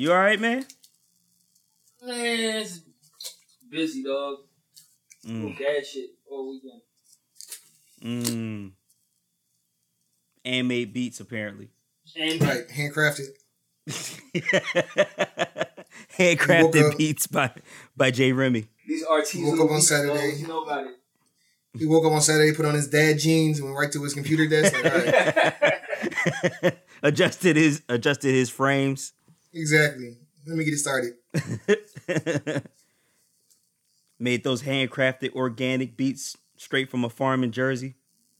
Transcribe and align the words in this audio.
You 0.00 0.12
all 0.12 0.18
right, 0.18 0.40
man? 0.40 0.64
Man, 2.02 2.16
it's 2.62 2.80
busy, 3.68 4.02
dog. 4.02 4.38
Mm. 5.26 5.58
Dad 5.58 5.84
shit 5.84 6.08
all 6.30 6.48
weekend. 6.50 6.80
Mm. 8.02 8.70
And 10.42 10.68
made 10.68 10.94
beats 10.94 11.20
apparently. 11.20 11.68
And 12.16 12.40
Right, 12.40 12.66
handcrafted. 12.68 13.26
Handcrafted 16.18 16.92
up- 16.92 16.96
beats 16.96 17.26
by 17.26 17.50
by 17.94 18.10
Jay 18.10 18.32
Remy. 18.32 18.68
these 18.88 19.04
artisans. 19.04 19.50
Woke 19.50 19.66
up 19.68 19.70
on 19.70 19.82
Saturday. 19.82 20.36
You 20.38 20.46
know 20.46 20.62
about 20.62 20.86
it. 20.86 20.94
He 21.78 21.84
woke 21.84 22.06
up 22.06 22.12
on 22.12 22.22
Saturday, 22.22 22.56
put 22.56 22.64
on 22.64 22.72
his 22.72 22.88
dad 22.88 23.18
jeans, 23.18 23.58
and 23.58 23.66
went 23.66 23.78
right 23.78 23.92
to 23.92 24.02
his 24.02 24.14
computer 24.14 24.48
desk. 24.48 24.72
Like, 24.82 24.94
all 24.94 26.62
right, 26.62 26.78
adjusted 27.02 27.56
his 27.56 27.82
adjusted 27.90 28.32
his 28.34 28.48
frames. 28.48 29.12
Exactly. 29.52 30.16
Let 30.46 30.56
me 30.56 30.64
get 30.64 30.74
it 30.74 30.78
started. 30.78 31.14
Made 34.18 34.44
those 34.44 34.62
handcrafted 34.62 35.32
organic 35.34 35.96
beats 35.96 36.36
straight 36.56 36.90
from 36.90 37.04
a 37.04 37.10
farm 37.10 37.42
in 37.42 37.52
Jersey. 37.52 37.94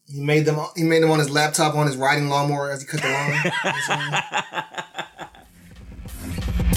He 0.06 0.20
made 0.20 0.44
them. 0.44 0.58
He 0.76 0.82
made 0.82 1.02
them 1.02 1.10
on 1.10 1.20
his 1.20 1.30
laptop 1.30 1.74
on 1.74 1.86
his 1.86 1.96
riding 1.96 2.28
lawnmower 2.28 2.70
as 2.70 2.82
he 2.82 2.86
cut 2.86 3.00
the 3.00 3.08
lawn. 3.08 3.28
You 3.28 3.34
know 3.34 3.50
what 4.10 4.64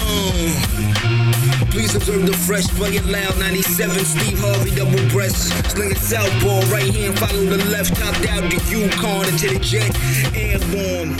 oh. 0.00 1.68
Please 1.70 1.94
observe 1.96 2.24
the 2.26 2.32
fresh, 2.32 2.68
play 2.68 2.90
it 2.90 3.04
loud. 3.06 3.36
97, 3.38 4.04
Steve 4.04 4.38
Harvey, 4.38 4.74
double 4.76 5.08
breast. 5.10 5.48
Sling 5.72 5.90
it 5.90 5.96
southpaw, 5.96 6.60
right 6.72 6.94
hand, 6.94 7.18
follow 7.18 7.44
the 7.44 7.58
left. 7.70 7.96
Topped 7.96 8.28
out 8.28 8.48
the 8.48 8.62
Yukon 8.70 9.26
into 9.28 9.48
the 9.48 9.58
jet. 9.58 9.90
Airborne. 10.36 11.18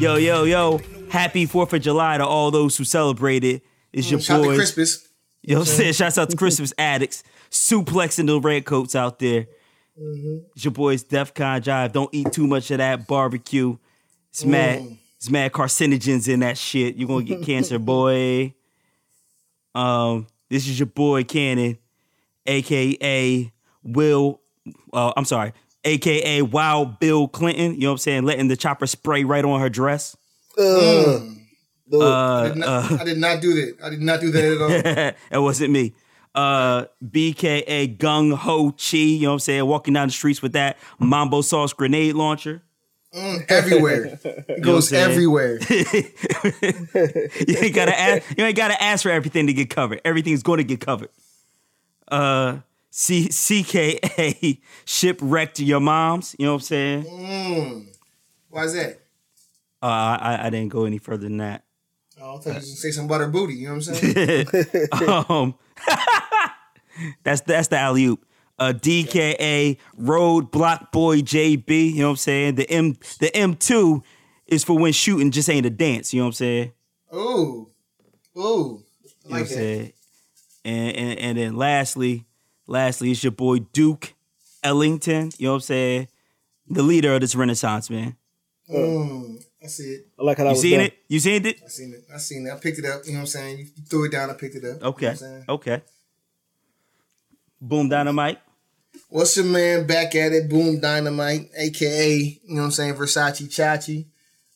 Yo, 0.00 0.16
yo, 0.16 0.42
yo. 0.42 0.80
Happy 1.12 1.46
4th 1.46 1.74
of 1.74 1.82
July 1.82 2.16
to 2.16 2.26
all 2.26 2.50
those 2.50 2.78
who 2.78 2.84
celebrate 2.84 3.44
it. 3.44 3.62
It's 3.92 4.10
your 4.10 4.18
Shout 4.18 4.38
out 4.38 4.42
to 4.44 4.48
boys. 4.48 4.56
Crispus. 4.56 5.08
You 5.42 5.54
know 5.56 5.60
what 5.60 5.68
I'm 5.68 5.74
saying? 5.74 5.92
Shouts 5.92 6.16
out 6.16 6.30
to 6.30 6.36
Crispus 6.38 6.72
Attucks, 6.78 7.22
suplexing 7.50 8.28
the 8.28 8.40
redcoats 8.40 8.96
out 8.96 9.18
there. 9.18 9.46
It's 9.94 10.64
your 10.64 10.72
boys 10.72 11.04
DEFCON 11.04 11.60
Jive. 11.60 11.92
Don't 11.92 12.08
eat 12.14 12.32
too 12.32 12.46
much 12.46 12.70
of 12.70 12.78
that 12.78 13.06
barbecue. 13.06 13.76
It's 14.30 14.46
mad. 14.46 14.96
It's 15.18 15.28
mad 15.28 15.52
carcinogens 15.52 16.32
in 16.32 16.40
that 16.40 16.56
shit. 16.56 16.96
You're 16.96 17.08
gonna 17.08 17.24
get 17.24 17.42
cancer, 17.46 17.78
boy. 17.78 18.54
Um, 19.74 20.26
this 20.48 20.66
is 20.66 20.78
your 20.78 20.86
boy 20.86 21.24
Cannon, 21.24 21.76
aka 22.46 23.52
Will. 23.82 24.40
Uh, 24.94 25.12
I'm 25.14 25.26
sorry, 25.26 25.52
aka 25.84 26.40
Wild 26.40 26.98
Bill 27.00 27.28
Clinton. 27.28 27.74
You 27.74 27.80
know 27.80 27.88
what 27.88 27.92
I'm 27.92 27.98
saying? 27.98 28.24
Letting 28.24 28.48
the 28.48 28.56
chopper 28.56 28.86
spray 28.86 29.24
right 29.24 29.44
on 29.44 29.60
her 29.60 29.68
dress. 29.68 30.16
I, 30.58 31.36
Uh, 31.94 32.48
did 32.48 32.56
not, 32.56 32.92
I 33.00 33.04
did 33.04 33.18
not 33.18 33.40
do 33.40 33.54
that. 33.54 33.76
I 33.84 33.90
did 33.90 34.00
not 34.00 34.20
do 34.20 34.30
that 34.30 34.44
at 34.44 34.60
all. 34.62 34.68
that 35.30 35.42
wasn't 35.42 35.72
me. 35.72 35.92
Uh, 36.34 36.86
BKA 37.04 37.98
Gung 37.98 38.34
Ho 38.34 38.72
Chi, 38.72 38.96
you 38.96 39.22
know 39.22 39.28
what 39.28 39.32
I'm 39.34 39.38
saying? 39.40 39.66
Walking 39.66 39.92
down 39.94 40.08
the 40.08 40.12
streets 40.12 40.40
with 40.40 40.52
that 40.54 40.78
Mambo 40.98 41.42
sauce 41.42 41.74
grenade 41.74 42.14
launcher. 42.14 42.62
everywhere. 43.50 44.18
It 44.24 44.62
goes 44.62 44.88
saying? 44.88 45.10
everywhere. 45.10 45.58
you 45.70 47.56
ain't 47.58 47.74
gotta 47.74 47.98
ask. 47.98 48.38
You 48.38 48.44
ain't 48.44 48.56
gotta 48.56 48.82
ask 48.82 49.02
for 49.02 49.10
everything 49.10 49.46
to 49.48 49.52
get 49.52 49.68
covered. 49.68 50.00
Everything's 50.04 50.42
going 50.42 50.58
to 50.58 50.64
get 50.64 50.80
covered. 50.80 51.10
Uh, 52.08 52.58
C 52.90 53.28
CKA 53.28 54.60
shipwrecked 54.86 55.60
your 55.60 55.80
moms. 55.80 56.34
You 56.38 56.46
know 56.46 56.52
what 56.52 56.56
I'm 56.56 56.60
saying? 56.62 57.04
Mm. 57.04 57.86
Why 58.48 58.64
is 58.64 58.72
that? 58.74 59.01
Uh, 59.82 59.86
I 60.20 60.46
I 60.46 60.50
didn't 60.50 60.68
go 60.68 60.84
any 60.84 60.98
further 60.98 61.24
than 61.24 61.38
that. 61.38 61.64
Oh, 62.20 62.36
I 62.36 62.38
thought 62.38 62.46
you 62.46 62.52
gonna 62.52 62.62
say 62.62 62.90
some 62.92 63.08
butter 63.08 63.26
booty. 63.26 63.54
You 63.54 63.68
know 63.68 63.74
what 63.74 63.88
I'm 63.88 63.94
saying? 63.94 64.46
um, 65.28 65.54
that's 67.24 67.40
that's 67.40 67.68
the 67.68 67.78
alley 67.78 68.04
oop. 68.04 68.24
Uh, 68.58 68.72
DKA 68.72 69.78
Road 69.96 70.52
Block 70.52 70.92
Boy 70.92 71.20
JB. 71.20 71.94
You 71.94 71.98
know 71.98 72.06
what 72.06 72.10
I'm 72.10 72.16
saying? 72.16 72.54
The 72.54 72.70
M 72.70 72.92
the 73.18 73.30
M2 73.34 74.02
is 74.46 74.62
for 74.62 74.78
when 74.78 74.92
shooting 74.92 75.30
just 75.32 75.50
ain't 75.50 75.66
a 75.66 75.70
dance. 75.70 76.14
You 76.14 76.20
know 76.20 76.26
what 76.26 76.28
I'm 76.28 76.32
saying? 76.34 76.72
Ooh, 77.14 77.70
ooh, 78.38 78.38
I 78.38 78.38
You 78.38 78.44
know 78.44 78.82
what 79.24 79.40
I'm 79.40 79.46
saying? 79.46 79.92
And, 80.64 80.96
and 80.96 81.18
and 81.18 81.38
then 81.38 81.56
lastly, 81.56 82.26
lastly, 82.68 83.10
it's 83.10 83.24
your 83.24 83.32
boy 83.32 83.58
Duke 83.72 84.14
Ellington. 84.62 85.30
You 85.38 85.46
know 85.46 85.52
what 85.52 85.56
I'm 85.56 85.60
saying? 85.62 86.08
The 86.68 86.82
leader 86.82 87.14
of 87.14 87.20
this 87.20 87.34
Renaissance 87.34 87.90
man. 87.90 88.16
Mm, 88.70 89.44
I 89.62 89.66
see 89.68 89.84
it. 89.84 90.06
I 90.18 90.22
like 90.24 90.38
how 90.38 90.44
that 90.44 90.50
You 90.50 90.54
was 90.54 90.62
seen 90.62 90.78
done. 90.78 90.86
it? 90.86 90.94
You 91.08 91.18
seen 91.20 91.46
it? 91.46 91.60
I 91.64 91.68
seen 91.68 91.92
it. 91.94 92.04
I 92.14 92.18
seen 92.18 92.46
it. 92.46 92.52
I 92.52 92.56
picked 92.56 92.78
it 92.78 92.84
up. 92.84 93.02
You 93.06 93.12
know 93.12 93.18
what 93.18 93.20
I'm 93.22 93.26
saying? 93.26 93.58
You 93.58 93.66
threw 93.88 94.04
it 94.06 94.12
down. 94.12 94.30
I 94.30 94.34
picked 94.34 94.56
it 94.56 94.64
up. 94.64 94.76
You 94.76 94.80
know 94.80 94.88
Okay. 94.88 95.14
Okay. 95.48 95.82
Boom 97.60 97.88
dynamite. 97.88 98.38
What's 99.08 99.36
your 99.36 99.46
man 99.46 99.86
back 99.86 100.14
at 100.14 100.32
it? 100.32 100.48
Boom 100.48 100.80
Dynamite, 100.80 101.50
aka, 101.56 102.14
you 102.16 102.40
know 102.48 102.60
what 102.62 102.64
I'm 102.66 102.70
saying, 102.70 102.94
Versace 102.94 103.46
Chachi. 103.48 104.06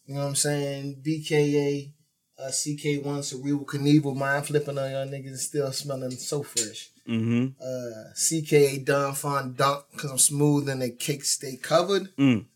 You 0.06 0.14
know 0.14 0.20
what 0.22 0.26
I'm 0.28 0.34
saying? 0.34 0.96
BKA, 1.02 1.90
uh, 2.38 2.48
CK1, 2.48 3.24
Cerebral 3.24 3.64
Knievel, 3.66 4.16
mind 4.16 4.46
flipping 4.46 4.78
on 4.78 4.90
y'all 4.90 5.06
niggas, 5.06 5.38
still 5.38 5.70
smelling 5.72 6.10
so 6.12 6.42
fresh. 6.42 6.90
Mm-hmm. 7.08 7.48
Uh, 7.62 8.12
CKA 8.14 8.84
Don 8.84 9.14
Fon 9.14 9.54
Dunk, 9.54 9.84
because 9.92 10.10
I'm 10.10 10.18
smooth 10.18 10.68
and 10.68 10.82
the 10.82 10.90
cakes 10.90 11.30
stay 11.30 11.56
covered. 11.56 12.14
Mm. 12.16 12.46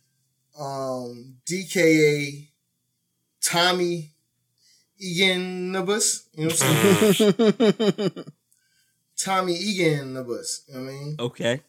Um, 0.60 1.36
DKA 1.46 2.48
Tommy 3.42 4.10
Eganabus, 5.02 6.26
you 6.34 6.48
know 6.48 6.50
what 6.50 6.62
I'm 6.62 7.14
saying? 7.14 8.12
Tommy 9.16 9.54
Eganabus, 9.54 10.68
you 10.68 10.74
know 10.74 10.80
what 10.82 10.88
I 10.88 10.92
mean? 10.92 11.16
Okay. 11.18 11.60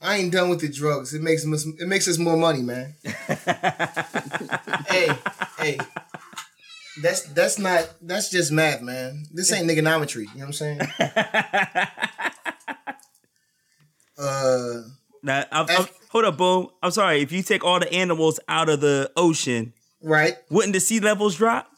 I 0.00 0.16
ain't 0.16 0.32
done 0.32 0.48
with 0.48 0.60
the 0.60 0.68
drugs. 0.68 1.14
It 1.14 1.22
makes 1.22 1.46
us 1.46 1.64
it 1.64 1.86
makes 1.86 2.08
us 2.08 2.18
more 2.18 2.36
money, 2.36 2.62
man. 2.62 2.96
hey, 4.88 5.08
hey. 5.58 5.78
That's 7.00 7.22
that's 7.22 7.60
not 7.60 7.88
that's 8.02 8.28
just 8.28 8.50
math, 8.50 8.82
man. 8.82 9.26
This 9.32 9.52
ain't 9.52 9.70
niggonometry. 9.70 10.22
You 10.34 10.40
know 10.40 10.46
what 10.46 10.46
I'm 10.46 10.52
saying? 10.52 10.80
uh 14.18 14.82
Now, 15.22 15.44
I'm, 15.52 15.70
I'm- 15.70 15.86
hold 16.12 16.26
up, 16.26 16.36
boom. 16.36 16.68
I'm 16.82 16.90
sorry. 16.90 17.22
If 17.22 17.32
you 17.32 17.42
take 17.42 17.64
all 17.64 17.80
the 17.80 17.90
animals 17.92 18.38
out 18.46 18.68
of 18.68 18.80
the 18.80 19.10
ocean, 19.16 19.72
right. 20.02 20.36
wouldn't 20.50 20.74
the 20.74 20.80
sea 20.80 21.00
levels 21.00 21.36
drop? 21.36 21.68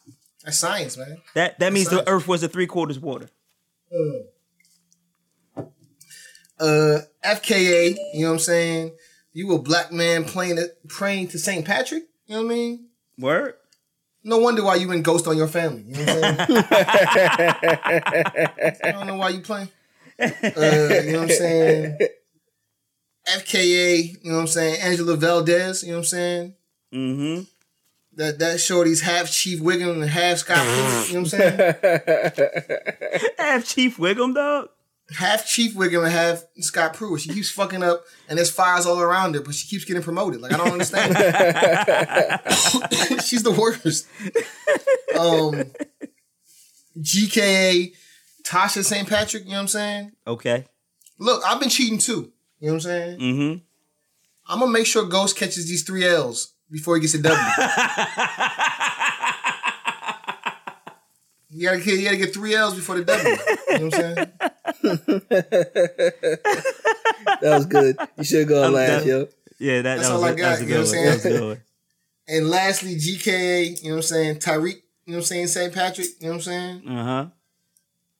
That's 0.43 0.59
science, 0.59 0.97
man. 0.97 1.21
That 1.33 1.57
that 1.59 1.73
means 1.73 1.89
the. 1.89 2.07
Earth 2.07 2.27
was 2.27 2.43
a 2.43 2.47
three 2.47 2.67
quarters 2.67 2.99
water. 2.99 3.29
Uh 6.59 6.99
FKA, 7.23 7.95
you 8.13 8.21
know 8.21 8.27
what 8.27 8.33
I'm 8.33 8.39
saying? 8.39 8.91
You 9.33 9.53
a 9.53 9.59
black 9.59 9.91
man 9.91 10.25
playing 10.25 10.59
praying 10.87 11.29
to 11.29 11.39
St. 11.39 11.65
Patrick? 11.65 12.03
You 12.27 12.35
know 12.35 12.43
what 12.43 12.51
I 12.51 12.55
mean? 12.55 12.87
Word. 13.17 13.55
No 14.23 14.37
wonder 14.37 14.63
why 14.63 14.75
you 14.75 14.91
in 14.91 15.01
ghost 15.01 15.27
on 15.27 15.37
your 15.37 15.47
family. 15.47 15.83
You 15.87 16.05
know 16.05 16.21
what 16.21 16.23
I'm 16.23 16.47
saying? 16.47 16.65
I 18.83 18.91
don't 18.91 19.07
know 19.07 19.15
why 19.15 19.29
you 19.29 19.41
playing. 19.41 19.69
Uh, 20.19 20.29
you 20.41 21.11
know 21.11 21.21
what 21.21 21.29
I'm 21.29 21.29
saying? 21.29 21.97
FKA, 23.27 24.13
you 24.23 24.29
know 24.29 24.35
what 24.35 24.41
I'm 24.41 24.47
saying? 24.47 24.81
Angela 24.81 25.15
Valdez, 25.15 25.83
you 25.83 25.89
know 25.89 25.95
what 25.95 25.99
I'm 25.99 26.05
saying? 26.05 26.53
Mm-hmm. 26.93 27.41
That 28.17 28.39
that 28.39 28.61
shorty's 28.61 29.01
half 29.01 29.29
Chief 29.31 29.59
Wiggum 29.59 30.01
and 30.01 30.09
half 30.09 30.37
Scott 30.37 30.65
you 30.65 31.15
know 31.15 31.21
what 31.21 31.23
I'm 31.23 31.25
saying? 31.25 31.57
Have 33.37 33.65
Chief 33.65 33.97
Wiggum, 33.97 34.33
dog. 34.33 34.69
half 35.17 35.45
Chief 35.45 35.73
Wiggum 35.75 36.03
and 36.03 36.11
half 36.13 36.45
Scott 36.59 36.93
Pruitt. 36.93 37.21
She 37.21 37.29
keeps 37.33 37.51
fucking 37.51 37.83
up 37.83 38.05
and 38.29 38.37
there's 38.37 38.49
fires 38.51 38.85
all 38.85 39.01
around 39.01 39.35
her, 39.35 39.41
but 39.41 39.53
she 39.53 39.67
keeps 39.67 39.83
getting 39.83 40.01
promoted. 40.01 40.39
Like 40.39 40.53
I 40.53 40.57
don't 40.57 40.71
understand. 40.71 41.13
She's 43.25 43.43
the 43.43 43.51
worst. 43.51 44.07
Um 45.19 45.65
GKA 46.97 47.93
Tasha 48.43 48.83
St. 48.83 49.07
Patrick, 49.09 49.43
you 49.43 49.49
know 49.49 49.55
what 49.57 49.61
I'm 49.61 49.67
saying? 49.67 50.11
Okay. 50.25 50.65
Look, 51.19 51.43
I've 51.45 51.59
been 51.59 51.69
cheating 51.69 51.97
too. 51.97 52.31
You 52.65 52.71
know 52.71 52.77
what 52.77 52.85
I'm 52.85 52.89
saying? 52.89 53.19
Mm-hmm. 53.19 53.57
I'm 54.51 54.59
gonna 54.59 54.71
make 54.71 54.87
sure 54.87 55.05
Ghost 55.05 55.37
catches 55.37 55.67
these 55.67 55.83
three 55.83 56.03
L's 56.03 56.53
before 56.71 56.95
he 56.95 57.01
gets 57.01 57.13
a 57.13 57.21
W. 57.21 57.37
you 61.49 61.67
gotta 61.67 61.77
get, 61.79 61.99
you 61.99 62.05
gotta 62.05 62.17
get 62.17 62.33
three 62.33 62.55
L's 62.55 62.73
before 62.73 62.95
the 62.97 63.05
W. 63.05 63.29
You 63.29 63.35
know 63.35 63.37
what 63.69 63.81
I'm 63.81 63.91
saying? 63.91 64.31
That 67.41 67.53
was 67.55 67.65
good. 67.65 67.97
You 68.17 68.23
should 68.23 68.47
go 68.47 68.63
and 68.63 68.73
laugh, 68.73 69.03
that- 69.03 69.05
yo. 69.07 69.27
Yeah, 69.59 69.81
that, 69.83 69.97
That's 69.97 70.07
that 70.09 70.13
was, 70.15 70.23
all 70.23 70.27
I 70.27 70.31
a, 70.31 70.35
that 70.35 70.41
got, 70.41 70.59
a 70.59 70.63
you 70.63 70.69
know 70.69 70.75
good 70.83 70.87
what 70.87 70.95
one. 70.95 70.97
I'm 70.97 71.05
That 71.05 71.13
was 71.13 71.21
saying? 71.23 71.39
good. 71.39 71.61
And 72.27 72.49
lastly, 72.49 72.95
GKA, 72.95 73.83
you 73.83 73.89
know 73.89 73.95
what 73.97 73.97
I'm 73.97 74.01
saying? 74.01 74.35
Tariq, 74.37 74.73
you 74.73 74.81
know 75.05 75.13
what 75.13 75.15
I'm 75.17 75.21
saying? 75.23 75.47
St. 75.47 75.71
Patrick, 75.73 76.07
you 76.19 76.25
know 76.25 76.29
what 76.29 76.35
I'm 76.37 76.41
saying? 76.41 76.87
Uh-huh. 76.89 77.25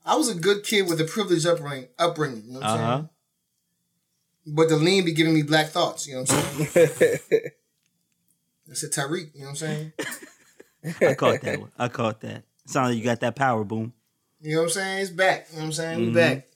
I 0.06 0.16
was 0.16 0.30
a 0.30 0.36
good 0.36 0.64
kid 0.64 0.88
with 0.88 1.02
a 1.02 1.06
privileged 1.06 1.48
upbringing, 1.48 1.88
upbringing, 1.98 2.44
you 2.46 2.54
know 2.54 2.60
what 2.60 2.68
I'm 2.70 2.80
Uh-huh. 2.80 2.96
saying? 2.98 3.10
But 4.48 4.70
the 4.70 4.78
lean 4.78 5.06
be 5.06 5.12
giving 5.14 5.34
me 5.34 5.42
black 5.44 5.68
thoughts, 5.70 6.08
you 6.08 6.16
know 6.16 6.22
what 6.22 6.32
I'm 6.32 6.66
saying? 6.68 7.20
I 8.70 8.74
said 8.74 8.92
Tariq, 8.92 9.34
you 9.34 9.42
know 9.42 9.46
what 9.46 9.50
I'm 9.50 9.56
saying? 9.56 9.94
I 11.02 11.14
caught 11.16 11.42
that 11.42 11.60
one. 11.60 11.72
I 11.78 11.88
caught 11.88 12.22
that. 12.22 12.44
Sounds 12.66 12.90
like 12.90 12.98
you 12.98 13.04
got 13.04 13.20
that 13.22 13.36
power, 13.36 13.64
boom. 13.64 13.94
You 14.42 14.56
know 14.56 14.62
what 14.62 14.64
I'm 14.66 14.70
saying? 14.72 15.02
It's 15.02 15.10
back. 15.12 15.48
You 15.50 15.56
know 15.56 15.60
what 15.62 15.66
I'm 15.68 15.72
saying? 15.74 16.00
Mhm. 16.00 16.06
We 16.08 16.14
back. 16.14 16.48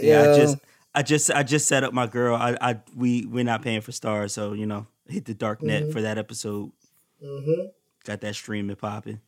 Yeah, 0.00 0.20
I 0.22 0.36
just 0.36 0.56
I 0.94 1.02
just 1.02 1.30
I 1.30 1.42
just 1.42 1.66
set 1.68 1.84
up 1.84 1.92
my 1.92 2.06
girl. 2.06 2.34
I 2.36 2.56
I 2.60 2.80
we 2.96 3.26
we're 3.26 3.44
not 3.44 3.62
paying 3.62 3.80
for 3.80 3.92
stars, 3.92 4.32
so 4.34 4.52
you 4.52 4.66
know, 4.66 4.86
hit 5.08 5.24
the 5.24 5.34
dark 5.34 5.62
net 5.62 5.84
Mhm. 5.84 5.92
for 5.92 6.02
that 6.02 6.18
episode. 6.18 6.70
Mm-hmm. 7.22 7.66
Got 8.04 8.20
that 8.22 8.34
streaming 8.34 8.76
popping. 8.76 9.20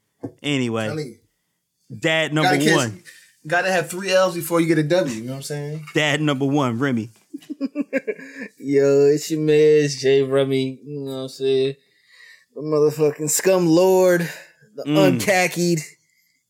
Anyway, 0.43 0.89
I 0.89 1.95
dad 1.95 2.33
number 2.35 2.57
gotta 2.57 2.75
one. 2.75 3.03
Gotta 3.47 3.71
have 3.71 3.91
three 3.91 4.11
L's 4.11 4.35
before 4.35 4.61
you 4.61 4.67
get 4.67 4.79
a 4.79 4.83
W. 4.83 5.15
You 5.15 5.23
know 5.25 5.33
what 5.33 5.37
I'm 5.37 5.43
saying? 5.43 5.85
Dad 5.95 6.21
number 6.23 6.47
one, 6.47 6.79
Remy. 6.79 7.11
Yo, 8.59 9.07
it's 9.07 9.31
your 9.31 9.41
man, 9.41 9.85
it's 9.85 10.01
Jay 10.01 10.23
Remy. 10.23 10.81
You 10.85 11.01
know 11.01 11.11
what 11.13 11.19
I'm 11.25 11.29
saying? 11.29 11.75
The 12.55 12.61
motherfucking 12.63 13.31
scum 13.31 13.67
lord, 13.67 14.29
the 14.77 14.85
Mm. 14.85 15.19
unkhackied. 15.21 15.81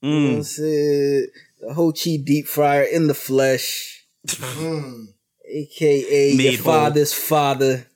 You 0.02 0.10
know 0.10 0.28
what 0.28 0.34
I'm 0.36 0.40
Mm. 0.40 0.44
saying? 0.44 1.26
The 1.60 1.74
Ho 1.74 1.92
Chi 1.92 2.16
deep 2.22 2.46
fryer 2.46 2.82
in 2.82 3.06
the 3.08 3.14
flesh, 3.14 4.04
Mm. 4.26 5.08
aka 5.48 6.36
Made 6.36 6.42
your 6.44 6.52
whole. 6.62 6.72
father's 6.74 7.12
father, 7.12 7.86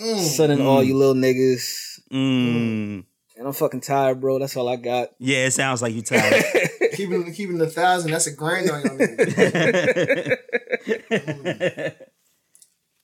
Mm. 0.00 0.20
son 0.20 0.50
and 0.52 0.62
all 0.62 0.82
Mm. 0.82 0.86
you 0.86 0.96
little 0.96 1.14
niggas. 1.14 2.00
Mm. 2.12 3.04
And 3.36 3.46
I'm 3.46 3.52
fucking 3.52 3.80
tired, 3.80 4.20
bro. 4.20 4.38
That's 4.38 4.56
all 4.56 4.68
I 4.68 4.76
got. 4.76 5.10
Yeah, 5.18 5.46
it 5.46 5.50
sounds 5.52 5.82
like 5.82 5.94
you 5.94 6.02
tired. 6.02 6.44
keeping 6.96 7.32
keeping 7.32 7.58
the 7.58 7.66
thousand. 7.68 8.10
That's 8.10 8.26
a 8.26 8.32
grand 8.32 8.70
on 8.70 8.82
your 8.82 8.90
nigga. 9.08 10.36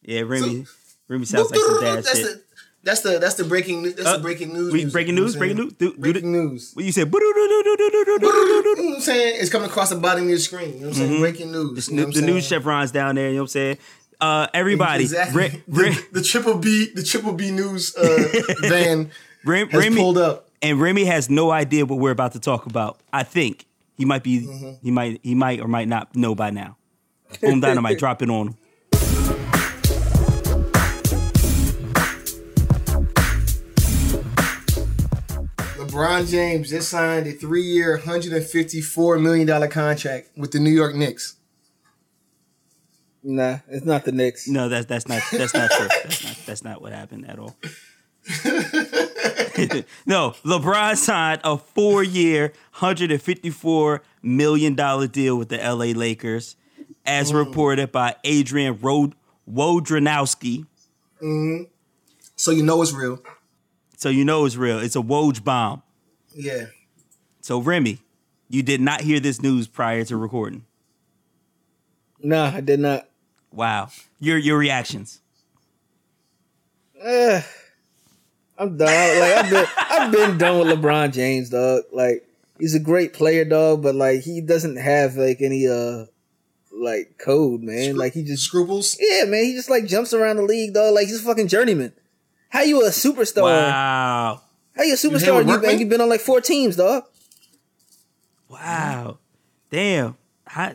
yeah, 0.02 0.20
Remy. 0.20 0.66
Remy 1.08 1.24
sounds 1.24 1.50
like 1.50 1.60
some 1.60 1.80
dad 1.80 2.04
that's 2.04 2.16
shit. 2.18 2.26
the 2.26 2.42
that's 2.84 3.00
the 3.00 3.18
that's 3.18 3.34
the 3.34 3.44
breaking 3.44 3.82
that's 3.82 4.04
Uh, 4.06 4.16
the 4.18 4.22
breaking 4.22 4.52
news. 4.52 4.72
we- 4.72 4.84
breaking 4.86 5.14
news, 5.14 5.36
breaking 5.36 5.56
news. 5.56 5.72
Do, 5.74 5.94
breaking 5.94 6.30
news. 6.32 6.70
what 6.74 6.84
you 6.84 6.92
said? 6.92 7.10
You 7.12 7.20
know 7.20 8.18
what 8.20 8.94
I'm 8.96 9.00
saying? 9.00 9.36
It's 9.40 9.50
coming 9.50 9.68
across 9.68 9.90
the 9.90 9.96
bottom 9.96 10.24
of 10.24 10.28
your 10.30 10.38
screen. 10.38 10.74
You 10.74 10.80
know 10.80 10.86
what 10.88 10.88
I'm 10.88 10.94
saying? 10.94 11.12
Mhm. 11.12 11.20
Breaking 11.20 11.52
news. 11.52 11.86
The, 11.86 11.92
you 11.94 12.00
know 12.06 12.10
the 12.12 12.22
news 12.22 12.46
chevrons 12.46 12.92
down 12.92 13.14
there. 13.16 13.28
You 13.30 13.36
know 13.36 13.42
what 13.42 13.44
I'm 13.44 13.48
saying? 13.48 13.78
Uh, 14.20 14.48
everybody, 14.52 15.04
Exactly. 15.04 15.42
Re- 15.48 15.62
Re- 15.68 15.90
the, 15.90 16.06
the 16.20 16.22
triple 16.22 16.58
B, 16.58 16.88
the 16.92 17.04
triple 17.04 17.32
B 17.34 17.52
news 17.52 17.94
uh, 17.96 18.18
van 18.62 19.12
Rem- 19.44 19.68
has 19.68 19.80
Remy, 19.84 19.96
pulled 19.96 20.18
up. 20.18 20.48
and 20.60 20.80
Remy 20.80 21.04
has 21.04 21.30
no 21.30 21.52
idea 21.52 21.86
what 21.86 22.00
we're 22.00 22.10
about 22.10 22.32
to 22.32 22.40
talk 22.40 22.66
about. 22.66 22.98
I 23.12 23.22
think 23.22 23.66
he 23.98 24.04
might 24.06 24.22
be, 24.22 24.46
Mm-hmm. 24.46 24.70
he 24.82 24.90
might, 24.90 25.20
he 25.22 25.34
might 25.34 25.60
or 25.60 25.68
might 25.68 25.88
not 25.88 26.16
know 26.16 26.34
by 26.34 26.50
now. 26.50 26.76
Boom 27.42 27.60
Dynamite, 27.60 27.98
drop 28.04 28.22
it 28.22 28.30
on 28.30 28.48
him. 28.48 28.56
LeBron 35.78 36.28
James 36.28 36.70
just 36.70 36.88
signed 36.88 37.26
a 37.26 37.32
three-year, 37.32 37.98
hundred 37.98 38.32
and 38.32 38.44
fifty-four 38.44 39.18
million 39.18 39.46
dollar 39.46 39.68
contract 39.68 40.30
with 40.36 40.50
the 40.52 40.58
New 40.58 40.70
York 40.70 40.94
Knicks. 40.94 41.36
Nah, 43.22 43.58
it's 43.68 43.84
not 43.84 44.04
the 44.04 44.12
Knicks. 44.12 44.48
No, 44.48 44.68
that's 44.68 44.86
that's 44.86 45.08
not 45.08 45.22
that's 45.32 45.54
not 45.54 45.70
true. 45.70 45.88
That's 45.88 46.24
not 46.24 46.36
that's 46.46 46.64
not 46.64 46.82
what 46.82 46.92
happened 46.92 47.28
at 47.28 47.38
all. 47.38 47.56
no, 50.06 50.34
LeBron 50.44 50.96
signed 50.96 51.40
a 51.44 51.56
four-year, 51.56 52.52
hundred 52.72 53.10
and 53.10 53.22
fifty-four 53.22 54.02
million 54.22 54.74
dollar 54.74 55.06
deal 55.06 55.36
with 55.36 55.48
the 55.48 55.56
LA 55.56 55.92
Lakers, 55.98 56.56
as 57.06 57.32
reported 57.32 57.90
by 57.90 58.16
Adrian 58.24 58.78
Rod- 58.80 59.14
Wojnarowski. 59.50 60.66
So 62.36 62.50
you 62.50 62.62
know 62.62 62.82
it's 62.82 62.92
real. 62.92 63.22
So 63.96 64.10
you 64.10 64.24
know 64.24 64.44
it's 64.44 64.56
real. 64.56 64.78
It's 64.78 64.94
a 64.96 65.00
Woj 65.00 65.42
bomb. 65.42 65.82
Yeah. 66.34 66.66
So 67.40 67.60
Remy, 67.60 67.98
you 68.48 68.62
did 68.62 68.80
not 68.80 69.00
hear 69.00 69.20
this 69.20 69.40
news 69.40 69.66
prior 69.66 70.04
to 70.04 70.16
recording. 70.16 70.64
No, 72.20 72.44
I 72.44 72.60
did 72.60 72.80
not. 72.80 73.08
Wow. 73.52 73.88
Your 74.20 74.36
your 74.36 74.58
reactions. 74.58 75.20
Eh, 77.00 77.42
I'm 78.58 78.76
done. 78.76 78.86
Like 79.20 79.32
I've 79.44 79.50
been, 79.50 79.66
I've 79.76 80.12
been 80.12 80.38
done 80.38 80.58
with 80.58 80.68
LeBron 80.78 81.12
James, 81.12 81.50
dog. 81.50 81.84
Like 81.92 82.26
he's 82.58 82.74
a 82.74 82.80
great 82.80 83.12
player, 83.12 83.44
dog, 83.44 83.82
but 83.82 83.94
like 83.94 84.20
he 84.20 84.40
doesn't 84.40 84.76
have 84.76 85.16
like 85.16 85.40
any 85.40 85.66
uh 85.66 86.06
like 86.72 87.18
code, 87.18 87.62
man. 87.62 87.96
Like 87.96 88.12
he 88.14 88.22
just 88.24 88.42
Scruples. 88.44 88.96
yeah, 89.00 89.24
man. 89.24 89.44
He 89.44 89.54
just 89.54 89.70
like 89.70 89.86
jumps 89.86 90.12
around 90.12 90.36
the 90.36 90.42
league, 90.42 90.74
dog. 90.74 90.94
Like 90.94 91.06
he's 91.06 91.20
a 91.20 91.24
fucking 91.24 91.48
journeyman. 91.48 91.92
How 92.50 92.62
you 92.62 92.84
a 92.84 92.90
superstar? 92.90 93.42
Wow. 93.42 94.42
How 94.76 94.82
you 94.82 94.94
a 94.94 94.96
superstar? 94.96 95.10
with 95.10 95.40
and 95.40 95.48
You, 95.48 95.54
Workman? 95.54 95.70
and 95.70 95.80
you've 95.80 95.88
been 95.88 96.00
on 96.00 96.08
like 96.08 96.20
four 96.20 96.40
teams, 96.40 96.76
dog. 96.76 97.04
Wow. 98.48 99.18
Damn. 99.70 100.16
How, 100.46 100.74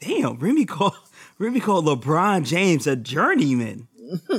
damn. 0.00 0.38
Remy 0.38 0.66
called 0.66 0.94
Remy 1.38 1.60
called 1.60 1.86
LeBron 1.86 2.44
James 2.46 2.86
a 2.86 2.94
journeyman 2.96 3.88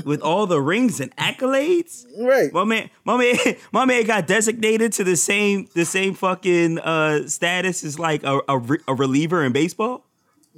with 0.05 0.21
all 0.21 0.45
the 0.47 0.61
rings 0.61 0.99
and 0.99 1.15
accolades. 1.17 2.05
Right. 2.19 2.51
My 2.53 2.63
man, 2.63 2.89
my 3.03 3.17
man, 3.17 3.35
my 3.71 3.85
man 3.85 4.05
got 4.05 4.27
designated 4.27 4.93
to 4.93 5.03
the 5.03 5.15
same 5.15 5.67
the 5.73 5.85
same 5.85 6.13
fucking 6.13 6.79
uh, 6.79 7.27
status 7.27 7.83
as 7.83 7.97
like 7.99 8.23
a, 8.23 8.41
a, 8.47 8.57
re- 8.59 8.79
a 8.87 8.93
reliever 8.93 9.43
in 9.43 9.51
baseball. 9.53 10.05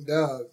Dog. 0.06 0.44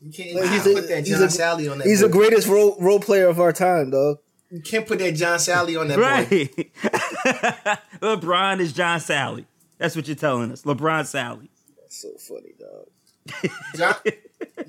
You 0.00 0.12
can't, 0.12 0.30
you 0.30 0.40
Like, 0.40 0.50
he's 0.50 0.66
a- 0.66 0.74
put 0.74 0.88
that 0.88 1.04
John 1.04 1.22
a- 1.22 1.30
Sally 1.30 1.68
on 1.68 1.78
that. 1.78 1.86
He's 1.86 2.00
the 2.00 2.08
greatest 2.08 2.46
role 2.48 2.76
role 2.80 3.00
player 3.00 3.26
of 3.28 3.40
our 3.40 3.52
time, 3.52 3.90
dog. 3.90 4.18
You 4.50 4.60
can't 4.60 4.86
put 4.86 4.98
that 5.00 5.12
John 5.14 5.38
Salley 5.38 5.80
on 5.80 5.88
that. 5.88 5.98
Right. 5.98 6.28
board. 6.30 7.78
LeBron 8.20 8.60
is 8.60 8.72
John 8.72 9.00
Salley. 9.00 9.46
That's 9.78 9.96
what 9.96 10.06
you're 10.06 10.14
telling 10.14 10.52
us. 10.52 10.62
LeBron 10.62 11.02
Salley. 11.02 11.48
That's 11.80 11.96
so 12.00 12.10
funny, 12.18 12.52
dog. 12.60 13.50
John, 13.74 13.94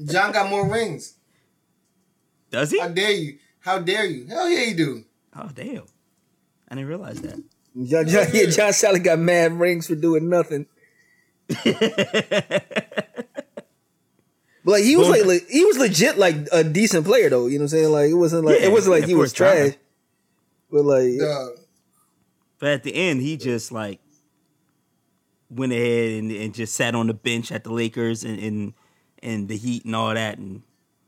John 0.05 0.31
got 0.31 0.49
more 0.49 0.67
rings. 0.71 1.15
Does 2.51 2.71
he? 2.71 2.79
How 2.79 2.87
dare 2.89 3.11
you? 3.11 3.37
How 3.59 3.79
dare 3.79 4.05
you? 4.05 4.27
Hell 4.27 4.49
yeah, 4.49 4.63
you 4.65 4.75
do. 4.75 5.03
Oh 5.35 5.49
damn. 5.53 5.83
I 6.69 6.75
didn't 6.75 6.87
realize 6.87 7.21
that. 7.21 7.35
John, 7.75 8.07
John, 8.07 8.27
yeah, 8.33 8.45
John 8.45 8.71
Salley 8.71 9.03
got 9.03 9.19
mad 9.19 9.59
rings 9.59 9.87
for 9.87 9.95
doing 9.95 10.29
nothing. 10.29 10.65
But 14.63 14.71
like 14.71 14.83
he 14.83 14.97
was 14.97 15.09
like, 15.09 15.23
le- 15.25 15.47
he 15.47 15.63
was 15.63 15.77
legit 15.77 16.17
like 16.17 16.35
a 16.51 16.63
decent 16.63 17.05
player 17.05 17.29
though. 17.29 17.45
You 17.45 17.59
know 17.59 17.65
what 17.65 17.73
I'm 17.73 17.77
saying? 17.79 17.91
Like 17.91 18.09
it 18.09 18.15
wasn't 18.15 18.45
like 18.45 18.59
Yeah, 18.61 18.65
it 18.65 18.71
wasn't 18.71 18.95
like 18.95 19.05
he 19.05 19.13
was 19.13 19.31
his 19.31 19.37
time. 19.37 19.55
trash. 19.57 19.73
But 20.71 20.85
like 20.85 21.19
Dog. 21.19 21.51
But 22.57 22.69
at 22.69 22.81
the 22.83 22.95
end, 22.95 23.21
he 23.21 23.37
just 23.37 23.71
like 23.71 23.99
went 25.51 25.71
ahead 25.71 26.13
and, 26.23 26.31
and 26.31 26.51
just 26.55 26.73
sat 26.73 26.95
on 26.95 27.05
the 27.05 27.13
bench 27.13 27.51
at 27.51 27.63
the 27.63 27.71
Lakers 27.71 28.23
and, 28.23 28.39
and 28.39 28.73
and 29.21 29.47
the 29.49 29.55
Heat 29.55 29.85
and 29.85 29.95
all 29.95 30.11
that. 30.15 30.39
And 30.39 30.63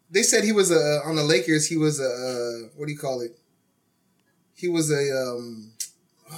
They 0.09 0.23
said 0.23 0.43
he 0.43 0.51
was 0.53 0.71
a 0.71 1.01
on 1.05 1.15
the 1.15 1.23
Lakers. 1.23 1.67
He 1.67 1.77
was 1.77 1.99
a 1.99 2.05
uh, 2.05 2.69
what 2.75 2.85
do 2.87 2.91
you 2.93 2.97
call 2.99 3.21
it? 3.21 3.37
He 4.53 4.67
was 4.67 4.89
a 4.91 5.11
um, 5.15 5.73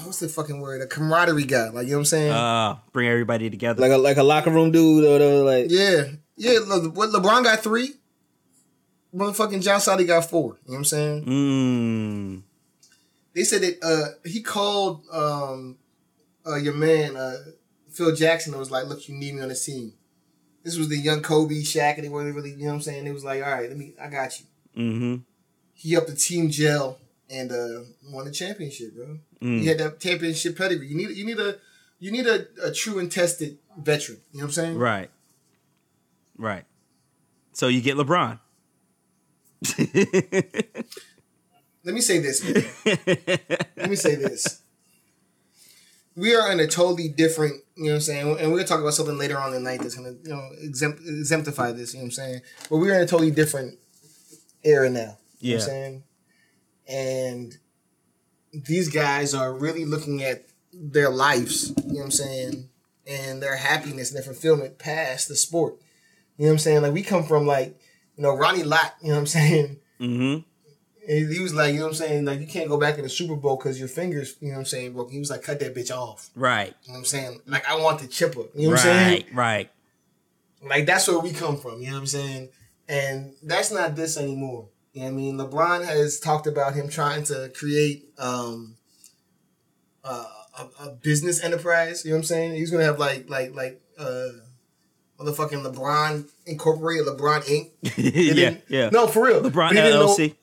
what's 0.04 0.20
the 0.20 0.28
fucking 0.30 0.60
word? 0.60 0.82
A 0.82 0.88
camaraderie 0.88 1.46
guy. 1.46 1.70
Like 1.70 1.86
you 1.86 1.92
know 1.92 1.98
what 1.98 2.02
I'm 2.02 2.06
saying? 2.06 2.32
uh, 2.32 2.78
bring 2.92 3.08
everybody 3.08 3.50
together. 3.50 3.82
like 3.82 3.92
a 3.92 3.98
like 3.98 4.18
a 4.18 4.24
locker 4.24 4.50
room 4.52 4.72
dude 4.72 5.06
or 5.06 5.12
whatever. 5.14 5.44
Like 5.44 5.68
yeah, 5.70 6.06
yeah. 6.36 6.60
Le- 6.66 6.90
what 6.90 7.10
LeBron 7.10 7.44
got 7.44 7.60
three. 7.60 7.94
Motherfucking 9.16 9.64
John 9.64 9.80
Salley 9.80 10.06
got 10.06 10.30
four. 10.30 10.58
You 10.66 10.72
know 10.72 10.74
what 10.74 10.78
I'm 10.78 10.86
saying? 10.86 11.26
mm. 11.26 12.42
They 13.34 13.44
said 13.44 13.62
that 13.62 13.84
uh, 13.84 14.28
he 14.28 14.42
called 14.42 15.04
um, 15.12 15.78
uh, 16.46 16.56
your 16.58 16.74
man 16.74 17.16
uh, 17.16 17.38
Phil 17.92 18.16
Jackson 18.16 18.54
and 18.54 18.60
was 18.60 18.70
like, 18.72 18.86
"Look, 18.88 19.08
you 19.08 19.16
need 19.16 19.36
me 19.36 19.42
on 19.42 19.50
the 19.50 19.56
team." 19.56 19.94
This 20.64 20.78
was 20.78 20.90
the 20.90 20.98
young 20.98 21.22
Kobe, 21.22 21.62
Shaq, 21.62 21.96
and 21.96 22.04
they 22.04 22.10
were 22.10 22.32
really, 22.32 22.52
you 22.52 22.66
know 22.66 22.68
what 22.68 22.74
I'm 22.76 22.82
saying? 22.82 23.08
It 23.08 23.14
was 23.14 23.24
like, 23.24 23.44
"All 23.44 23.52
right, 23.52 23.70
let 23.70 23.78
me, 23.78 23.94
I 24.02 24.10
got 24.10 24.40
you." 24.40 24.46
Mm-hmm. 24.78 25.16
He 25.74 25.94
helped 25.94 26.10
the 26.10 26.16
team 26.16 26.50
gel 26.50 27.00
and 27.30 27.52
uh, 27.52 27.82
won 28.12 28.26
the 28.26 28.32
championship, 28.32 28.96
bro. 28.96 29.20
Mm. 29.42 29.62
He 29.62 29.68
had 29.68 29.78
that 29.78 30.00
championship 30.00 30.58
pedigree. 30.58 30.88
You 30.88 30.96
need, 30.98 31.16
you 31.16 31.26
need 31.26 31.40
a, 31.40 31.56
you 32.00 32.12
need 32.12 32.28
a, 32.28 32.48
a 32.64 32.72
true 32.72 33.00
and 33.00 33.12
tested 33.12 33.58
veteran. 33.78 34.20
You 34.32 34.40
know 34.40 34.46
what 34.46 34.50
I'm 34.50 34.54
saying? 34.54 34.78
Right. 34.78 35.10
Right. 36.38 36.66
So 37.54 37.68
you 37.68 37.82
get 37.82 37.98
LeBron. 37.98 38.40
Let 41.84 41.94
me 41.96 42.02
say 42.02 42.20
this. 42.20 42.44
Let 42.46 43.90
me 43.90 43.96
say 43.96 44.16
this. 44.16 44.62
We 46.20 46.36
are 46.36 46.52
in 46.52 46.60
a 46.60 46.68
totally 46.68 47.08
different, 47.10 47.64
you 47.76 47.86
know 47.86 47.90
what 47.92 47.96
I'm 47.96 48.02
saying? 48.02 48.40
And 48.40 48.52
we're 48.52 48.58
gonna 48.58 48.68
talk 48.68 48.82
about 48.82 48.94
something 48.94 49.18
later 49.18 49.38
on 49.38 49.54
in 49.54 49.64
the 49.64 49.70
night 49.70 49.82
that's 49.82 49.96
gonna, 49.96 50.12
you 50.24 50.30
know, 50.30 50.50
exempt, 50.62 51.02
exemplify 51.06 51.72
this, 51.72 51.94
you 51.94 52.00
know 52.00 52.04
what 52.04 52.08
I'm 52.08 52.12
saying? 52.12 52.42
But 52.70 52.78
we're 52.78 52.96
in 52.96 53.02
a 53.02 53.06
totally 53.08 53.32
different 53.32 53.80
era 54.64 54.90
now. 54.90 55.18
You 55.40 55.56
know 55.56 55.60
what 55.60 55.70
I'm 55.70 55.70
Yeah. 55.70 55.74
saying? 55.84 56.04
And 56.88 57.58
these 58.54 58.90
guys 58.90 59.34
are 59.34 59.54
really 59.54 59.86
looking 59.86 60.24
at 60.24 60.46
their 60.74 61.10
lives, 61.10 61.70
you 61.70 61.94
know 61.94 62.00
what 62.00 62.04
I'm 62.06 62.12
saying, 62.12 62.70
and 63.08 63.42
their 63.42 63.56
happiness 63.56 64.10
and 64.10 64.18
their 64.18 64.24
fulfillment 64.24 64.78
past 64.78 65.28
the 65.28 65.36
sport. 65.36 65.76
You 66.38 66.46
know 66.46 66.52
what 66.52 66.54
I'm 66.56 66.60
saying? 66.60 66.82
Like 66.82 66.94
we 66.94 67.04
come 67.04 67.24
from 67.24 67.46
like, 67.48 67.80
you 68.18 68.24
know, 68.24 68.36
Ronnie 68.36 68.64
Lott, 68.64 68.96
you 69.02 69.10
know 69.10 69.14
what 69.16 69.20
I'm 69.22 69.28
saying? 69.28 69.78
Mm-hmm. 70.00 70.49
And 71.10 71.34
he 71.34 71.40
was 71.40 71.56
like, 71.56 71.74
you 71.74 71.80
know 71.80 71.86
what 71.86 71.90
I'm 71.90 71.96
saying? 71.96 72.26
Like, 72.26 72.40
you 72.40 72.46
can't 72.46 72.70
go 72.70 72.78
back 72.78 72.98
in 72.98 73.04
the 73.04 73.10
Super 73.10 73.36
Bowl 73.36 73.58
because 73.58 73.80
your 73.80 73.88
fingers, 73.88 74.36
you 74.42 74.50
know 74.50 74.54
what 74.54 74.60
I'm 74.60 74.66
saying, 74.66 74.94
broke. 74.94 75.10
He 75.10 75.18
was 75.18 75.32
like, 75.32 75.42
cut 75.42 75.60
that 75.60 75.74
bitch 75.74 75.90
off. 75.90 76.30
Right. 76.36 76.68
You 76.84 76.90
know 76.90 76.94
what 76.94 76.98
I'm 77.00 77.06
saying? 77.06 77.42
Like, 77.48 77.68
I 77.68 77.78
want 77.78 78.00
the 78.00 78.08
chipper. 78.08 78.44
You 78.54 78.66
know 78.68 78.70
what 78.76 78.80
I'm 78.80 78.84
saying? 78.84 79.26
Right. 79.34 79.36
Right. 79.36 79.70
Like, 80.70 80.86
that's 80.86 81.08
where 81.08 81.18
we 81.18 81.32
come 81.32 81.58
from. 81.58 81.82
You 81.82 81.88
know 81.88 81.94
what 81.94 82.02
I'm 82.02 82.06
saying? 82.08 82.50
And 82.88 83.34
that's 83.42 83.72
not 83.72 83.96
this 83.96 84.18
anymore. 84.18 84.68
You 84.94 85.02
know 85.02 85.06
what 85.08 85.14
I 85.14 85.16
mean? 85.16 85.38
LeBron 85.38 85.86
has 85.86 86.20
talked 86.20 86.46
about 86.46 86.76
him 86.76 86.90
trying 86.90 87.24
to 87.24 87.52
create 87.56 88.06
um, 88.20 88.76
uh, 90.04 90.26
a, 90.60 90.86
a 90.86 90.90
business 90.92 91.44
enterprise. 91.44 92.06
You 92.06 92.12
know 92.12 92.18
what 92.18 92.20
I'm 92.20 92.26
saying? 92.26 92.54
He's 92.54 92.70
gonna 92.70 92.84
have 92.84 93.00
like 93.00 93.30
like 93.30 93.56
like 93.56 93.82
uh, 93.98 94.28
motherfucking 95.20 95.66
LeBron 95.66 96.30
Incorporated, 96.46 97.06
LeBron 97.08 97.42
Inc. 97.46 97.70
Yeah. 98.38 98.56
Yeah. 98.68 98.90
No, 98.90 99.08
for 99.08 99.26
real. 99.26 99.42
LeBron 99.42 99.70
But 99.70 99.74
know- 99.74 100.08
LLC. 100.08 100.36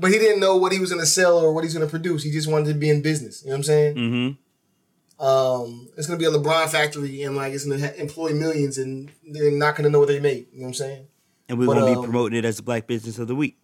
But 0.00 0.10
he 0.10 0.18
didn't 0.18 0.40
know 0.40 0.56
what 0.56 0.72
he 0.72 0.78
was 0.78 0.90
gonna 0.90 1.06
sell 1.06 1.38
or 1.38 1.52
what 1.52 1.64
he's 1.64 1.74
gonna 1.74 1.86
produce. 1.86 2.22
He 2.22 2.30
just 2.30 2.50
wanted 2.50 2.72
to 2.72 2.74
be 2.74 2.90
in 2.90 3.02
business. 3.02 3.42
You 3.42 3.48
know 3.48 3.54
what 3.54 3.58
I'm 3.58 3.62
saying? 3.64 3.94
Mm-hmm. 3.96 5.24
Um, 5.24 5.88
it's 5.96 6.06
gonna 6.06 6.18
be 6.18 6.24
a 6.24 6.30
LeBron 6.30 6.68
factory, 6.68 7.22
and 7.22 7.36
like 7.36 7.52
it's 7.52 7.64
gonna 7.64 7.80
ha- 7.80 7.94
employ 7.96 8.32
millions, 8.32 8.78
and 8.78 9.10
they're 9.26 9.50
not 9.50 9.76
gonna 9.76 9.90
know 9.90 9.98
what 9.98 10.08
they 10.08 10.20
make. 10.20 10.48
You 10.52 10.60
know 10.60 10.62
what 10.64 10.68
I'm 10.68 10.74
saying? 10.74 11.06
And 11.48 11.58
we're 11.58 11.66
gonna 11.66 11.86
be 11.86 11.92
um, 11.92 12.04
promoting 12.04 12.38
it 12.38 12.44
as 12.44 12.56
the 12.56 12.62
Black 12.62 12.86
Business 12.86 13.18
of 13.18 13.28
the 13.28 13.34
Week. 13.34 13.58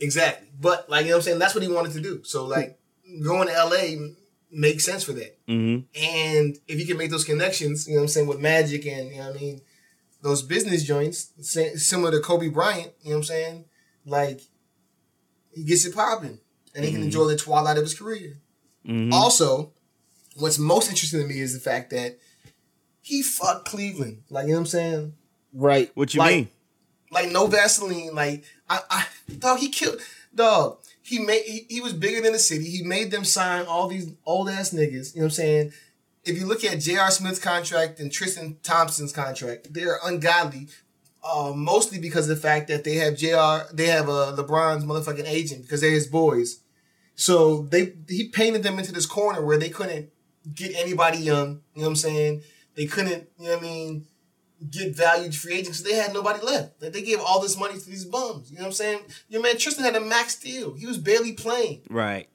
Exactly. 0.00 0.48
But 0.58 0.88
like 0.90 1.04
you 1.04 1.10
know 1.10 1.16
what 1.16 1.20
I'm 1.20 1.24
saying, 1.24 1.38
that's 1.38 1.54
what 1.54 1.62
he 1.62 1.68
wanted 1.68 1.92
to 1.92 2.00
do. 2.00 2.22
So 2.24 2.46
like 2.46 2.78
going 3.22 3.48
to 3.48 3.54
LA 3.54 4.12
makes 4.50 4.84
sense 4.84 5.04
for 5.04 5.12
that. 5.12 5.38
Mm-hmm. 5.46 5.86
And 6.02 6.58
if 6.68 6.78
you 6.78 6.86
can 6.86 6.96
make 6.96 7.10
those 7.10 7.24
connections, 7.24 7.86
you 7.86 7.94
know 7.94 8.00
what 8.00 8.04
I'm 8.04 8.08
saying, 8.08 8.26
with 8.26 8.40
Magic 8.40 8.86
and 8.86 9.10
you 9.10 9.18
know 9.18 9.28
what 9.28 9.36
I 9.36 9.40
mean, 9.40 9.60
those 10.22 10.42
business 10.42 10.84
joints, 10.84 11.32
similar 11.40 12.10
to 12.10 12.20
Kobe 12.20 12.48
Bryant, 12.48 12.92
you 13.02 13.10
know 13.10 13.16
what 13.16 13.20
I'm 13.20 13.24
saying? 13.24 13.64
Like 14.04 14.42
he 15.54 15.64
gets 15.64 15.84
it 15.84 15.94
popping. 15.94 16.38
And 16.74 16.84
he 16.84 16.92
can 16.92 17.02
enjoy 17.02 17.24
the 17.24 17.36
twilight 17.36 17.76
of 17.78 17.82
his 17.82 17.98
career. 17.98 18.38
Mm-hmm. 18.86 19.12
Also, 19.12 19.72
what's 20.36 20.58
most 20.58 20.88
interesting 20.88 21.20
to 21.20 21.26
me 21.26 21.40
is 21.40 21.52
the 21.52 21.58
fact 21.58 21.90
that 21.90 22.18
he 23.00 23.22
fucked 23.22 23.66
Cleveland. 23.68 24.22
Like, 24.30 24.44
you 24.46 24.50
know 24.52 24.58
what 24.58 24.60
I'm 24.60 24.66
saying? 24.66 25.14
Right. 25.52 25.90
What 25.94 26.14
you 26.14 26.18
Like- 26.20 26.34
mean? 26.34 26.48
like 27.12 27.32
no 27.32 27.48
Vaseline. 27.48 28.14
Like 28.14 28.44
I, 28.68 28.78
I 28.88 29.06
dog, 29.38 29.58
he 29.58 29.68
killed 29.68 30.00
dog. 30.32 30.78
He 31.02 31.18
made 31.18 31.42
he, 31.42 31.66
he 31.68 31.80
was 31.80 31.92
bigger 31.92 32.20
than 32.20 32.32
the 32.32 32.38
city. 32.38 32.66
He 32.70 32.84
made 32.84 33.10
them 33.10 33.24
sign 33.24 33.66
all 33.66 33.88
these 33.88 34.12
old 34.24 34.48
ass 34.48 34.70
niggas. 34.72 35.14
You 35.16 35.22
know 35.22 35.24
what 35.24 35.26
I'm 35.26 35.30
saying? 35.30 35.72
If 36.24 36.38
you 36.38 36.46
look 36.46 36.62
at 36.62 36.78
J.R. 36.78 37.10
Smith's 37.10 37.40
contract 37.40 37.98
and 37.98 38.12
Tristan 38.12 38.58
Thompson's 38.62 39.12
contract, 39.12 39.72
they're 39.74 39.98
ungodly. 40.04 40.68
Uh, 41.22 41.52
mostly 41.54 41.98
because 41.98 42.28
of 42.28 42.34
the 42.34 42.42
fact 42.42 42.68
that 42.68 42.82
they 42.82 42.94
have 42.94 43.16
Jr. 43.16 43.74
They 43.74 43.86
have 43.86 44.08
uh, 44.08 44.34
LeBron's 44.36 44.84
motherfucking 44.84 45.26
agent 45.26 45.62
because 45.62 45.82
they're 45.82 45.90
his 45.90 46.06
boys. 46.06 46.60
So 47.14 47.62
they 47.62 47.92
he 48.08 48.28
painted 48.28 48.62
them 48.62 48.78
into 48.78 48.92
this 48.92 49.06
corner 49.06 49.44
where 49.44 49.58
they 49.58 49.68
couldn't 49.68 50.10
get 50.54 50.74
anybody 50.74 51.18
young. 51.18 51.60
You 51.74 51.82
know 51.82 51.88
what 51.88 51.88
I'm 51.88 51.96
saying? 51.96 52.42
They 52.74 52.86
couldn't. 52.86 53.28
You 53.38 53.48
know 53.48 53.54
what 53.56 53.60
I 53.60 53.66
mean? 53.66 54.06
get 54.68 54.94
valued 54.94 55.34
free 55.34 55.54
agents. 55.54 55.82
They 55.82 55.94
had 55.94 56.12
nobody 56.12 56.44
left. 56.44 56.82
Like 56.82 56.92
they 56.92 57.02
gave 57.02 57.20
all 57.20 57.40
this 57.40 57.58
money 57.58 57.78
to 57.78 57.86
these 57.86 58.04
bums. 58.04 58.50
You 58.50 58.58
know 58.58 58.64
what 58.64 58.68
I'm 58.68 58.72
saying? 58.72 59.00
Your 59.28 59.42
man 59.42 59.56
Tristan 59.56 59.84
had 59.84 59.96
a 59.96 60.00
max 60.00 60.38
deal. 60.38 60.74
He 60.74 60.86
was 60.86 60.98
barely 60.98 61.32
playing. 61.32 61.82
Right. 61.88 62.28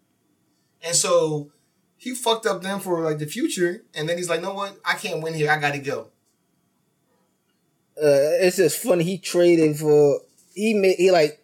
And 0.84 0.96
so 0.96 1.52
he 1.98 2.16
fucked 2.16 2.46
up 2.46 2.62
them 2.62 2.80
for 2.80 3.02
like 3.02 3.20
the 3.20 3.28
future. 3.28 3.84
And 3.94 4.10
then 4.10 4.18
he's 4.18 4.30
like, 4.30 4.42
"No, 4.42 4.54
what? 4.54 4.78
I 4.84 4.96
can't 4.96 5.22
win 5.22 5.34
here. 5.34 5.52
I 5.52 5.60
gotta 5.60 5.80
go. 5.80 6.10
Uh, 7.98 8.42
it's 8.42 8.58
just 8.58 8.82
funny. 8.82 9.04
He 9.04 9.18
traded 9.18 9.78
for 9.78 10.22
he 10.54 10.74
made 10.74 10.98
he 10.98 11.12
like. 11.12 11.42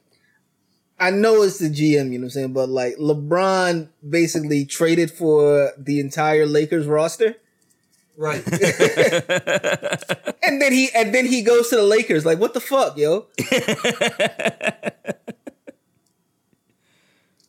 I 0.99 1.09
know 1.09 1.41
it's 1.41 1.57
the 1.57 1.69
GM, 1.69 2.11
you 2.11 2.19
know 2.19 2.25
what 2.25 2.25
I'm 2.25 2.29
saying, 2.29 2.53
but 2.53 2.69
like 2.69 2.95
LeBron 2.97 3.89
basically 4.07 4.65
traded 4.65 5.09
for 5.09 5.71
the 5.75 5.99
entire 5.99 6.45
Lakers 6.45 6.85
roster, 6.85 7.37
Right. 8.17 8.45
and 10.43 10.61
then 10.61 10.71
he 10.73 10.89
and 10.93 11.11
then 11.13 11.25
he 11.25 11.41
goes 11.41 11.69
to 11.69 11.77
the 11.77 11.83
Lakers. 11.83 12.23
Like, 12.25 12.39
what 12.39 12.53
the 12.53 12.59
fuck, 12.59 12.97
yo? 12.97 13.25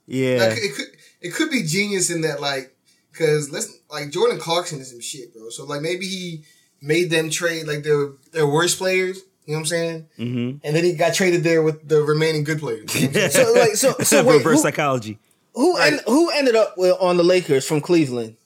Yeah. 0.07 0.49
like, 0.49 0.59
it 0.59 0.75
could 0.75 0.87
it 1.23 1.35
could 1.35 1.51
be 1.51 1.63
genius 1.63 2.11
in 2.11 2.21
that 2.23 2.41
like 2.41 2.77
because 3.11 3.51
let's 3.51 3.79
like 3.91 4.11
Jordan 4.11 4.39
Clarkson 4.39 4.79
is 4.81 4.91
some 4.91 5.01
shit, 5.01 5.33
bro. 5.33 5.49
So 5.49 5.65
like 5.65 5.81
maybe 5.81 6.07
he 6.07 6.45
made 6.83 7.09
them 7.11 7.31
trade 7.31 7.67
like 7.67 7.83
their 7.85 8.11
their 8.33 8.47
worst 8.47 8.77
players. 8.77 9.23
You 9.47 9.55
know 9.55 9.59
what 9.59 9.61
I'm 9.61 9.67
saying? 9.67 10.09
mm-hmm. 10.19 10.59
And 10.67 10.77
then 10.77 10.85
he 10.85 10.93
got 10.95 11.15
traded 11.15 11.43
there 11.43 11.63
with 11.63 11.89
the 11.89 12.03
remaining 12.03 12.45
good 12.45 12.59
players. 12.61 12.95
You 12.95 13.09
know 13.09 13.15
what 13.23 13.25
I'm? 13.25 13.31
So 13.31 13.53
like, 13.57 13.77
so 13.77 13.93
so 14.05 14.25
wait, 14.25 14.37
Reverse 14.39 14.59
who, 14.59 14.63
psychology. 14.63 15.19
who, 15.55 15.77
Right. 15.77 15.95
en- 15.95 16.01
who 16.07 16.31
ended 16.31 16.55
up 16.55 16.75
with, 16.77 16.97
on 17.01 17.17
the 17.17 17.25
Lakers 17.25 17.67
from 17.67 17.81
Cleveland 17.81 18.37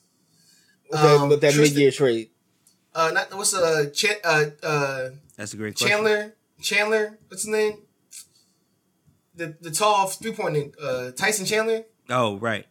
with 0.91 1.01
that, 1.01 1.17
Um, 1.21 1.29
with 1.29 1.41
that 1.43 1.55
mid-year 1.57 1.91
trade? 1.91 2.31
uh, 2.95 3.11
not 3.13 3.35
what's 3.35 3.53
uh, 3.55 3.91
Ch- 3.93 4.21
uh, 4.25 4.45
uh 4.63 5.09
That's 5.37 5.53
a 5.53 5.57
great 5.59 5.75
question. 5.77 5.89
Chandler, 5.97 6.35
Chandler, 6.63 7.19
what's 7.29 7.43
his 7.43 7.53
name? 7.53 7.83
The 9.35 9.55
the 9.61 9.71
tall 9.71 10.07
three 10.07 10.33
point 10.33 10.75
uh 10.83 11.11
Tyson 11.11 11.45
Chandler, 11.45 11.85
Oh, 12.09 12.39
right. 12.39 12.65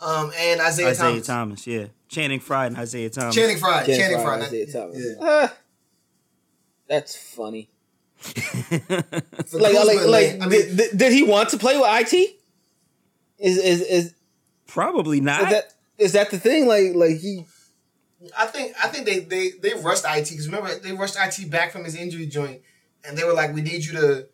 um, 0.00 0.32
and 0.38 0.62
Isaiah, 0.62 0.88
Isaiah 0.88 1.10
Thomas. 1.10 1.26
Thomas. 1.26 1.66
Yeah. 1.66 1.86
Channing 2.08 2.40
Frye 2.40 2.66
and 2.66 2.76
Isaiah 2.76 3.10
Thomas. 3.10 3.34
Channing 3.34 3.56
Frye, 3.58 3.80
Channing 3.84 4.00
Channing 4.00 4.16
Frye, 4.18 4.36
Frye. 4.38 4.46
Isaiah 4.46 4.66
not- 4.66 4.72
Thomas. 4.72 4.96
Yeah. 4.98 5.14
Ah, 5.20 5.54
that's 6.88 7.16
funny. 7.16 7.68
For 8.18 9.58
Like, 9.58 9.74
like, 9.74 10.06
like, 10.06 10.32
I 10.40 10.46
mean, 10.46 10.50
did, 10.50 10.76
did, 10.76 10.98
did 10.98 11.12
he 11.12 11.22
want 11.22 11.50
to 11.50 11.58
play 11.58 11.76
with 11.76 11.86
IT? 11.88 12.36
Is 13.38 13.58
is 13.58 13.80
is, 13.82 14.14
Probably 14.66 15.20
not? 15.20 15.42
is 15.42 15.48
that 15.50 15.74
is 15.98 16.12
that 16.12 16.30
the 16.30 16.38
thing? 16.38 16.66
Like, 16.66 16.94
like 16.94 17.18
he 17.18 17.44
I 18.36 18.46
think 18.46 18.74
I 18.82 18.88
think 18.88 19.06
they 19.06 19.20
they 19.20 19.50
they 19.62 19.74
rushed 19.74 20.04
it 20.06 20.28
because 20.30 20.46
remember 20.48 20.74
they 20.78 20.92
rushed 20.92 21.16
it 21.18 21.50
back 21.50 21.72
from 21.72 21.84
his 21.84 21.94
injury 21.94 22.26
joint, 22.26 22.62
and 23.04 23.16
they 23.16 23.24
were 23.24 23.34
like, 23.34 23.54
"We 23.54 23.60
need 23.60 23.84
you 23.84 23.92
to 23.92 24.28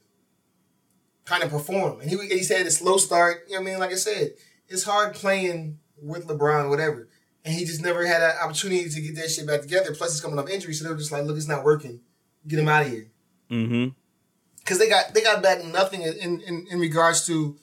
kind 1.24 1.42
of 1.42 1.50
perform." 1.50 2.00
And 2.00 2.08
he 2.08 2.16
and 2.16 2.30
he 2.30 2.44
said 2.44 2.66
a 2.66 2.70
slow 2.70 2.96
start. 2.96 3.44
You 3.48 3.54
know 3.54 3.60
what 3.62 3.68
I 3.68 3.70
mean? 3.72 3.80
Like 3.80 3.90
I 3.90 3.96
said, 3.96 4.34
it's 4.68 4.84
hard 4.84 5.14
playing 5.14 5.78
with 6.00 6.28
LeBron, 6.28 6.70
whatever. 6.70 7.08
And 7.44 7.54
he 7.54 7.64
just 7.64 7.82
never 7.82 8.06
had 8.06 8.22
an 8.22 8.36
opportunity 8.42 8.88
to 8.88 9.00
get 9.00 9.16
that 9.16 9.30
shit 9.30 9.46
back 9.46 9.62
together. 9.62 9.94
Plus, 9.94 10.12
he's 10.12 10.20
coming 10.20 10.38
off 10.38 10.48
injury, 10.48 10.74
so 10.74 10.84
they 10.84 10.90
were 10.90 10.96
just 10.96 11.10
like, 11.10 11.24
"Look, 11.24 11.36
it's 11.36 11.48
not 11.48 11.64
working. 11.64 12.00
Get 12.46 12.60
him 12.60 12.68
out 12.68 12.86
of 12.86 12.92
here." 12.92 13.12
mm-hmm. 13.52 13.88
because 14.58 14.78
they 14.78 14.88
got 14.88 15.14
they 15.14 15.20
got 15.20 15.42
back 15.42 15.64
nothing 15.64 16.02
in 16.02 16.40
in, 16.40 16.66
in 16.70 16.80
regards 16.80 17.26
to 17.26 17.56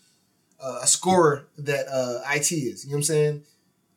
uh, 0.63 0.79
a 0.83 0.87
scorer 0.87 1.47
that 1.57 1.87
uh, 1.87 2.21
it 2.33 2.51
is. 2.51 2.85
You 2.85 2.91
know 2.91 2.95
what 2.95 2.97
I'm 2.97 3.03
saying? 3.03 3.43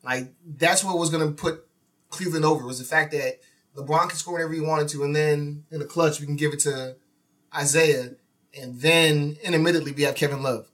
Like 0.03 0.33
that's 0.45 0.83
what 0.83 0.97
was 0.97 1.09
gonna 1.09 1.31
put 1.31 1.65
Cleveland 2.09 2.45
over 2.45 2.65
was 2.65 2.79
the 2.79 2.85
fact 2.85 3.11
that 3.11 3.39
LeBron 3.75 4.09
can 4.09 4.17
score 4.17 4.35
whenever 4.35 4.53
he 4.53 4.61
wanted 4.61 4.89
to, 4.89 5.03
and 5.03 5.15
then 5.15 5.65
in 5.71 5.79
the 5.79 5.85
clutch 5.85 6.19
we 6.19 6.25
can 6.25 6.35
give 6.35 6.53
it 6.53 6.59
to 6.61 6.95
Isaiah, 7.55 8.11
and 8.59 8.79
then 8.81 9.37
intermittently 9.43 9.91
we 9.91 10.03
have 10.03 10.15
Kevin 10.15 10.43
Love. 10.43 10.67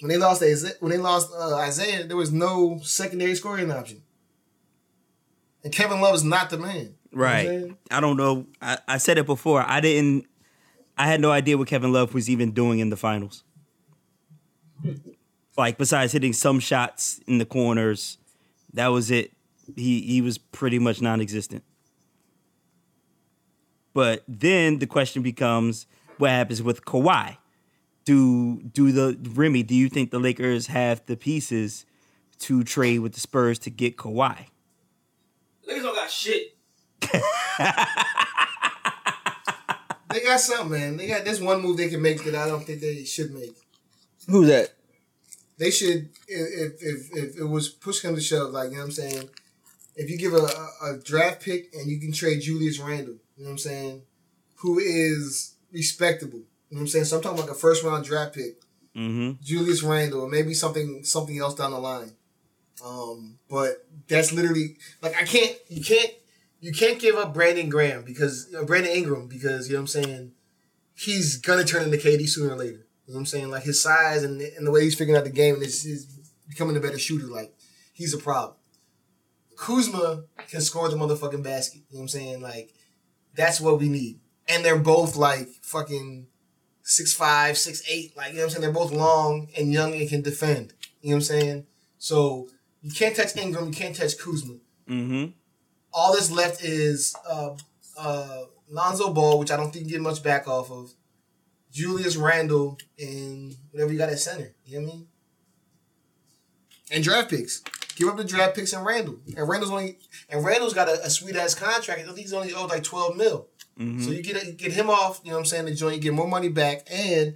When 0.00 0.10
they 0.10 0.18
lost 0.18 0.42
Isaiah, 0.42 0.74
when 0.80 0.90
they 0.90 0.98
lost 0.98 1.30
uh, 1.32 1.56
Isaiah, 1.56 2.06
there 2.06 2.16
was 2.16 2.32
no 2.32 2.80
secondary 2.82 3.34
scoring 3.34 3.70
option, 3.70 4.01
and 5.64 5.72
Kevin 5.72 6.00
Love 6.00 6.14
is 6.14 6.24
not 6.24 6.50
the 6.50 6.58
man. 6.58 6.76
You 6.76 7.18
know 7.18 7.24
Right. 7.24 7.76
I 7.90 8.00
don't 8.00 8.16
know. 8.16 8.46
I, 8.60 8.78
I 8.88 8.98
said 8.98 9.18
it 9.18 9.26
before. 9.26 9.62
I 9.66 9.80
didn't. 9.80 10.26
I 10.96 11.06
had 11.06 11.20
no 11.20 11.30
idea 11.30 11.56
what 11.58 11.68
Kevin 11.68 11.92
Love 11.92 12.14
was 12.14 12.28
even 12.28 12.52
doing 12.52 12.78
in 12.78 12.90
the 12.90 12.96
finals. 12.96 13.44
Like 15.56 15.78
besides 15.78 16.12
hitting 16.12 16.32
some 16.32 16.58
shots 16.58 17.20
in 17.26 17.38
the 17.38 17.44
corners, 17.44 18.18
that 18.72 18.88
was 18.88 19.10
it. 19.10 19.32
He 19.76 20.00
he 20.00 20.20
was 20.20 20.38
pretty 20.38 20.78
much 20.78 21.00
non-existent. 21.00 21.62
But 23.94 24.24
then 24.26 24.78
the 24.78 24.86
question 24.86 25.22
becomes, 25.22 25.86
what 26.16 26.30
happens 26.30 26.62
with 26.62 26.84
Kawhi? 26.84 27.36
Do 28.04 28.62
do 28.62 28.90
the 28.90 29.18
Remy? 29.34 29.62
Do 29.62 29.74
you 29.74 29.88
think 29.88 30.10
the 30.10 30.18
Lakers 30.18 30.66
have 30.68 31.04
the 31.06 31.16
pieces 31.16 31.84
to 32.40 32.64
trade 32.64 33.00
with 33.00 33.12
the 33.12 33.20
Spurs 33.20 33.58
to 33.60 33.70
get 33.70 33.96
Kawhi? 33.96 34.46
Niggas 35.72 35.82
don't 35.82 35.94
got 35.94 36.10
shit. 36.10 36.56
They 40.12 40.20
got 40.20 40.40
something, 40.40 40.70
man. 40.78 40.96
They 40.98 41.06
got 41.06 41.24
this 41.24 41.40
one 41.40 41.62
move 41.62 41.78
they 41.78 41.88
can 41.88 42.02
make 42.02 42.22
that 42.24 42.34
I 42.34 42.46
don't 42.46 42.64
think 42.64 42.80
they 42.80 43.02
should 43.04 43.32
make. 43.32 43.56
who's 44.28 44.48
that? 44.48 44.74
They 45.58 45.70
should, 45.70 46.10
if 46.28 46.82
if 46.82 47.16
if 47.16 47.38
it 47.38 47.44
was 47.44 47.68
push 47.70 48.00
come 48.00 48.14
to 48.14 48.20
shove, 48.20 48.50
like 48.50 48.70
you 48.70 48.76
know 48.76 48.80
what 48.80 48.86
I'm 48.86 48.92
saying. 48.92 49.30
If 49.96 50.10
you 50.10 50.18
give 50.18 50.34
a, 50.34 50.36
a, 50.82 50.94
a 50.94 50.98
draft 50.98 51.42
pick 51.42 51.72
and 51.74 51.86
you 51.90 51.98
can 52.00 52.12
trade 52.12 52.40
Julius 52.40 52.78
Randle, 52.78 53.14
you 53.36 53.44
know 53.44 53.44
what 53.44 53.50
I'm 53.52 53.58
saying, 53.58 54.02
who 54.56 54.78
is 54.78 55.54
respectable. 55.70 56.40
You 56.40 56.76
know 56.76 56.76
what 56.76 56.80
I'm 56.80 56.88
saying. 56.88 57.04
So 57.06 57.16
I'm 57.16 57.22
talking 57.22 57.38
about 57.38 57.50
a 57.50 57.54
first 57.58 57.82
round 57.82 58.04
draft 58.04 58.34
pick, 58.34 58.56
Mm-hmm. 58.94 59.42
Julius 59.42 59.82
Randle, 59.82 60.20
or 60.22 60.28
maybe 60.28 60.52
something 60.52 61.04
something 61.04 61.38
else 61.38 61.54
down 61.54 61.70
the 61.70 61.78
line. 61.78 62.12
Um, 62.84 63.38
but 63.48 63.86
that's 64.08 64.32
literally 64.32 64.76
like 65.02 65.14
I 65.16 65.24
can't 65.24 65.56
you 65.68 65.82
can't 65.82 66.12
you 66.60 66.72
can't 66.72 66.98
give 66.98 67.16
up 67.16 67.32
Brandon 67.32 67.68
Graham 67.68 68.04
because 68.04 68.52
uh, 68.58 68.64
Brandon 68.64 68.92
Ingram 68.92 69.28
because 69.28 69.68
you 69.68 69.74
know 69.74 69.80
what 69.80 69.94
I'm 69.94 70.02
saying 70.04 70.32
he's 70.94 71.36
gonna 71.36 71.64
turn 71.64 71.84
into 71.84 71.96
KD 71.96 72.28
sooner 72.28 72.54
or 72.54 72.58
later. 72.58 72.86
You 73.06 73.14
know 73.14 73.14
what 73.14 73.20
I'm 73.20 73.26
saying? 73.26 73.50
Like 73.50 73.64
his 73.64 73.82
size 73.82 74.22
and, 74.22 74.40
and 74.40 74.66
the 74.66 74.70
way 74.70 74.82
he's 74.82 74.94
figuring 74.94 75.18
out 75.18 75.24
the 75.24 75.30
game 75.30 75.54
and 75.54 75.64
is, 75.64 76.06
becoming 76.48 76.76
a 76.76 76.80
better 76.80 76.98
shooter. 76.98 77.26
Like 77.26 77.54
he's 77.92 78.14
a 78.14 78.18
problem. 78.18 78.56
Kuzma 79.56 80.24
can 80.48 80.60
score 80.60 80.88
the 80.88 80.96
motherfucking 80.96 81.42
basket. 81.42 81.82
You 81.90 81.96
know 81.96 82.00
what 82.00 82.02
I'm 82.02 82.08
saying? 82.08 82.40
Like 82.42 82.74
that's 83.34 83.60
what 83.60 83.78
we 83.78 83.88
need. 83.88 84.20
And 84.48 84.64
they're 84.64 84.78
both 84.78 85.16
like 85.16 85.48
fucking 85.62 86.26
six 86.82 87.14
five, 87.14 87.56
six 87.56 87.82
eight. 87.88 88.16
Like 88.16 88.30
you 88.30 88.34
know 88.34 88.40
what 88.40 88.44
I'm 88.44 88.50
saying? 88.50 88.62
They're 88.62 88.72
both 88.72 88.92
long 88.92 89.48
and 89.56 89.72
young 89.72 89.94
and 89.94 90.08
can 90.08 90.22
defend. 90.22 90.74
You 91.00 91.10
know 91.10 91.16
what 91.16 91.16
I'm 91.16 91.22
saying? 91.22 91.66
So 91.98 92.48
you 92.82 92.90
can't 92.92 93.14
touch 93.16 93.36
Ingram. 93.36 93.66
You 93.66 93.72
can't 93.72 93.94
touch 93.96 94.18
Kuzma. 94.18 94.54
Mm-hmm. 94.88 95.30
All 95.92 96.12
that's 96.14 96.30
left 96.30 96.64
is 96.64 97.14
uh, 97.28 97.50
uh, 97.98 98.42
Lonzo 98.68 99.12
Ball, 99.12 99.38
which 99.38 99.50
I 99.50 99.56
don't 99.56 99.72
think 99.72 99.86
you 99.86 99.92
get 99.92 100.00
much 100.00 100.22
back 100.22 100.48
off 100.48 100.70
of. 100.70 100.92
Julius 101.70 102.16
Randle 102.16 102.78
and 102.98 103.54
whatever 103.70 103.92
you 103.92 103.98
got 103.98 104.10
at 104.10 104.18
center. 104.18 104.54
You 104.66 104.80
know 104.80 104.86
what 104.86 104.92
I 104.92 104.96
mean? 104.96 105.06
And 106.90 107.04
draft 107.04 107.30
picks. 107.30 107.60
Give 107.96 108.08
up 108.08 108.16
the 108.16 108.24
draft 108.24 108.54
picks 108.56 108.72
and 108.72 108.84
Randle. 108.84 109.16
And 109.36 109.48
Randle's 109.48 109.70
only 109.70 109.98
and 110.28 110.44
Randle's 110.44 110.74
got 110.74 110.88
a, 110.88 111.04
a 111.04 111.10
sweet 111.10 111.36
ass 111.36 111.54
contract. 111.54 112.00
I 112.00 112.04
think 112.04 112.18
he's 112.18 112.32
only 112.32 112.52
owed 112.52 112.70
like 112.70 112.82
twelve 112.82 113.16
mil. 113.16 113.48
So 113.78 114.10
you 114.10 114.22
get 114.22 114.44
you 114.44 114.52
get 114.52 114.72
him 114.72 114.90
off. 114.90 115.20
You 115.24 115.30
know 115.30 115.36
what 115.36 115.40
I'm 115.40 115.46
saying? 115.46 115.64
The 115.64 115.74
joint, 115.74 115.96
you 115.96 116.00
get 116.02 116.12
more 116.12 116.28
money 116.28 116.48
back, 116.50 116.86
and 116.90 117.34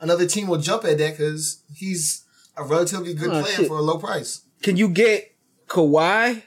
another 0.00 0.26
team 0.26 0.48
will 0.48 0.58
jump 0.58 0.84
at 0.84 0.96
that 0.98 1.10
because 1.16 1.62
he's 1.74 2.24
a 2.56 2.64
relatively 2.64 3.12
good 3.14 3.28
Oh, 3.30 3.42
player 3.42 3.54
shit. 3.56 3.68
for 3.68 3.76
a 3.78 3.82
low 3.82 3.98
price. 3.98 4.40
Can 4.64 4.78
you 4.78 4.88
get 4.88 5.30
Kawhi 5.66 6.42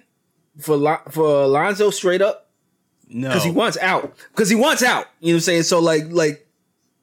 for 0.57 0.75
Lon- 0.75 1.05
for 1.12 1.43
Alonzo 1.43 1.91
straight 1.91 2.19
up? 2.19 2.50
No. 3.07 3.27
Because 3.27 3.43
he 3.43 3.51
wants 3.51 3.77
out. 3.77 4.15
Because 4.31 4.50
he 4.50 4.55
wants 4.55 4.81
out. 4.81 5.05
You 5.19 5.27
know 5.27 5.36
what 5.36 5.38
I'm 5.38 5.41
saying? 5.41 5.63
So 5.63 5.79
like 5.79 6.05
like 6.09 6.47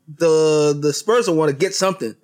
the 0.09 0.77
the 0.79 0.93
Spurs 0.93 1.29
will 1.29 1.37
want 1.37 1.51
to 1.51 1.57
get 1.57 1.73
something. 1.73 2.17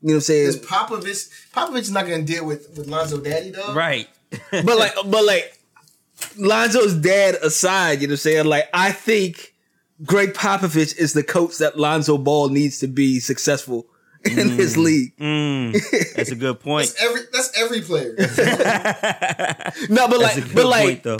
You 0.00 0.08
know 0.08 0.14
what 0.14 0.14
I'm 0.14 0.20
saying? 0.22 0.52
Because 0.52 0.66
Popovich, 0.66 1.50
Popovich 1.52 1.80
is 1.80 1.90
not 1.90 2.06
going 2.06 2.24
to 2.24 2.32
deal 2.32 2.46
with 2.46 2.74
with 2.74 2.86
Lonzo 2.88 3.20
Daddy 3.20 3.50
though. 3.50 3.74
right. 3.74 4.08
but 4.50 4.64
like 4.64 4.94
but 5.04 5.24
like 5.26 5.60
Lonzo's 6.38 6.94
dad 6.94 7.34
aside, 7.42 8.00
you 8.00 8.06
know 8.06 8.12
what 8.12 8.14
I'm 8.14 8.16
saying? 8.16 8.46
Like 8.46 8.70
I 8.72 8.92
think 8.92 9.52
Greg 10.06 10.32
Popovich 10.32 10.96
is 10.96 11.12
the 11.12 11.22
coach 11.22 11.58
that 11.58 11.78
Lonzo 11.78 12.16
Ball 12.16 12.48
needs 12.48 12.78
to 12.78 12.86
be 12.86 13.20
successful 13.20 13.86
in 14.26 14.50
his 14.50 14.76
league. 14.76 15.16
Mm, 15.18 15.72
that's 16.14 16.30
a 16.30 16.36
good 16.36 16.60
point. 16.60 16.86
That's 16.88 17.02
every 17.04 17.20
that's 17.32 17.58
every 17.58 17.80
player. 17.82 18.14
No, 19.88 20.08
but 20.08 20.18
That's 20.20 20.36
a 20.36 20.40
like 20.40 20.44
good 20.44 20.54
but 20.54 20.66
like 20.66 20.84
point, 20.84 21.02
though. 21.02 21.18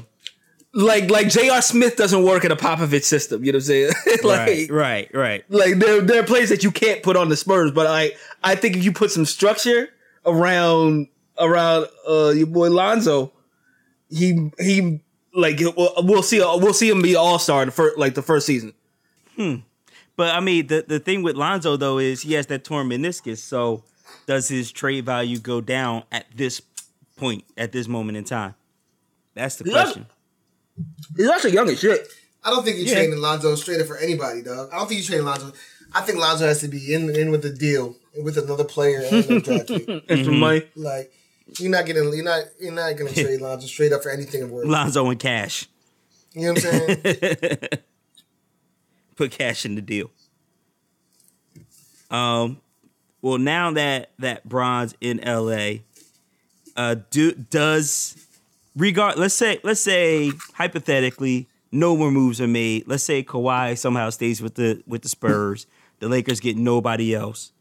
like 0.73 1.11
like 1.11 1.29
J.R. 1.29 1.61
Smith 1.63 1.97
doesn't 1.97 2.23
work 2.25 2.45
in 2.45 2.53
a 2.53 2.57
Popovich 2.57 3.05
system, 3.05 3.45
you 3.45 3.53
know 3.53 3.57
what 3.57 3.63
I'm 3.63 3.67
saying? 3.67 3.93
like 4.25 4.49
right, 4.49 4.71
right, 4.71 5.11
right. 5.15 5.45
like 5.51 5.77
there 5.77 6.01
there 6.01 6.23
are 6.23 6.27
players 6.27 6.49
that 6.51 6.63
you 6.65 6.71
can't 6.71 7.03
put 7.03 7.17
on 7.17 7.29
the 7.29 7.37
Spurs, 7.37 7.71
but 7.71 7.87
I 7.87 8.13
I 8.43 8.55
think 8.55 8.77
if 8.77 8.85
you 8.85 8.93
put 8.93 9.11
some 9.11 9.25
structure 9.27 9.89
around 10.25 11.09
around 11.39 11.87
uh 12.09 12.31
your 12.31 12.47
boy 12.47 12.71
Lonzo, 12.71 13.33
he 14.11 14.51
he 14.59 15.01
like 15.35 15.59
we'll, 15.61 15.95
we'll 15.99 16.23
see 16.23 16.39
we'll 16.41 16.73
see 16.73 16.89
him 16.89 17.03
be 17.03 17.15
all 17.17 17.39
star 17.39 17.63
in 17.63 17.69
the 17.69 17.73
first 17.73 17.99
like 17.99 18.15
the 18.15 18.23
first 18.23 18.47
season. 18.47 18.73
But 20.17 20.35
I 20.35 20.41
mean, 20.41 20.67
the 20.67 20.85
the 20.87 20.99
thing 20.99 21.23
with 21.23 21.37
Lonzo 21.37 21.77
though 21.77 21.99
is 21.99 22.23
he 22.23 22.33
has 22.35 22.47
that 22.47 22.65
torn 22.65 22.89
meniscus. 22.89 23.39
So 23.39 23.85
does 24.27 24.49
his 24.49 24.73
trade 24.73 25.05
value 25.05 25.39
go 25.39 25.61
down 25.61 26.05
at 26.11 26.27
this 26.35 26.61
point, 27.17 27.45
at 27.57 27.73
this 27.73 27.87
moment 27.89 28.19
in 28.19 28.25
time? 28.25 28.55
That's 29.35 29.57
the 29.57 29.65
Yeah. 29.67 29.83
question. 29.83 30.07
He's 31.17 31.29
actually 31.29 31.53
young 31.53 31.69
as 31.69 31.79
shit. 31.79 32.09
I 32.45 32.51
don't 32.51 32.65
think 32.65 32.79
you're 32.79 32.87
Yeah. 32.87 32.95
trading 32.95 33.19
Lonzo 33.21 33.55
straight 33.57 33.81
up 33.81 33.87
for 33.87 33.97
anybody, 33.97 34.43
dog. 34.43 34.71
I 34.73 34.79
don't 34.79 34.89
think 34.89 35.01
you're 35.01 35.07
trading 35.07 35.27
Lonzo. 35.27 35.53
I 35.93 36.01
think 36.03 36.19
Lonzo 36.19 36.47
has 36.47 36.61
to 36.61 36.69
be 36.69 36.93
in 36.93 37.11
in 37.15 37.31
with 37.31 37.43
the 37.43 37.51
deal 37.51 37.97
with 38.23 38.39
another 38.39 38.65
player 38.65 39.01
and 39.01 39.31
a 39.31 39.41
draft 39.41 39.69
pick. 39.69 39.89
Extra 39.89 40.17
mm-hmm. 40.17 40.39
money. 40.39 40.63
Like 40.75 41.13
you're 41.59 41.71
not 41.71 41.87
getting 41.87 42.05
you're 42.13 42.25
not 42.25 42.45
you're 42.61 42.73
not 42.73 42.97
gonna 42.97 43.13
trade 43.15 43.41
Lonzo 43.41 43.67
straight 43.67 43.93
up 43.93 44.03
for 44.03 44.11
anything 44.11 44.51
worth. 44.51 44.67
Lonzo 44.67 45.09
and 45.11 45.21
cash. 45.21 45.69
You 46.33 46.53
know 46.53 46.53
what 46.53 46.65
I'm 46.67 47.15
saying? 47.15 47.69
Put 49.17 49.31
cash 49.31 49.65
in 49.65 49.75
the 49.75 49.83
deal. 49.83 50.11
Um, 52.11 52.61
well, 53.23 53.39
now 53.39 53.73
that 53.73 54.11
that 54.19 54.49
Bron's 54.49 54.95
in 55.01 55.21
LA, 55.25 55.79
uh, 56.77 56.97
do 57.11 57.33
does 57.33 58.17
regard? 58.77 59.19
Let's 59.19 59.35
say, 59.35 59.59
let's 59.63 59.81
say 59.81 60.33
hypothetically, 60.55 61.49
no 61.73 61.97
more 61.97 62.11
moves 62.11 62.41
are 62.41 62.47
made. 62.47 62.87
Let's 62.87 63.03
say 63.05 63.23
Kawhi 63.23 63.77
somehow 63.77 64.11
stays 64.11 64.41
with 64.41 64.55
the 64.55 64.83
with 64.87 65.03
the 65.03 65.09
Spurs. 65.09 65.67
The 65.99 66.09
Lakers 66.09 66.41
get 66.41 66.57
nobody 66.57 67.15
else. 67.15 67.53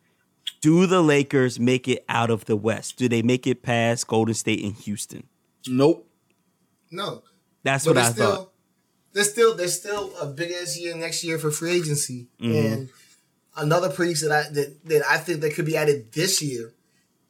Do 0.62 0.86
the 0.86 1.02
Lakers 1.02 1.60
make 1.60 1.88
it 1.88 2.04
out 2.10 2.30
of 2.30 2.46
the 2.46 2.56
West? 2.56 2.98
Do 2.98 3.08
they 3.08 3.22
make 3.22 3.48
it 3.48 3.64
past 3.64 4.08
Golden 4.08 4.34
State 4.34 4.64
and 4.64 4.74
Houston? 4.74 5.24
Nope. 5.68 6.08
No. 6.92 7.24
That's 7.64 7.86
But 7.86 7.96
what 7.96 8.04
I 8.06 8.12
still 8.12 8.36
thought. 8.36 8.52
There's 9.16 9.32
still 9.32 9.56
there's 9.56 9.80
still 9.80 10.12
a 10.22 10.28
big 10.28 10.52
ass 10.52 10.78
year 10.78 10.96
next 10.96 11.24
year 11.24 11.40
for 11.40 11.50
free 11.50 11.72
agency. 11.72 12.28
Mm-hmm. 12.40 12.74
And 12.74 12.90
another 13.56 13.90
piece 13.90 14.22
that 14.22 14.32
I 14.32 14.50
that, 14.52 14.86
that 14.86 15.04
I 15.10 15.18
think 15.18 15.42
that 15.42 15.56
could 15.56 15.66
be 15.66 15.78
added 15.78 16.12
this 16.12 16.42
year, 16.42 16.74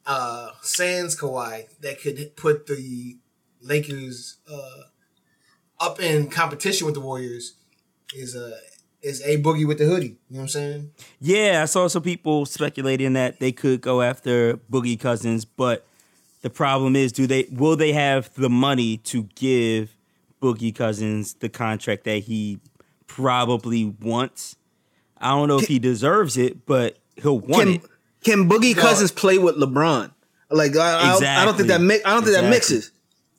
uh 0.04 0.50
Sans 0.60 1.18
Kawhi, 1.18 1.66
that 1.80 2.00
could 2.02 2.36
put 2.36 2.66
the 2.66 3.16
Lakers 3.62 4.38
uh 4.50 4.82
up 5.80 6.00
in 6.00 6.28
competition 6.28 6.86
with 6.86 6.96
the 6.96 7.00
Warriors 7.00 7.54
is 8.14 8.34
uh 8.34 8.58
is 9.00 9.22
a 9.22 9.40
boogie 9.40 9.66
with 9.66 9.78
the 9.78 9.84
hoodie. 9.84 10.18
You 10.28 10.36
know 10.36 10.38
what 10.38 10.42
I'm 10.42 10.48
saying? 10.48 10.90
Yeah, 11.20 11.62
I 11.62 11.66
saw 11.66 11.86
some 11.86 12.02
people 12.02 12.46
speculating 12.46 13.12
that 13.12 13.38
they 13.38 13.52
could 13.52 13.80
go 13.80 14.02
after 14.02 14.56
Boogie 14.56 14.98
Cousins, 14.98 15.44
but 15.44 15.86
the 16.42 16.50
problem 16.50 16.96
is, 16.96 17.12
do 17.12 17.28
they 17.28 17.46
will 17.52 17.76
they 17.76 17.92
have 17.92 18.34
the 18.34 18.50
money 18.50 18.96
to 18.98 19.24
give 19.36 19.95
Boogie 20.42 20.74
Cousins 20.74 21.34
the 21.34 21.48
contract 21.48 22.04
that 22.04 22.18
he 22.24 22.58
probably 23.06 23.84
wants? 23.84 24.56
I 25.18 25.30
don't 25.30 25.48
know 25.48 25.58
if 25.58 25.66
he 25.68 25.78
deserves 25.78 26.36
it, 26.36 26.66
but 26.66 26.98
he'll 27.16 27.38
want 27.38 27.64
Can 27.64 27.74
it. 27.76 27.82
can 28.22 28.48
Boogie 28.48 28.76
No. 28.76 28.82
Cousins 28.82 29.10
play 29.12 29.38
with 29.38 29.56
LeBron? 29.56 30.12
Like 30.50 30.76
I, 30.76 31.16
I, 31.18 31.42
I 31.42 31.44
don't 31.44 31.56
think 31.56 31.68
that 31.68 31.80
mi- 31.80 32.02
I 32.04 32.10
don't 32.14 32.22
think 32.22 32.36
that 32.36 32.48
mixes. 32.50 32.92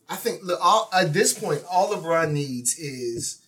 I 0.10 0.15
think 0.15 0.41
look, 0.43 0.60
all, 0.62 0.89
at 0.93 1.13
this 1.13 1.38
point, 1.38 1.62
all 1.71 1.89
LeBron 1.93 2.31
needs 2.31 2.77
is 2.79 3.41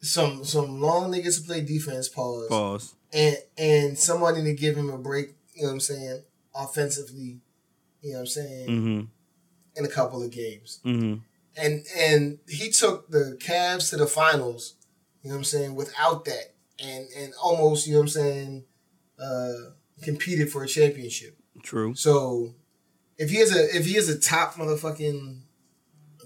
some 0.00 0.44
some 0.44 0.80
long 0.80 1.10
niggas 1.12 1.40
to 1.40 1.46
play 1.46 1.60
defense. 1.62 2.08
Pause. 2.08 2.48
Pause. 2.48 2.94
and 3.12 3.36
and 3.58 3.98
somebody 3.98 4.42
to 4.44 4.52
give 4.54 4.76
him 4.76 4.90
a 4.90 4.98
break, 4.98 5.34
you 5.54 5.62
know 5.62 5.68
what 5.68 5.74
I'm 5.74 5.80
saying, 5.80 6.22
offensively, 6.54 7.40
you 8.02 8.10
know 8.12 8.18
what 8.18 8.20
I'm 8.20 8.26
saying, 8.26 8.68
Mm-hmm. 8.68 9.00
in 9.76 9.84
a 9.84 9.88
couple 9.88 10.22
of 10.22 10.30
games. 10.30 10.80
Mm-hmm. 10.84 11.14
And 11.56 11.84
and 11.96 12.38
he 12.48 12.70
took 12.70 13.10
the 13.10 13.38
Cavs 13.40 13.90
to 13.90 13.96
the 13.96 14.06
finals, 14.06 14.74
you 15.22 15.30
know 15.30 15.36
what 15.36 15.40
I'm 15.40 15.44
saying, 15.44 15.74
without 15.74 16.24
that. 16.26 16.54
And 16.78 17.06
and 17.16 17.32
almost, 17.42 17.86
you 17.86 17.94
know 17.94 18.00
what 18.00 18.04
I'm 18.04 18.08
saying, 18.08 18.64
uh 19.18 19.52
competed 20.02 20.50
for 20.50 20.62
a 20.62 20.68
championship. 20.68 21.38
True. 21.62 21.94
So 21.94 22.54
if 23.16 23.30
he 23.30 23.38
is 23.38 23.54
a 23.56 23.74
if 23.76 23.86
he 23.86 23.96
is 23.96 24.08
a 24.08 24.18
top 24.18 24.54
motherfucking 24.54 25.40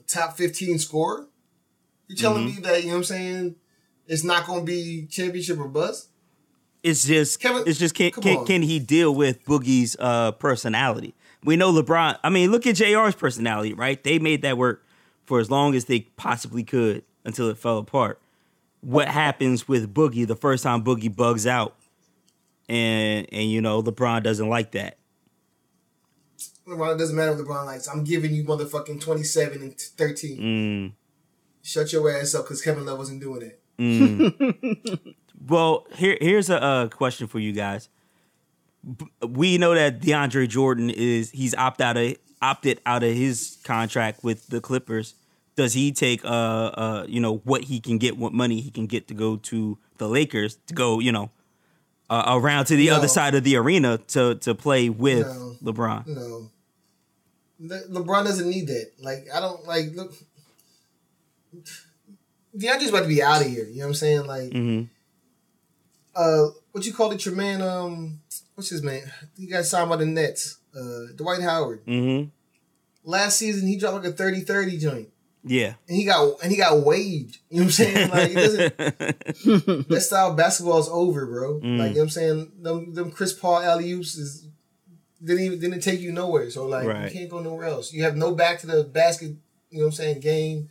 top 0.09 0.37
15 0.37 0.79
scorer, 0.79 1.29
you're 2.09 2.17
telling 2.17 2.47
Mm-hmm. 2.49 2.57
me 2.57 2.63
that, 2.63 2.81
you 2.83 2.89
know 2.89 2.95
what 2.95 2.99
I'm 2.99 3.05
saying, 3.05 3.55
it's 4.07 4.25
not 4.25 4.47
gonna 4.47 4.65
be 4.65 5.07
championship 5.09 5.59
or 5.59 5.69
bust? 5.69 6.09
It's 6.83 7.07
just 7.07 7.39
Kevin, 7.41 7.63
it's 7.67 7.79
just 7.79 7.95
can 7.95 8.11
can, 8.11 8.45
can 8.47 8.63
he 8.63 8.81
deal 8.81 9.15
with 9.15 9.45
Boogie's 9.45 9.97
uh, 10.01 10.33
personality? 10.33 11.15
We 11.45 11.57
know 11.57 11.73
LeBron. 11.73 12.19
I 12.25 12.29
mean, 12.31 12.51
look 12.51 12.67
at 12.67 12.75
Jr's 12.77 13.15
personality, 13.15 13.73
right? 13.75 14.03
They 14.03 14.19
made 14.19 14.43
that 14.43 14.59
work 14.59 14.85
for 15.31 15.39
as 15.39 15.49
long 15.49 15.77
as 15.77 15.85
they 15.85 16.01
possibly 16.17 16.65
could 16.65 17.05
until 17.25 17.49
it 17.51 17.57
fell 17.57 17.79
apart. 17.79 18.21
What 18.81 19.07
happens 19.07 19.69
with 19.69 19.95
Boogie 19.95 20.27
the 20.27 20.35
first 20.35 20.65
time 20.65 20.83
Boogie 20.83 21.15
bugs 21.15 21.47
out, 21.47 21.77
and 22.69 23.29
and 23.31 23.49
you 23.49 23.61
know 23.61 23.81
LeBron 23.81 24.25
doesn't 24.25 24.49
like 24.49 24.73
that. 24.73 24.99
LeBron, 26.67 26.97
it 26.97 26.99
doesn't 26.99 27.15
matter 27.15 27.31
if 27.31 27.39
LeBron 27.39 27.65
likes. 27.65 27.87
I'm 27.87 28.03
giving 28.03 28.35
you 28.35 28.43
motherfucking 28.43 29.01
27 29.01 29.63
and 29.63 29.79
13. 29.81 30.39
Mm, 30.39 30.93
Shut 31.63 31.93
your 31.93 32.11
ass 32.11 32.35
up 32.35 32.47
because 32.47 32.61
Kevin 32.61 32.85
Love 32.85 32.99
wasn't 32.99 33.21
doing 33.21 33.43
it. 33.43 33.61
mm. 33.79 35.15
well, 35.49 35.87
here 35.95 36.19
here's 36.21 36.51
a, 36.51 36.61
uh 36.61 36.89
question 36.89 37.29
for 37.29 37.39
you 37.39 37.53
guys. 37.53 37.89
We 39.25 39.59
know 39.59 39.77
that 39.77 40.01
DeAndre 40.01 40.49
Jordan 40.49 40.91
is 40.91 41.31
he's 41.31 41.55
opt 41.55 41.81
out 41.81 41.97
of 41.97 42.17
opted 42.43 42.81
out 42.87 43.05
of 43.05 43.13
his 43.15 43.59
contract 43.63 44.25
with 44.25 44.49
the 44.49 44.61
Clippers. 44.61 45.15
Does 45.57 45.75
he 45.75 45.93
take 45.93 46.25
uh 46.25 46.29
uh 46.29 47.07
you 47.09 47.21
know 47.21 47.39
what 47.45 47.65
he 47.65 47.81
can 47.81 47.99
get, 47.99 48.17
what 48.17 48.33
money 48.33 48.61
he 48.61 48.71
can 48.71 48.87
get 48.87 49.09
to 49.09 49.15
go 49.15 49.37
to 49.37 49.79
the 49.99 50.09
Lakers 50.09 50.59
to 50.69 50.75
go 50.75 51.01
you 51.01 51.13
know 51.13 51.31
uh, 52.09 52.25
around 52.39 52.65
to 52.67 52.77
the 52.77 52.89
No. 52.89 52.97
other 52.97 53.09
side 53.09 53.35
of 53.35 53.45
the 53.45 53.57
arena 53.57 53.99
to 54.09 54.35
to 54.37 54.55
play 54.55 54.89
with 54.89 55.27
No. 55.27 55.57
LeBron? 55.73 56.07
No. 56.07 56.51
Le- 57.61 57.89
LeBron 57.89 58.25
doesn't 58.25 58.49
need 58.49 58.67
that. 58.69 58.91
Like, 59.01 59.27
I 59.35 59.39
don't, 59.39 59.67
like, 59.67 59.93
look. 59.95 60.15
DeAndre's 62.57 62.89
about 62.89 63.03
to 63.03 63.09
be 63.09 63.23
out 63.23 63.43
of 63.43 63.47
here. 63.49 63.65
You 63.67 63.77
know 63.81 63.85
what 63.85 63.89
I'm 63.89 63.95
saying? 63.95 64.27
Like, 64.27 64.53
hmm 64.53 64.83
uh, 66.17 66.49
what 66.73 66.85
you 66.85 66.93
call 66.93 67.13
it, 67.13 67.25
your 67.25 67.37
man? 67.37 67.63
Um, 67.63 68.21
what's 68.57 68.69
his 68.71 68.83
name? 68.83 69.05
You 69.37 69.49
guys 69.49 69.71
signed 69.71 69.89
by 69.89 69.97
the 69.97 70.07
Nets. 70.07 70.59
Uh, 70.77 71.13
Dwight 71.15 71.41
Howard. 71.41 71.87
Mm-hmm. 71.87 72.29
Last 73.09 73.39
season, 73.39 73.69
he 73.69 73.77
dropped 73.77 74.05
like 74.05 74.13
a 74.13 74.17
30-30 74.17 74.81
joint, 74.81 75.09
Yeah. 75.43 75.75
and 75.89 75.97
he 75.97 76.05
got 76.05 76.43
and 76.43 76.51
he 76.53 76.59
got 76.59 76.85
waived. 76.85 77.39
You 77.49 77.61
know 77.61 77.63
what 77.63 77.67
I'm 77.67 77.71
saying? 77.71 78.11
Like, 78.11 78.33
that 79.89 80.03
style 80.03 80.31
of 80.31 80.37
basketball 80.37 80.79
is 80.79 80.89
over, 80.89 81.27
bro. 81.27 81.61
Mm. 81.61 81.79
Like, 81.79 81.89
you 81.91 81.95
know 81.95 82.01
what 82.01 82.03
I'm 82.03 82.09
saying? 82.11 82.53
Them, 82.61 82.95
them 82.95 83.11
Chris 83.11 83.33
Paul 83.33 83.61
alley 83.63 83.91
oops 83.93 84.17
is 84.17 84.47
didn't 85.23 85.45
even 85.45 85.59
didn't 85.61 85.81
take 85.81 86.01
you 86.01 86.13
nowhere. 86.13 86.51
So 86.51 86.67
like, 86.67 86.87
Right. 86.87 87.13
you 87.13 87.19
can't 87.19 87.31
go 87.31 87.41
nowhere 87.41 87.67
else. 87.67 87.93
You 87.93 88.03
have 88.05 88.17
no 88.17 88.35
back 88.35 88.59
to 88.61 88.67
the 88.67 88.85
basket. 88.85 89.37
You 89.71 89.79
know 89.79 89.85
what 89.85 89.87
I'm 89.87 89.93
saying? 89.93 90.21
Game. 90.21 90.69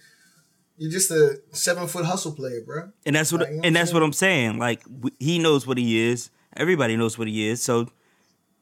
You're 0.78 0.92
just 0.92 1.12
a 1.12 1.42
seven 1.52 1.88
foot 1.88 2.06
hustle 2.06 2.32
player, 2.32 2.62
bro. 2.66 2.92
And 3.06 3.14
that's 3.16 3.32
what 3.34 3.42
Like, 3.42 3.50
you 3.50 3.56
know 3.58 3.62
and 3.64 3.76
what 3.76 3.80
that's 3.82 3.94
what 3.94 4.02
I'm 4.04 4.14
saying. 4.14 4.60
Like 4.60 4.84
w- 4.86 5.14
he 5.20 5.38
knows 5.38 5.68
what 5.68 5.78
he 5.78 6.00
is. 6.10 6.30
Everybody 6.56 6.96
knows 6.96 7.18
what 7.18 7.28
he 7.28 7.48
is. 7.48 7.62
So 7.62 7.90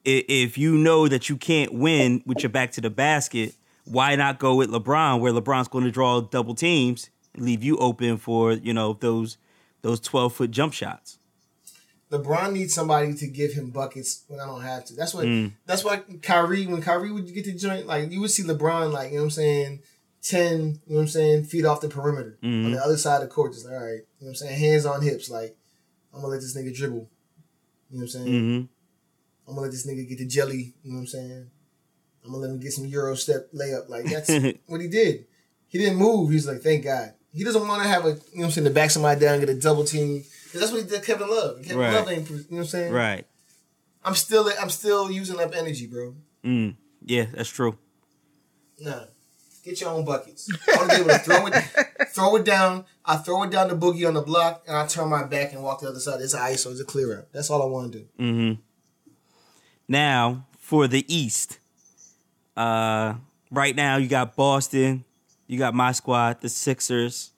if 0.04 0.58
you 0.58 0.78
know 0.78 1.08
that 1.08 1.30
you 1.30 1.38
can't 1.38 1.74
win 1.74 2.24
with 2.26 2.42
your 2.42 2.50
back 2.50 2.72
to 2.72 2.82
the 2.82 2.90
basket, 2.90 3.54
why 3.90 4.16
not 4.16 4.40
go 4.40 4.56
with 4.56 4.70
LeBron 4.70 5.20
where 5.20 5.32
LeBron's 5.34 5.68
going 5.68 5.84
to 5.86 5.92
draw 5.92 6.22
double 6.22 6.56
teams 6.56 7.10
leave 7.36 7.64
you 7.64 7.78
open 7.78 8.18
for, 8.18 8.54
you 8.54 8.74
know, 8.74 8.94
those 8.94 9.38
those 9.84 10.02
12-foot 10.02 10.50
jump 10.52 10.74
shots. 10.74 11.20
LeBron 12.12 12.54
needs 12.54 12.74
somebody 12.74 13.14
to 13.14 13.28
give 13.28 13.54
him 13.54 13.70
buckets 13.70 14.24
when 14.28 14.40
I 14.40 14.46
don't 14.46 14.62
have 14.62 14.86
to. 14.86 14.96
That's 14.96 15.14
what. 15.14 15.26
Mm. 15.26 15.54
That's 15.66 15.84
why 15.84 15.98
Kyrie, 16.22 16.66
when 16.66 16.82
Kyrie 16.82 17.12
would 17.12 17.32
get 17.34 17.46
the 17.46 17.54
joint, 17.54 17.86
like 17.86 18.12
you 18.12 18.22
would 18.22 18.32
see 18.32 18.44
LeBron, 18.44 18.92
like 18.92 19.10
you 19.12 19.18
know 19.18 19.24
what 19.24 19.26
I'm 19.26 19.32
saying, 19.32 19.80
ten, 20.22 20.60
you 20.60 20.66
know 20.66 20.96
what 20.96 21.02
I'm 21.02 21.08
saying, 21.10 21.44
feet 21.46 21.66
off 21.66 21.82
the 21.82 21.90
perimeter 21.90 22.38
Mhm. 22.42 22.66
on 22.66 22.72
the 22.72 22.84
other 22.84 22.98
side 22.98 23.22
of 23.22 23.22
the 23.30 23.34
court, 23.34 23.54
just 23.54 23.66
like 23.66 23.74
all 23.76 23.84
right, 23.86 23.92
you 23.94 24.00
know 24.00 24.28
what 24.28 24.30
I'm 24.30 24.36
saying, 24.36 24.60
hands 24.60 24.86
on 24.86 25.02
hips, 25.02 25.30
like 25.30 25.58
I'm 26.14 26.22
gonna 26.22 26.32
let 26.34 26.42
this 26.42 26.56
nigga 26.58 26.74
dribble. 26.76 27.10
You 27.92 27.98
know 27.98 28.00
what 28.00 28.02
I'm 28.04 28.08
saying? 28.08 28.28
Mm-hmm. 28.28 28.66
I'm 29.50 29.56
gonna 29.56 29.62
let 29.62 29.72
this 29.72 29.86
nigga 29.86 30.08
get 30.08 30.18
the 30.18 30.26
jelly. 30.26 30.74
You 30.84 30.92
know 30.92 30.96
what 30.96 31.02
I'm 31.02 31.08
saying? 31.08 31.52
I'm 32.28 32.34
gonna 32.34 32.44
let 32.46 32.52
him 32.52 32.60
get 32.60 32.74
some 32.74 32.86
Euro 32.86 33.16
step 33.16 33.50
layup. 33.54 33.90
Like 33.90 34.06
that's 34.06 34.30
what 34.68 34.82
he 34.82 34.88
did. 34.88 35.26
He 35.68 35.78
didn't 35.78 35.98
move. 35.98 36.30
He's 36.32 36.48
like, 36.48 36.62
thank 36.62 36.84
God. 36.84 37.14
He 37.34 37.44
doesn't 37.44 37.68
want 37.68 37.82
to 37.84 37.88
have 37.88 38.06
a, 38.06 38.10
you 38.10 38.14
know 38.16 38.20
what 38.34 38.46
I'm 38.46 38.52
saying, 38.52 38.66
to 38.66 38.72
back 38.74 38.90
somebody 38.90 39.20
down, 39.20 39.40
get 39.40 39.50
a 39.50 39.56
double 39.60 39.84
team. 39.84 40.24
'Cause 40.52 40.62
that's 40.62 40.72
what 40.72 40.82
he 40.82 40.88
did. 40.88 41.04
Kevin 41.04 41.30
Love. 41.30 41.62
Kevin 41.62 41.78
Right. 41.78 41.94
Love 41.94 42.10
ain't, 42.10 42.30
you 42.30 42.36
know 42.38 42.44
what 42.50 42.60
I'm 42.60 42.66
saying? 42.66 42.94
Right. 42.94 43.28
I'm 44.04 44.16
still, 44.16 44.50
I'm 44.62 44.70
still 44.70 45.12
using 45.12 45.40
up 45.40 45.54
energy, 45.54 45.88
bro. 45.88 46.16
Mm. 46.46 46.76
Yeah, 47.06 47.26
that's 47.34 47.50
true. 47.50 47.78
Nah. 48.80 49.04
Get 49.66 49.82
your 49.82 49.90
own 49.90 50.06
buckets. 50.06 50.50
I 50.70 50.78
want 50.78 50.92
to 50.92 50.96
be 50.96 51.02
able 51.02 51.10
to 51.14 51.20
throw 51.20 51.48
it, 51.48 51.54
throw 52.10 52.36
it 52.38 52.46
down. 52.46 52.86
I 53.04 53.18
throw 53.18 53.44
it 53.44 53.52
down 53.52 53.68
the 53.68 53.76
boogie 53.76 54.08
on 54.08 54.14
the 54.14 54.22
block, 54.22 54.64
and 54.66 54.78
I 54.78 54.88
turn 54.88 55.10
my 55.10 55.24
back 55.26 55.52
and 55.52 55.62
walk 55.62 55.82
the 55.82 55.90
other 55.90 56.00
side. 56.00 56.22
It's 56.22 56.34
an 56.34 56.40
ISO. 56.40 56.72
It's 56.72 56.80
a 56.80 56.86
clear 56.86 57.18
out. 57.20 57.34
That's 57.34 57.50
all 57.50 57.62
I 57.62 57.66
want 57.66 57.92
to 57.92 58.00
do. 58.00 58.06
Mm-hmm. 58.18 58.62
Now 59.90 60.46
for 60.58 60.88
the 60.88 61.06
East, 61.14 61.60
uh, 62.58 63.14
right 63.52 63.76
now 63.76 63.98
you 63.98 64.08
got 64.08 64.36
Boston, 64.36 65.06
you 65.46 65.58
got 65.58 65.74
my 65.74 65.92
squad, 65.94 66.42
the 66.42 66.50
Sixers, 66.50 67.32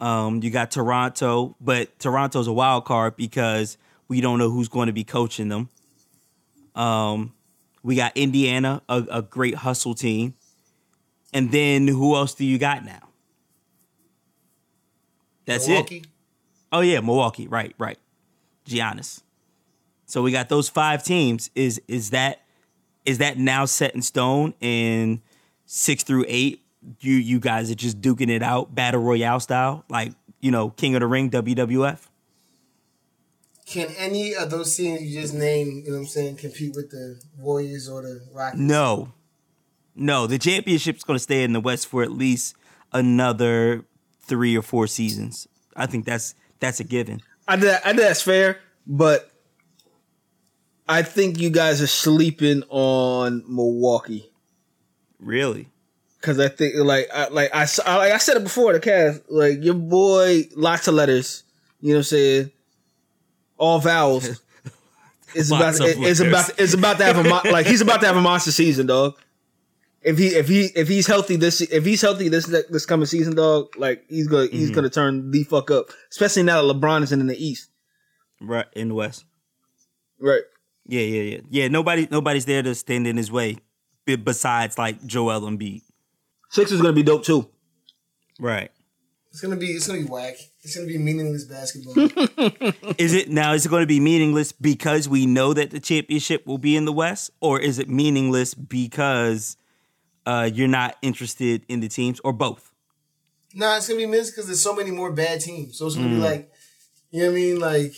um, 0.00 0.42
you 0.42 0.50
got 0.50 0.70
Toronto, 0.70 1.56
but 1.60 1.98
Toronto's 1.98 2.46
a 2.46 2.52
wild 2.52 2.84
card 2.84 3.16
because 3.16 3.78
we 4.08 4.20
don't 4.20 4.38
know 4.38 4.50
who's 4.50 4.68
going 4.68 4.88
to 4.88 4.92
be 4.92 5.04
coaching 5.04 5.48
them. 5.48 5.68
Um, 6.74 7.32
we 7.82 7.96
got 7.96 8.16
Indiana, 8.16 8.82
a, 8.88 9.06
a 9.10 9.22
great 9.22 9.54
hustle 9.54 9.94
team, 9.94 10.34
and 11.32 11.52
then 11.52 11.86
who 11.86 12.16
else 12.16 12.34
do 12.34 12.44
you 12.44 12.58
got 12.58 12.84
now? 12.84 13.08
That's 15.46 15.68
it. 15.68 16.06
Oh 16.72 16.80
yeah, 16.80 17.00
Milwaukee. 17.00 17.48
Right, 17.48 17.74
right. 17.78 17.98
Giannis. 18.66 19.22
So 20.06 20.22
we 20.22 20.32
got 20.32 20.48
those 20.48 20.68
five 20.68 21.02
teams. 21.02 21.50
Is 21.54 21.80
is 21.88 22.10
that 22.10 22.42
is 23.04 23.18
that 23.18 23.38
now 23.38 23.64
set 23.64 23.94
in 23.94 24.02
stone 24.02 24.54
in 24.60 25.22
six 25.66 26.02
through 26.02 26.24
eight? 26.28 26.64
You 27.00 27.14
you 27.14 27.40
guys 27.40 27.70
are 27.70 27.74
just 27.74 28.00
duking 28.00 28.30
it 28.30 28.42
out, 28.42 28.74
battle 28.74 29.02
royale 29.02 29.40
style, 29.40 29.84
like 29.88 30.12
you 30.40 30.50
know, 30.50 30.70
King 30.70 30.94
of 30.94 31.00
the 31.00 31.06
Ring, 31.06 31.30
WWF. 31.30 32.06
Can 33.66 33.88
any 33.98 34.34
of 34.34 34.50
those 34.50 34.74
teams 34.74 35.02
you 35.02 35.20
just 35.20 35.34
named, 35.34 35.84
you 35.84 35.90
know 35.90 35.98
what 35.98 36.00
I'm 36.00 36.06
saying, 36.06 36.36
compete 36.36 36.74
with 36.74 36.90
the 36.90 37.20
Warriors 37.38 37.88
or 37.88 38.02
the 38.02 38.20
Rockets? 38.32 38.58
No, 38.60 39.12
no. 39.94 40.26
The 40.26 40.38
championship's 40.38 41.04
going 41.04 41.16
to 41.16 41.22
stay 41.22 41.44
in 41.44 41.52
the 41.52 41.60
West 41.60 41.86
for 41.86 42.02
at 42.02 42.10
least 42.10 42.56
another 42.92 43.84
three 44.22 44.56
or 44.56 44.62
four 44.62 44.86
seasons. 44.86 45.46
I 45.76 45.86
think 45.86 46.04
that's 46.04 46.34
that's 46.58 46.80
a 46.80 46.84
given. 46.84 47.20
I 47.46 47.56
did. 47.56 47.74
I 47.74 47.78
think 47.78 47.98
that's 47.98 48.22
fair, 48.22 48.58
but 48.86 49.29
I 50.90 51.02
think 51.02 51.38
you 51.38 51.50
guys 51.50 51.80
are 51.80 51.86
sleeping 51.86 52.62
on 52.68 53.44
Milwaukee 53.48 54.30
Really? 55.18 55.68
because 56.20 56.38
I 56.40 56.48
think 56.48 56.74
like 56.76 57.08
I, 57.14 57.28
like 57.28 57.54
I, 57.54 57.66
I- 57.86 57.96
like 57.96 58.12
I 58.12 58.18
said 58.18 58.36
it 58.36 58.42
before 58.44 58.72
the 58.72 58.80
cast. 58.80 59.22
Like 59.30 59.62
your 59.62 59.74
boy, 59.74 60.48
lots 60.56 60.86
of 60.88 60.94
letters. 60.94 61.44
You 61.80 61.90
know 61.90 61.94
what 61.94 61.98
I'm 62.00 62.04
saying? 62.04 62.50
All 63.56 63.78
vowels. 63.78 64.40
It's 65.32 65.48
about 65.48 65.76
it's 65.78 66.18
about 66.18 66.50
it's 66.58 66.74
about 66.74 66.98
to 66.98 67.04
have 67.04 67.16
a 67.18 67.22
mo- 67.22 67.40
like 67.52 67.64
he's 67.64 67.80
about 67.80 68.00
to 68.00 68.06
have 68.08 68.16
a 68.16 68.20
monster 68.20 68.50
season, 68.50 68.88
dog. 68.88 69.14
If 70.02 70.18
he 70.18 70.26
if 70.28 70.48
he 70.48 70.64
if 70.74 70.88
he's 70.88 71.06
healthy 71.06 71.36
this 71.36 71.60
if 71.60 71.84
he's 71.84 72.02
healthy 72.02 72.28
this 72.28 72.46
this 72.46 72.84
coming 72.84 73.06
season, 73.06 73.36
dog, 73.36 73.68
like 73.76 74.02
he's 74.08 74.26
gonna 74.26 74.48
he's 74.48 74.64
Mm-hmm. 74.70 74.74
gonna 74.74 74.90
turn 74.90 75.30
the 75.30 75.44
fuck 75.44 75.70
up. 75.70 75.90
Especially 76.10 76.42
now 76.42 76.60
that 76.60 76.74
LeBron 76.74 77.04
is 77.04 77.12
in 77.12 77.24
the 77.28 77.36
East, 77.36 77.70
Right 78.40 78.66
in 78.72 78.88
the 78.88 78.94
West. 78.94 79.24
right? 80.18 80.42
Yeah, 80.90 81.02
yeah, 81.02 81.22
yeah, 81.22 81.40
yeah. 81.48 81.68
Nobody, 81.68 82.08
nobody's 82.10 82.44
there 82.44 82.62
to 82.62 82.74
stand 82.74 83.06
in 83.06 83.16
his 83.16 83.30
way, 83.30 83.58
besides 84.04 84.76
like 84.76 85.06
Joel 85.06 85.42
Embiid. 85.42 85.82
Six 86.48 86.72
is 86.72 86.80
gonna 86.80 86.92
be 86.92 87.04
dope 87.04 87.24
too. 87.24 87.48
Right. 88.40 88.70
It's 89.30 89.40
gonna 89.40 89.56
be 89.56 89.66
it's 89.66 89.86
gonna 89.86 90.00
be 90.00 90.06
whack. 90.06 90.34
It's 90.62 90.74
gonna 90.74 90.88
be 90.88 90.98
meaningless 90.98 91.44
basketball. 91.44 91.94
Is 92.98 93.14
it 93.14 93.30
now? 93.30 93.52
Is 93.52 93.64
it 93.64 93.68
going 93.68 93.82
to 93.82 93.86
be 93.86 94.00
meaningless 94.00 94.50
because 94.50 95.08
we 95.08 95.26
know 95.26 95.54
that 95.54 95.70
the 95.70 95.78
championship 95.78 96.44
will 96.46 96.58
be 96.58 96.74
in 96.74 96.84
the 96.84 96.92
West, 96.92 97.30
or 97.40 97.60
is 97.60 97.78
it 97.78 97.88
meaningless 97.88 98.54
because 98.54 99.56
uh, 100.26 100.50
you're 100.52 100.66
not 100.68 100.96
interested 101.02 101.64
in 101.68 101.78
the 101.78 101.88
teams, 101.88 102.20
or 102.24 102.32
both? 102.32 102.70
nah, 103.54 103.76
it's 103.76 103.88
gonna 103.88 103.98
be 103.98 104.06
missed 104.06 104.32
because 104.32 104.46
there's 104.46 104.62
so 104.62 104.74
many 104.74 104.90
more 104.90 105.12
bad 105.12 105.40
teams. 105.40 105.78
So 105.78 105.86
it's 105.86 105.96
gonna 105.96 106.08
be 106.08 106.16
like, 106.16 106.50
you 107.10 107.20
know 107.20 107.26
what 107.26 107.32
I 107.32 107.34
mean? 107.34 107.60
Like 107.60 107.92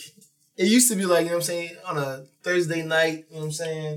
it 0.57 0.67
used 0.67 0.89
to 0.91 0.95
be 0.95 1.05
like, 1.05 1.21
you 1.21 1.25
know 1.31 1.37
what 1.37 1.37
I'm 1.37 1.41
saying, 1.43 1.75
on 1.85 1.97
a 1.97 2.25
Thursday 2.43 2.83
night, 2.85 3.25
you 3.29 3.35
know 3.35 3.39
what 3.41 3.45
I'm 3.45 3.51
saying? 3.51 3.93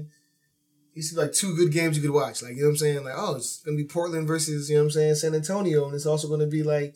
It 0.92 0.96
used 0.96 1.10
to 1.10 1.16
be 1.16 1.22
like 1.22 1.32
two 1.32 1.54
good 1.56 1.72
games 1.72 1.96
you 1.96 2.02
could 2.02 2.14
watch. 2.14 2.42
Like, 2.42 2.52
you 2.52 2.60
know 2.62 2.66
what 2.68 2.70
I'm 2.72 2.76
saying? 2.78 3.04
Like, 3.04 3.14
oh, 3.16 3.34
it's 3.36 3.62
gonna 3.62 3.76
be 3.76 3.84
Portland 3.84 4.26
versus, 4.26 4.70
you 4.70 4.76
know 4.76 4.82
what 4.82 4.86
I'm 4.86 4.90
saying, 4.92 5.14
San 5.16 5.34
Antonio, 5.34 5.84
and 5.86 5.94
it's 5.94 6.06
also 6.06 6.28
gonna 6.28 6.46
be 6.46 6.62
like 6.62 6.94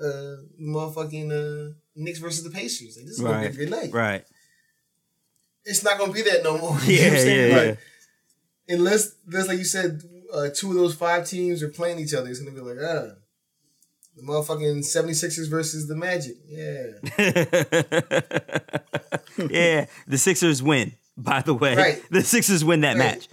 uh 0.00 0.36
motherfucking 0.60 1.30
uh 1.30 1.72
Knicks 1.94 2.18
versus 2.18 2.42
the 2.42 2.50
Pacers. 2.50 2.96
Like 2.96 3.06
this 3.06 3.16
is 3.16 3.20
gonna 3.20 3.40
be 3.40 3.46
a 3.46 3.52
good 3.52 3.70
night. 3.70 3.92
Right. 3.92 4.24
It's 5.64 5.84
not 5.84 5.98
gonna 5.98 6.12
be 6.12 6.22
that 6.22 6.42
no 6.42 6.58
more. 6.58 6.78
You 6.86 6.96
know 6.98 7.02
Yeah, 7.02 7.08
what 7.10 7.12
I'm 7.12 7.18
saying? 7.24 7.50
yeah, 7.50 7.56
Like, 7.68 7.78
unless 8.68 9.14
unless 9.26 9.48
like 9.48 9.58
you 9.58 9.64
said, 9.64 10.02
uh, 10.32 10.48
two 10.54 10.70
of 10.70 10.74
those 10.76 10.94
five 10.94 11.26
teams 11.26 11.62
are 11.62 11.68
playing 11.68 11.98
each 12.00 12.14
other, 12.14 12.28
it's 12.30 12.40
gonna 12.40 12.50
be 12.54 12.60
like, 12.60 12.78
ah. 12.82 13.14
The 14.16 14.22
motherfucking 14.22 14.78
76ers 14.84 15.50
versus 15.50 15.88
the 15.88 15.96
Magic. 15.96 16.36
Yeah. 16.46 16.92
yeah. 19.50 19.86
The 20.06 20.18
Sixers 20.18 20.62
win. 20.62 20.92
By 21.16 21.42
the 21.42 21.54
way, 21.54 21.74
Right. 21.76 22.02
the 22.10 22.22
Sixers 22.22 22.64
win 22.64 22.80
that 22.82 22.96
Right. 22.96 23.16
match. 23.16 23.28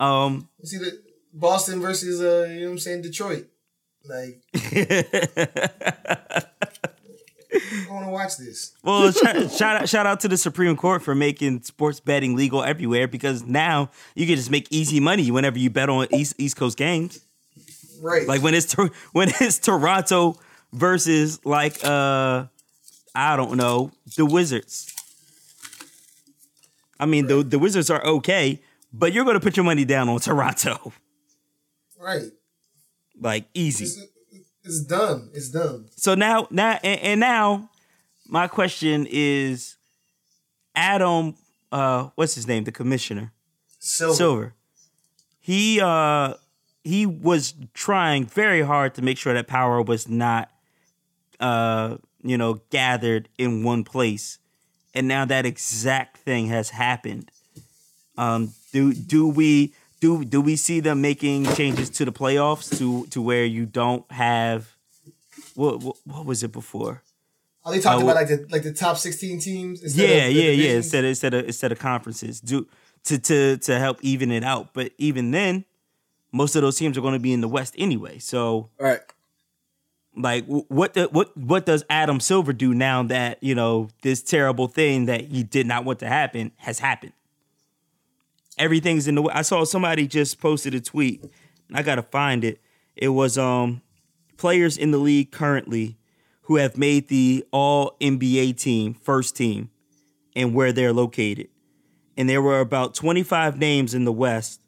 Um, 0.00 0.48
You 0.60 0.66
see 0.68 0.78
the 0.78 1.00
Boston 1.32 1.80
versus 1.80 2.20
uh, 2.20 2.48
you 2.52 2.60
know 2.60 2.66
what 2.66 2.72
I'm 2.72 2.78
saying, 2.78 3.02
Detroit. 3.02 3.46
Like, 4.04 4.42
I 7.54 7.86
wanna 7.90 8.10
watch 8.10 8.36
this. 8.38 8.72
well, 8.82 9.12
shout, 9.12 9.50
shout 9.52 9.82
out, 9.82 9.88
shout 9.88 10.06
out 10.06 10.20
to 10.20 10.28
the 10.28 10.36
Supreme 10.36 10.76
Court 10.76 11.02
for 11.02 11.14
making 11.14 11.62
sports 11.62 12.00
betting 12.00 12.34
legal 12.34 12.64
everywhere 12.64 13.06
because 13.06 13.44
now 13.44 13.90
you 14.16 14.26
can 14.26 14.34
just 14.36 14.50
make 14.50 14.66
easy 14.70 14.98
money 15.00 15.30
whenever 15.30 15.58
you 15.58 15.70
bet 15.70 15.88
on 15.88 16.08
East 16.12 16.34
East 16.38 16.56
Coast 16.56 16.76
games. 16.76 17.24
Right. 18.02 18.26
Like 18.26 18.42
when 18.42 18.52
it's 18.54 18.72
when 19.12 19.28
it's 19.40 19.58
Toronto 19.58 20.36
versus 20.72 21.44
like 21.46 21.82
uh 21.84 22.46
I 23.14 23.36
don't 23.36 23.56
know 23.56 23.92
the 24.16 24.26
Wizards. 24.26 24.92
I 26.98 27.06
mean 27.06 27.28
the 27.28 27.42
the 27.44 27.58
Wizards 27.58 27.90
are 27.90 28.04
okay, 28.04 28.60
but 28.92 29.12
you're 29.12 29.24
gonna 29.24 29.40
put 29.40 29.56
your 29.56 29.64
money 29.64 29.84
down 29.84 30.08
on 30.08 30.18
Toronto 30.20 30.92
right. 31.98 32.24
like 33.20 33.46
easy. 33.54 33.84
It's, 33.84 34.06
it's 34.64 34.84
done. 34.84 35.30
It's 35.32 35.50
done. 35.50 35.88
So 35.96 36.14
now 36.16 36.48
now 36.50 36.80
and, 36.82 37.00
and 37.00 37.20
now 37.20 37.70
my 38.26 38.48
question 38.48 39.06
is 39.08 39.76
Adam 40.74 41.36
uh 41.70 42.08
what's 42.16 42.34
his 42.34 42.48
name 42.48 42.64
the 42.64 42.72
commissioner 42.72 43.32
Silver. 43.78 44.14
Silver. 44.16 44.54
He 45.38 45.80
uh 45.80 46.34
he 46.84 47.06
was 47.06 47.54
trying 47.74 48.26
very 48.26 48.62
hard 48.62 48.94
to 48.94 49.02
make 49.02 49.18
sure 49.18 49.34
that 49.34 49.46
power 49.46 49.80
was 49.82 50.08
not 50.08 50.50
uh 51.40 51.96
you 52.22 52.36
know 52.38 52.60
gathered 52.70 53.28
in 53.38 53.62
one 53.64 53.84
place 53.84 54.38
and 54.94 55.08
now 55.08 55.24
that 55.24 55.46
exact 55.46 56.18
thing 56.18 56.46
has 56.48 56.70
happened. 56.70 57.30
Um, 58.18 58.52
do 58.72 58.92
do 58.92 59.26
we 59.26 59.72
do 60.00 60.24
do 60.24 60.40
we 60.40 60.56
see 60.56 60.80
them 60.80 61.00
making 61.00 61.46
changes 61.54 61.88
to 61.90 62.04
the 62.04 62.12
playoffs 62.12 62.76
to 62.78 63.06
to 63.06 63.22
where 63.22 63.44
you 63.44 63.64
don't 63.64 64.10
have 64.12 64.76
what 65.54 65.80
what, 65.80 65.96
what 66.04 66.26
was 66.26 66.42
it 66.42 66.52
before? 66.52 67.02
Are 67.64 67.72
they 67.72 67.80
talking 67.80 68.02
Uh, 68.06 68.10
about 68.10 68.16
like 68.16 68.28
the 68.28 68.46
like 68.50 68.62
the 68.64 68.72
top 68.72 68.98
sixteen 68.98 69.40
teams? 69.40 69.82
instead 69.82 70.08
Yeah, 70.08 70.26
yeah, 70.26 70.50
yeah. 70.50 70.76
Instead 70.76 71.04
of 71.04 71.08
instead 71.08 71.34
of 71.34 71.46
instead 71.46 71.72
of 71.72 71.78
conferences, 71.78 72.40
do 72.40 72.66
to 73.04 73.18
to 73.18 73.56
to 73.58 73.78
help 73.78 73.98
even 74.02 74.30
it 74.30 74.44
out. 74.44 74.74
But 74.74 74.92
even 74.98 75.30
then, 75.30 75.64
most 76.32 76.56
of 76.56 76.62
those 76.62 76.76
teams 76.78 76.96
are 76.96 77.02
going 77.02 77.12
to 77.14 77.20
be 77.20 77.32
in 77.32 77.40
the 77.42 77.48
West 77.48 77.74
anyway. 77.78 78.18
So 78.18 78.70
Right. 78.78 79.00
like 80.16 80.44
what 80.46 80.94
the, 80.94 81.04
what 81.06 81.36
what 81.36 81.66
does 81.66 81.84
Adam 81.90 82.20
Silver 82.20 82.52
do 82.52 82.74
now 82.74 83.02
that 83.04 83.42
you 83.42 83.54
know 83.54 83.88
this 84.02 84.22
terrible 84.22 84.66
thing 84.66 85.06
that 85.06 85.26
he 85.26 85.42
did 85.42 85.66
not 85.66 85.84
want 85.84 85.98
to 86.00 86.08
happen 86.08 86.52
has 86.56 86.78
happened? 86.78 87.12
Everything's 88.58 89.08
in 89.08 89.14
the 89.14 89.22
way. 89.22 89.32
I 89.34 89.42
saw 89.42 89.64
somebody 89.64 90.06
just 90.06 90.40
posted 90.40 90.74
a 90.74 90.80
tweet. 90.80 91.22
and 91.68 91.76
I 91.76 91.82
gotta 91.82 92.02
find 92.02 92.44
it. 92.44 92.60
It 92.96 93.08
was 93.08 93.38
um 93.38 93.82
players 94.36 94.76
in 94.76 94.90
the 94.90 94.98
league 94.98 95.30
currently 95.30 95.96
who 96.42 96.56
have 96.56 96.76
made 96.76 97.08
the 97.08 97.44
All 97.52 97.96
NBA 98.00 98.58
team 98.58 98.94
first 98.94 99.36
team 99.36 99.70
and 100.34 100.54
where 100.54 100.72
they're 100.72 100.92
located, 100.92 101.48
and 102.16 102.28
there 102.28 102.42
were 102.42 102.60
about 102.60 102.94
twenty 102.94 103.22
five 103.22 103.58
names 103.58 103.94
in 103.94 104.04
the 104.04 104.12
West 104.12 104.61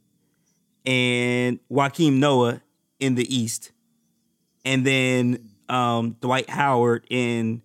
and 0.85 1.59
Joakim 1.71 2.19
Noah 2.19 2.61
in 3.01 3.15
the 3.15 3.35
East 3.35 3.73
and 4.65 4.87
then 4.87 5.51
um, 5.69 6.17
Dwight 6.21 6.49
Howard 6.51 7.07
and 7.11 7.63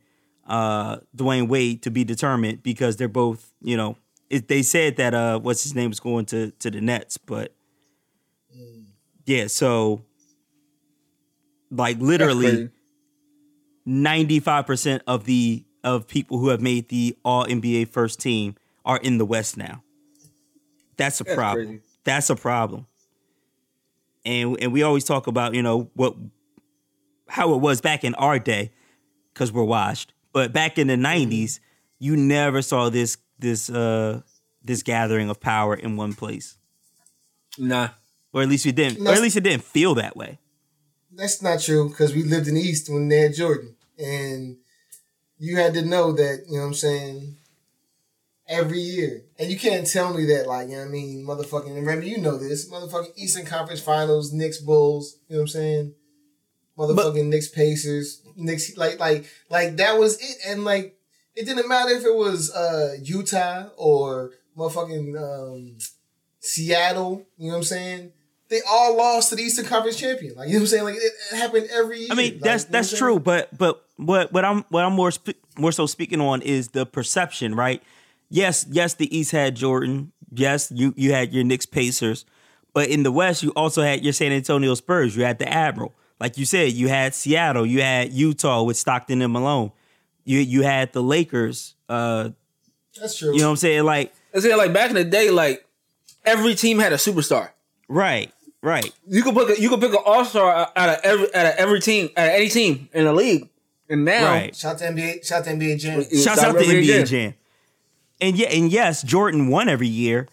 uh, 0.48 0.98
Dwyane 1.16 1.48
Wade 1.48 1.84
to 1.84 1.92
be 1.92 2.04
determined 2.04 2.64
because 2.64 2.98
they're 2.98 3.08
both, 3.08 3.54
you 3.62 3.78
know, 3.78 3.98
it, 4.30 4.48
they 4.48 4.62
said 4.62 4.98
that 4.98 5.14
uh, 5.14 5.40
what's 5.40 5.64
his 5.64 5.76
name 5.76 5.92
is 5.92 6.00
going 6.00 6.26
to 6.28 6.52
to 6.52 6.70
the 6.70 6.82
Nets, 6.82 7.18
but 7.18 7.54
yeah, 9.26 9.48
so 9.48 10.04
like 11.72 11.98
literally 12.00 12.70
ninety 13.86 14.40
five 14.40 14.66
percent 14.66 15.04
of 15.08 15.26
the 15.26 15.66
of 15.84 16.08
people 16.08 16.38
who 16.38 16.50
have 16.50 16.62
made 16.62 16.90
the 16.90 17.18
All 17.24 17.46
NBA 17.46 17.88
first 17.90 18.20
team 18.20 18.56
are 18.86 18.98
in 18.98 19.18
the 19.18 19.26
West 19.26 19.58
now. 19.58 19.84
That's 20.98 21.22
a 21.22 21.24
That's 21.24 21.36
problem. 21.36 21.66
crazy. 21.68 21.82
That's 22.04 22.30
a 22.30 22.36
problem. 22.36 22.88
And 24.26 24.58
and 24.62 24.74
we 24.74 24.84
always 24.84 25.04
talk 25.04 25.28
about 25.28 25.54
you 25.54 25.62
know 25.62 25.90
what 25.94 26.16
how 27.28 27.54
it 27.54 27.58
was 27.58 27.82
back 27.82 28.04
in 28.04 28.16
our 28.16 28.40
day 28.40 28.72
because 29.34 29.52
we're 29.52 29.64
washed. 29.64 30.14
But 30.34 30.54
back 30.54 30.78
in 30.78 30.88
the 30.88 30.96
'90s, 30.96 31.60
you 32.00 32.16
never 32.16 32.62
saw 32.62 32.90
this 32.90 33.18
this 33.40 33.70
uh 33.70 34.22
this 34.64 34.84
gathering 34.84 35.30
of 35.30 35.40
power 35.40 35.74
in 35.74 35.96
one 35.96 36.14
place, 36.14 36.58
Nah. 37.58 37.90
or 38.34 38.42
at 38.42 38.50
least 38.50 38.66
we 38.66 38.72
didn't, 38.72 39.06
or 39.08 39.12
at 39.12 39.22
least 39.22 39.38
it 39.38 39.44
didn't 39.44 39.64
feel 39.64 39.96
that 39.96 40.16
way. 40.18 40.40
That's 41.12 41.42
not 41.42 41.62
true 41.62 41.90
because 41.90 42.14
we 42.14 42.24
lived 42.24 42.48
in 42.48 42.56
the 42.56 42.62
East 42.62 42.90
when 42.90 43.08
they 43.08 43.20
had 43.20 43.34
Jordan. 43.34 43.76
And 43.98 44.58
you 45.38 45.58
had 45.58 45.74
to 45.74 45.82
know 45.84 46.12
that, 46.14 46.46
you 46.48 46.56
know 46.58 46.62
what 46.62 46.68
I'm 46.68 46.74
saying, 46.74 47.38
every 48.50 48.80
year. 48.80 49.24
And 49.38 49.50
you 49.50 49.58
can't 49.58 49.88
tell 49.88 50.14
me 50.14 50.26
that, 50.26 50.48
like, 50.48 50.68
you 50.68 50.74
know 50.76 50.82
what 50.82 50.88
I 50.88 50.92
mean, 50.92 51.26
motherfucking, 51.26 51.78
and 51.78 51.86
Remy, 51.86 52.10
you 52.10 52.18
know 52.18 52.38
this, 52.38 52.70
motherfucking 52.70 53.16
Eastern 53.16 53.46
Conference 53.46 53.80
Finals, 53.80 54.34
Knicks 54.34 54.58
Bulls, 54.60 55.18
you 55.30 55.36
know 55.36 55.42
what 55.42 55.44
I'm 55.44 55.48
saying? 55.50 55.94
Motherfucking 56.78 57.28
Knicks 57.28 57.48
Pacers, 57.50 58.22
Knicks, 58.36 58.76
like, 58.76 59.00
like, 59.00 59.26
like, 59.50 59.78
that 59.78 60.00
was 60.00 60.18
it. 60.20 60.38
And, 60.48 60.66
like, 60.66 60.98
it 61.36 61.46
didn't 61.46 61.70
matter 61.70 61.92
if 61.92 62.04
it 62.04 62.16
was 62.16 62.52
uh, 62.54 62.96
Utah 63.02 63.70
or 63.78 64.32
motherfucking 64.58 65.16
um, 65.18 65.78
Seattle, 66.40 67.26
you 67.38 67.48
know 67.48 67.54
what 67.54 67.58
I'm 67.58 67.64
saying? 67.64 68.12
They 68.50 68.62
all 68.68 68.98
lost 68.98 69.30
to 69.30 69.36
the 69.36 69.44
Eastern 69.44 69.66
Conference 69.66 69.96
champion. 69.96 70.34
Like 70.36 70.48
you 70.48 70.56
know 70.56 70.62
what 70.62 70.64
I'm 70.64 70.68
saying? 70.68 70.84
Like 70.84 70.96
it, 70.96 71.12
it 71.32 71.36
happened 71.36 71.68
every 71.72 72.00
year. 72.00 72.08
I 72.10 72.16
mean, 72.16 72.34
Like, 72.34 72.42
that's 72.42 72.64
you 72.64 72.70
know 72.70 72.72
that's 72.72 72.98
true, 72.98 73.20
but 73.20 73.56
but 73.56 73.86
what 73.98 74.34
what 74.34 74.44
I'm 74.44 74.64
what 74.70 74.84
I'm 74.84 74.94
more 74.94 75.12
spe- 75.12 75.38
more 75.56 75.72
so 75.72 75.86
speaking 75.86 76.20
on 76.20 76.42
is 76.42 76.70
the 76.70 76.88
perception, 76.88 77.54
right? 77.54 77.84
Yes, 78.30 78.66
yes, 78.70 78.94
the 78.94 79.16
East 79.16 79.32
had 79.32 79.56
Jordan. 79.56 80.12
Yes, 80.32 80.72
you 80.74 80.94
you 80.96 81.12
had 81.12 81.34
your 81.34 81.44
Knicks 81.44 81.66
Pacers, 81.66 82.26
but 82.74 82.88
in 82.90 83.04
the 83.04 83.12
West 83.12 83.42
you 83.42 83.50
also 83.56 83.82
had 83.82 84.04
your 84.04 84.14
San 84.14 84.32
Antonio 84.32 84.76
Spurs. 84.76 85.16
You 85.16 85.24
had 85.24 85.40
the 85.40 85.52
Admiral, 85.52 85.96
like 86.20 86.38
you 86.38 86.46
said. 86.46 86.74
You 86.74 86.88
had 86.88 87.16
Seattle. 87.16 87.66
You 87.66 87.82
had 87.82 88.14
Utah 88.14 88.62
with 88.64 88.78
Stockton 88.78 89.22
and 89.24 89.34
Malone. 89.34 89.72
You 90.26 90.40
you 90.40 90.62
had 90.62 90.94
the 90.94 91.02
Lakers. 91.02 91.74
Uh, 91.90 92.30
That's 93.00 93.18
true. 93.18 93.34
you 93.34 93.40
know 93.40 93.46
what 93.46 93.52
I'm 93.52 93.58
saying? 93.58 93.84
Like 93.84 94.14
I 94.34 94.38
It's 94.38 94.46
like 94.46 94.74
back 94.74 94.90
in 94.92 94.96
the 94.96 95.04
day, 95.04 95.32
like 95.32 95.66
every 96.24 96.54
team 96.54 96.78
had 96.78 96.94
a 96.94 96.98
superstar. 96.98 97.50
right, 97.88 98.32
right. 98.62 98.92
You 99.08 99.24
could 99.24 99.34
pick 99.34 99.58
a, 99.58 99.60
you 99.62 99.70
could 99.70 99.82
pick 99.82 99.92
an 99.94 100.04
all 100.06 100.24
star 100.26 100.72
out 100.76 100.90
of 100.90 101.00
every 101.04 101.34
out 101.34 101.46
of 101.48 101.54
every 101.58 101.80
team 101.82 102.10
out 102.16 102.28
of 102.28 102.34
any 102.34 102.50
team 102.50 102.90
in 102.94 103.06
the 103.06 103.14
league. 103.14 103.50
And 103.92 104.06
now, 104.06 104.26
Right. 104.32 104.56
shout 104.56 104.78
to 104.78 104.86
NBA, 104.86 105.26
shout 105.26 105.46
to 105.46 105.50
NBA 105.50 105.80
Jam. 105.80 106.06
Yeah. 106.12 106.22
Shouts 106.22 106.44
out 106.44 106.52
to 106.54 106.60
every 106.60 106.84
NBA 106.84 106.86
game. 106.86 107.06
Jam. 107.08 107.34
And 108.22 108.38
yeah, 108.38 108.48
and 108.50 108.72
yes, 108.72 109.02
Jordan 109.04 109.48
won 109.48 109.70
every 109.70 109.88
year, 109.88 110.28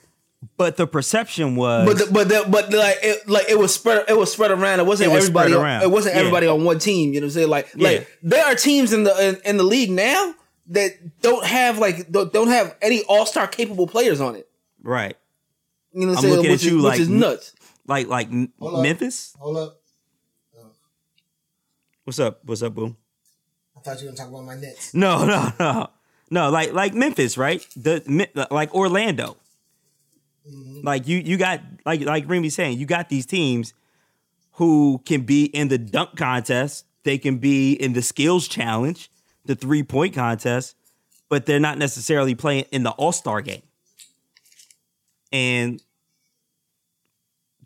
but 0.56 0.76
the 0.76 0.86
perception 0.86 1.54
was 1.56 1.86
but 1.86 1.98
the, 2.06 2.12
but 2.12 2.28
the, 2.28 2.44
but 2.48 2.72
like 2.72 2.98
it, 3.02 3.28
like 3.28 3.48
it 3.48 3.58
was 3.58 3.72
spread 3.74 4.04
it 4.08 4.16
was 4.18 4.32
spread 4.32 4.50
around. 4.50 4.80
It 4.80 4.86
wasn't 4.86 5.10
It 5.10 5.14
was 5.14 5.24
everybody. 5.24 5.54
on- 5.54 5.62
around. 5.62 5.82
It 5.82 5.90
wasn't 5.90 6.14
Yeah. 6.14 6.20
everybody 6.20 6.46
on 6.48 6.64
one 6.64 6.78
team. 6.78 7.12
You 7.12 7.20
know 7.20 7.26
what 7.26 7.28
I'm 7.28 7.34
saying? 7.34 7.48
Like 7.48 7.68
Yeah. 7.76 7.88
like 7.88 8.08
there 8.22 8.44
are 8.44 8.54
teams 8.54 8.92
in 8.92 9.04
the 9.04 9.28
in, 9.28 9.40
in 9.44 9.56
the 9.56 9.62
league 9.64 9.90
now 9.90 10.34
that 10.68 11.20
don't 11.22 11.44
have 11.44 11.78
like 11.78 12.10
don't, 12.10 12.32
don't 12.32 12.48
have 12.48 12.74
any 12.82 13.02
all 13.04 13.24
star 13.24 13.46
capable 13.46 13.86
players 13.86 14.20
on 14.20 14.34
it. 14.36 14.48
right. 14.82 15.16
You 15.92 16.02
know 16.02 16.08
what 16.08 16.12
I'm 16.12 16.16
I'm 16.18 16.22
saying? 16.22 16.34
looking 16.36 16.50
which 16.50 16.60
at 16.62 16.66
is, 16.66 16.72
you 16.72 16.82
which 16.82 16.98
is 17.00 17.08
nuts. 17.08 17.52
Like 17.86 18.08
like 18.08 18.26
M- 18.28 18.52
Hold 18.58 18.74
up. 18.74 18.82
Memphis. 18.82 19.34
Hold 19.38 19.56
up. 19.56 19.80
What's 22.04 22.18
up? 22.20 22.40
What's 22.44 22.62
up, 22.62 22.74
boom? 22.74 22.96
I 23.76 23.80
thought 23.80 24.00
you 24.00 24.06
were 24.06 24.12
gonna 24.12 24.16
talk 24.18 24.28
about 24.28 24.44
my 24.44 24.54
Nets. 24.56 24.94
No, 24.94 25.24
no, 25.26 25.52
no, 25.58 25.86
no. 26.30 26.50
Like 26.50 26.72
like 26.72 26.94
Memphis, 26.94 27.36
right? 27.36 27.66
The 27.76 28.28
like 28.50 28.74
Orlando. 28.74 29.36
Mm-hmm. 30.48 30.86
Like 30.86 31.08
you 31.08 31.18
you 31.18 31.36
got 31.36 31.60
like 31.84 32.02
like 32.02 32.28
Remy 32.28 32.50
saying, 32.50 32.78
you 32.78 32.86
got 32.86 33.08
these 33.08 33.26
teams 33.26 33.74
who 34.52 35.02
can 35.04 35.22
be 35.22 35.44
in 35.44 35.68
the 35.68 35.78
dunk 35.78 36.16
contest. 36.16 36.84
They 37.04 37.18
can 37.18 37.38
be 37.38 37.72
in 37.72 37.92
the 37.92 38.02
skills 38.02 38.48
challenge, 38.48 39.10
the 39.44 39.54
three 39.54 39.82
point 39.82 40.14
contest, 40.14 40.76
but 41.28 41.46
they're 41.46 41.60
not 41.60 41.78
necessarily 41.78 42.34
playing 42.34 42.64
in 42.72 42.82
the 42.82 42.90
All 42.90 43.12
Star 43.12 43.42
game. 43.42 43.62
And 45.32 45.82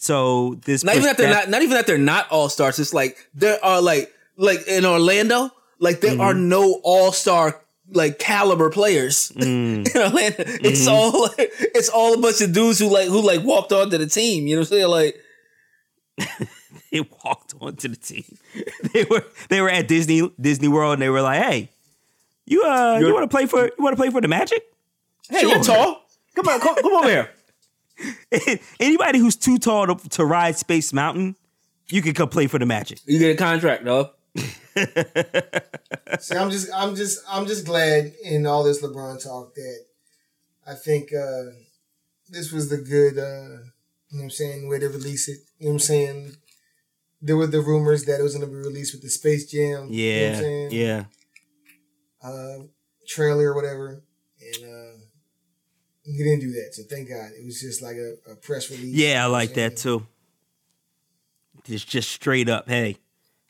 so 0.01 0.59
this 0.65 0.83
Not 0.83 0.97
even 0.97 1.07
that 1.07 1.19
they're 1.19 1.33
not 1.33 1.49
not 1.51 1.63
even 1.63 1.75
that 1.75 1.87
they're 1.87 1.99
not 1.99 2.27
all 2.31 2.49
stars. 2.49 2.79
It's 2.79 2.95
like 2.95 3.29
there 3.35 3.63
are 3.63 3.83
like 3.83 4.13
like 4.37 4.67
in 4.67 4.87
Orlando, 4.87 5.51
like 5.79 6.01
there 6.01 6.21
are 6.21 6.33
mm-hmm. 6.33 6.49
no 6.49 6.81
all 6.83 7.13
star 7.13 7.61
like 7.93 8.19
caliber 8.19 8.71
players 8.71 9.31
in 9.37 9.85
Orlando. 9.95 10.35
It's 10.47 10.87
all 10.87 11.29
it's 11.39 11.89
all 11.89 12.15
a 12.15 12.19
bunch 12.21 12.41
of 12.41 12.53
dudes 12.53 12.79
who 12.79 12.89
like 12.93 13.09
who 13.09 13.21
like 13.25 13.43
walked 13.45 13.73
onto 13.73 13.99
the 13.99 14.07
team. 14.07 14.47
You 14.47 14.57
know 14.57 14.61
what 14.63 14.73
I'm 14.73 14.79
saying? 14.79 14.89
Like 14.89 15.17
they 16.93 17.01
walked 17.25 17.55
onto 17.61 17.89
the 17.89 17.97
team. 17.97 18.39
they 18.93 19.05
were 19.05 19.25
they 19.49 19.61
were 19.61 19.71
at 19.71 19.89
Disney 19.89 20.31
Disney 20.41 20.69
World 20.69 20.95
and 20.95 21.03
they 21.03 21.09
were 21.09 21.23
like, 21.23 21.43
"Hey, 21.43 21.71
you 22.47 22.63
uh 22.65 22.95
you 22.99 23.07
You're- 23.07 23.13
want 23.13 23.31
to 23.31 23.35
play 23.37 23.47
for 23.47 23.65
you 23.67 23.73
want 23.85 23.93
to 23.97 24.01
play 24.01 24.11
for 24.11 24.21
the 24.21 24.29
Magic? 24.29 24.63
hey, 25.29 25.43
you're 25.43 25.63
tall. 25.63 26.03
Come 26.35 26.49
on, 26.49 26.61
come, 26.61 26.75
come 26.77 26.93
over 26.93 27.09
here. 27.09 27.31
Anybody 28.79 29.19
who's 29.19 29.37
too 29.37 29.59
tall 29.59 29.87
to, 29.95 30.09
to 30.11 30.25
ride 30.25 30.57
Space 30.57 30.93
Mountain, 30.93 31.37
you 31.89 32.03
can 32.03 32.15
come 32.15 32.29
play 32.29 32.47
for 32.47 32.59
the 32.59 32.67
Magic." 32.67 32.99
You 33.07 33.19
get 33.19 33.35
a 33.35 33.37
contract, 33.37 33.85
dog. 33.85 34.11
See, 36.21 36.37
I'm 36.37 36.51
just, 36.51 36.69
I'm 36.75 36.95
just, 36.95 37.21
I'm 37.29 37.47
just 37.47 37.65
glad 37.65 38.13
in 38.23 38.47
all 38.47 38.63
this 38.65 38.83
LeBron 38.83 39.23
talk 39.23 39.55
that 39.55 39.85
I 40.67 40.75
think 40.75 41.13
uh 41.13 41.53
this 42.29 42.53
was 42.53 42.69
the 42.69 42.79
good, 42.79 43.19
uh 43.19 43.65
you 44.11 44.19
know 44.19 44.23
what 44.23 44.23
I'm 44.25 44.31
saying, 44.31 44.69
way 44.69 44.79
to 44.79 44.89
release 44.89 45.29
it. 45.29 45.39
You 45.59 45.67
know 45.67 45.73
what 45.73 45.75
I'm 45.75 45.79
saying? 45.81 46.37
There 47.23 47.37
were 47.37 47.47
the 47.47 47.61
rumors 47.61 48.05
that 48.07 48.19
it 48.19 48.23
was 48.23 48.35
going 48.35 48.49
to 48.49 48.53
be 48.53 48.59
released 48.61 48.95
with 48.95 49.03
the 49.03 49.11
Space 49.11 49.51
Jam. 49.51 49.61
you 49.61 49.71
know 49.71 49.77
what 49.83 49.87
I'm 49.87 49.93
Yeah, 49.93 50.41
saying? 50.41 50.71
yeah, 50.73 51.05
uh, 52.23 52.59
trailer 53.07 53.53
or 53.53 53.55
whatever, 53.55 54.03
and 54.41 54.65
uh, 54.65 54.97
he 56.05 56.19
didn't 56.19 56.41
do 56.41 56.51
that. 56.53 56.71
So 56.73 56.83
thank 56.89 57.09
God, 57.09 57.31
it 57.39 57.45
was 57.45 57.61
just 57.61 57.83
like 57.83 57.97
a, 57.97 58.15
a 58.33 58.37
press 58.37 58.71
release. 58.71 58.95
yeah. 58.97 59.23
I 59.23 59.27
like 59.27 59.55
that 59.55 59.77
too. 59.77 60.07
Just 61.65 61.89
just 61.89 62.11
straight 62.11 62.49
up, 62.49 62.69
hey, 62.69 62.97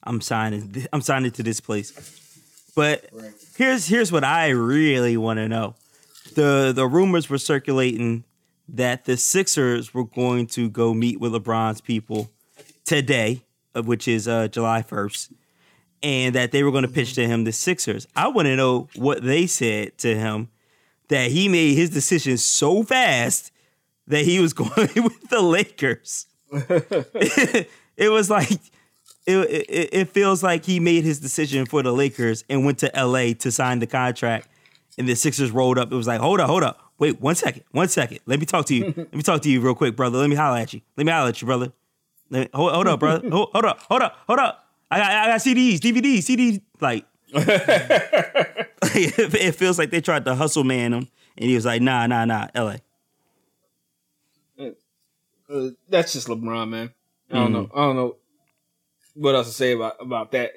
I'm 0.02 0.20
signing. 0.20 0.86
I'm 0.92 1.00
signing 1.02 1.30
to 1.32 1.42
this 1.42 1.60
place. 1.60 1.92
But 2.74 3.06
Right. 3.12 3.32
here's 3.56 3.86
here's 3.86 4.10
what 4.12 4.24
I 4.24 4.48
really 4.50 5.16
want 5.16 5.38
to 5.38 5.48
know. 5.48 5.74
The 6.34 6.72
the 6.74 6.86
rumors 6.86 7.28
were 7.28 7.38
circulating 7.38 8.24
that 8.68 9.04
the 9.04 9.16
Sixers 9.16 9.92
were 9.92 10.04
going 10.04 10.46
to 10.48 10.68
go 10.70 10.94
meet 10.94 11.20
with 11.20 11.32
LeBron's 11.32 11.80
people 11.80 12.30
today, 12.84 13.42
which 13.74 14.06
is 14.06 14.28
uh, 14.28 14.46
July 14.46 14.82
1st, 14.88 15.32
and 16.04 16.34
that 16.36 16.52
they 16.52 16.62
were 16.62 16.70
going 16.70 16.84
to 16.86 16.88
pitch 16.88 17.14
to 17.14 17.26
him 17.26 17.42
the 17.42 17.52
Sixers. 17.52 18.06
I 18.14 18.28
want 18.28 18.46
to 18.46 18.54
know 18.54 18.88
what 18.94 19.22
they 19.24 19.46
said 19.48 19.98
to 19.98 20.14
him 20.16 20.50
that 21.08 21.32
he 21.32 21.48
made 21.48 21.74
his 21.74 21.90
decision 21.90 22.38
so 22.38 22.84
fast 22.84 23.50
that 24.06 24.24
he 24.24 24.38
was 24.38 24.52
going 24.62 24.88
with 25.02 25.28
the 25.28 25.42
Lakers. 25.42 26.26
it, 26.52 28.08
was 28.08 28.30
like 28.30 28.60
it, 29.26 29.66
it 29.68 29.88
it 29.92 30.08
feels 30.08 30.42
like 30.42 30.64
he 30.64 30.80
made 30.80 31.04
his 31.04 31.20
decision 31.20 31.66
for 31.66 31.82
the 31.82 31.92
Lakers 31.92 32.44
and 32.48 32.64
went 32.64 32.78
to 32.78 32.90
LA 32.94 33.32
to 33.34 33.50
sign 33.50 33.78
the 33.78 33.86
contract. 33.86 34.48
And 34.98 35.08
the 35.08 35.14
Sixers 35.14 35.50
rolled 35.50 35.78
up. 35.78 35.92
It 35.92 35.96
was 35.96 36.06
like, 36.06 36.20
hold 36.20 36.40
up, 36.40 36.48
hold 36.48 36.62
up. 36.62 36.92
Wait, 36.98 37.20
one 37.20 37.34
second, 37.34 37.64
one 37.70 37.88
second. 37.88 38.20
Let 38.26 38.40
me 38.40 38.46
talk 38.46 38.66
to 38.66 38.74
you. 38.74 38.84
Let 38.96 39.14
me 39.14 39.22
talk 39.22 39.40
to 39.42 39.50
you 39.50 39.60
real 39.60 39.74
quick, 39.74 39.96
brother. 39.96 40.18
Let 40.18 40.28
me 40.28 40.36
holler 40.36 40.58
at 40.58 40.74
you. 40.74 40.80
Let 40.96 41.06
me 41.06 41.12
holler 41.12 41.30
at 41.30 41.40
you, 41.40 41.46
brother. 41.46 41.72
Let 42.28 42.40
me, 42.40 42.48
hold, 42.52 42.72
hold 42.72 42.86
up, 42.86 43.00
brother. 43.00 43.28
Hold, 43.30 43.50
hold 43.52 43.64
up, 43.64 43.80
hold 43.80 44.02
up, 44.02 44.16
hold 44.26 44.38
up. 44.38 44.66
I 44.90 44.98
got, 44.98 45.10
I 45.10 45.26
got 45.28 45.40
CDs, 45.40 45.78
DVDs, 45.78 46.18
CDs. 46.18 46.60
Like, 46.80 47.06
it, 47.32 49.54
feels 49.54 49.78
like 49.78 49.90
they 49.90 50.00
tried 50.00 50.24
to 50.24 50.34
hustle 50.34 50.64
man 50.64 50.92
him, 50.92 51.08
and 51.38 51.48
he 51.48 51.54
was 51.54 51.64
like, 51.64 51.80
nah, 51.80 52.06
nah, 52.06 52.24
nah, 52.24 52.48
LA. 52.54 52.76
Uh, 54.58 55.70
that's 55.88 56.12
just 56.12 56.28
LeBron, 56.28 56.68
man. 56.68 56.92
I 57.30 57.34
don't 57.34 57.52
know. 57.52 57.70
I 57.74 57.80
don't 57.80 57.96
know 57.96 58.16
what 59.20 59.34
else 59.34 59.48
to 59.48 59.52
say 59.52 59.72
about 59.72 59.96
about 60.00 60.32
that. 60.32 60.52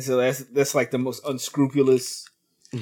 So 0.00 0.18
that's 0.18 0.40
that's 0.44 0.74
like 0.74 0.90
the 0.90 0.98
most 0.98 1.26
unscrupulous, 1.26 2.28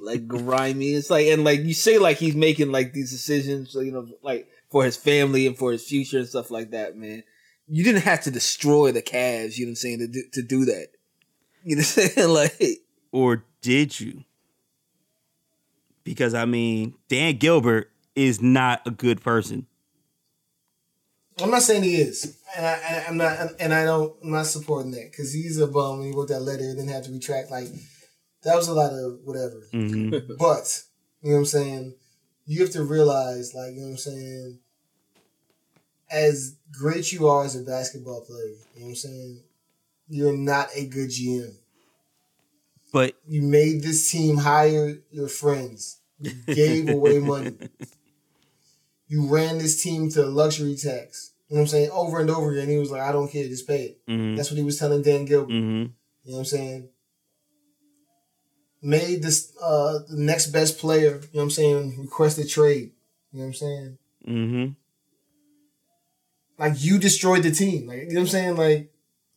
like 0.00 0.28
grimy. 0.28 0.92
It's 0.92 1.08
like 1.08 1.28
and 1.28 1.42
like 1.42 1.60
you 1.60 1.72
say 1.72 1.96
like 1.98 2.18
he's 2.18 2.36
making 2.36 2.72
like 2.72 2.92
these 2.92 3.10
decisions, 3.10 3.74
you 3.74 3.92
know, 3.92 4.06
like 4.22 4.48
for 4.70 4.84
his 4.84 4.96
family 4.96 5.46
and 5.46 5.56
for 5.56 5.72
his 5.72 5.88
future 5.88 6.18
and 6.18 6.28
stuff 6.28 6.50
like 6.50 6.72
that. 6.72 6.98
Man, 6.98 7.22
you 7.66 7.82
didn't 7.82 8.02
have 8.02 8.20
to 8.22 8.30
destroy 8.30 8.92
the 8.92 9.00
Cavs. 9.00 9.56
You 9.56 9.64
know 9.64 9.70
what 9.70 9.72
I'm 9.72 9.76
saying 9.76 9.98
to 10.00 10.08
do, 10.08 10.22
to 10.34 10.42
do 10.42 10.66
that. 10.66 10.88
You 11.64 11.76
know 11.76 11.80
what 11.80 11.98
I'm 11.98 12.10
saying? 12.10 12.28
Like, 12.34 12.82
or 13.10 13.44
did 13.62 13.98
you? 13.98 14.24
Because 16.04 16.34
I 16.34 16.44
mean, 16.44 16.92
Dan 17.08 17.38
Gilbert 17.38 17.90
is 18.14 18.42
not 18.42 18.82
a 18.86 18.90
good 18.90 19.22
person. 19.22 19.66
I'm 21.38 21.50
not 21.50 21.62
saying 21.62 21.82
he 21.82 21.96
is, 21.96 22.38
and 22.56 22.66
I, 22.66 23.04
am 23.08 23.16
not, 23.18 23.52
and 23.60 23.74
I 23.74 23.84
don't, 23.84 24.14
I'm 24.22 24.30
not 24.30 24.46
supporting 24.46 24.92
that 24.92 25.10
because 25.10 25.34
he's 25.34 25.58
a 25.58 25.66
bum. 25.66 25.98
When 25.98 26.08
he 26.08 26.16
wrote 26.16 26.28
that 26.28 26.40
letter, 26.40 26.64
and 26.64 26.78
then 26.78 26.88
had 26.88 27.04
to 27.04 27.12
retract. 27.12 27.50
Like 27.50 27.68
that 28.42 28.56
was 28.56 28.68
a 28.68 28.74
lot 28.74 28.92
of 28.92 29.20
whatever. 29.24 29.66
Mm-hmm. 29.72 30.34
but 30.38 30.82
you 31.22 31.30
know 31.30 31.36
what 31.36 31.40
I'm 31.40 31.46
saying. 31.46 31.94
You 32.46 32.62
have 32.62 32.72
to 32.72 32.84
realize, 32.84 33.54
like 33.54 33.72
you 33.74 33.80
know 33.80 33.86
what 33.86 33.92
I'm 33.92 33.96
saying. 33.98 34.58
As 36.08 36.54
great 36.70 37.12
you 37.12 37.26
are 37.26 37.44
as 37.44 37.56
a 37.56 37.64
basketball 37.64 38.20
player, 38.20 38.54
you 38.74 38.80
know 38.80 38.86
what 38.86 38.88
I'm 38.90 38.94
saying. 38.94 39.42
You're 40.08 40.36
not 40.36 40.68
a 40.74 40.86
good 40.86 41.10
GM. 41.10 41.52
But 42.92 43.14
you 43.26 43.42
made 43.42 43.82
this 43.82 44.10
team 44.10 44.36
hire 44.36 44.98
your 45.10 45.28
friends. 45.28 45.98
You 46.20 46.32
gave 46.46 46.88
away 46.88 47.18
money. 47.18 47.56
You 49.08 49.26
ran 49.26 49.58
this 49.58 49.82
team 49.82 50.10
to 50.10 50.24
luxury 50.26 50.74
tax. 50.76 51.32
You 51.48 51.54
know 51.56 51.60
what 51.60 51.66
I'm 51.66 51.68
saying? 51.68 51.90
Over 51.90 52.20
and 52.20 52.28
over 52.30 52.50
again. 52.52 52.68
He 52.68 52.76
was 52.76 52.90
like, 52.90 53.02
I 53.02 53.12
don't 53.12 53.30
care, 53.30 53.46
just 53.46 53.66
pay 53.68 53.84
it. 53.84 54.06
Mhm. 54.08 54.36
That's 54.36 54.50
what 54.50 54.58
he 54.58 54.64
was 54.64 54.78
telling 54.78 55.02
Dan 55.02 55.24
Gilbert. 55.26 55.52
mhm. 55.52 55.92
You 56.24 56.32
know 56.32 56.32
what 56.32 56.38
I'm 56.38 56.44
saying? 56.44 56.88
Made 58.82 59.22
this 59.22 59.52
uh 59.62 60.00
the 60.08 60.16
next 60.16 60.48
best 60.48 60.78
player, 60.78 61.14
you 61.14 61.14
know 61.14 61.28
what 61.32 61.42
I'm 61.44 61.50
saying, 61.50 62.00
requested 62.00 62.48
trade. 62.48 62.92
You 63.32 63.38
know 63.38 63.44
what 63.44 63.46
I'm 63.48 63.54
saying? 63.54 63.98
Mm-hmm. 64.28 64.72
Like 66.58 66.84
you 66.84 66.98
destroyed 66.98 67.42
the 67.42 67.50
team. 67.50 67.86
Like 67.86 67.98
you 68.02 68.08
know 68.08 68.14
what 68.14 68.20
I'm 68.22 68.26
saying? 68.28 68.56
Like 68.56 68.92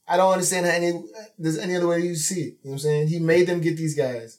I 0.07 0.17
don't 0.17 0.33
understand 0.33 0.65
how 0.65 0.71
any 0.73 1.03
there's 1.37 1.57
any 1.57 1.75
other 1.75 1.87
way 1.87 1.99
you 2.01 2.15
see 2.15 2.41
it. 2.41 2.45
You 2.45 2.51
know 2.51 2.57
what 2.71 2.73
I'm 2.73 2.79
saying? 2.79 3.07
He 3.09 3.19
made 3.19 3.47
them 3.47 3.61
get 3.61 3.77
these 3.77 3.95
guys. 3.95 4.38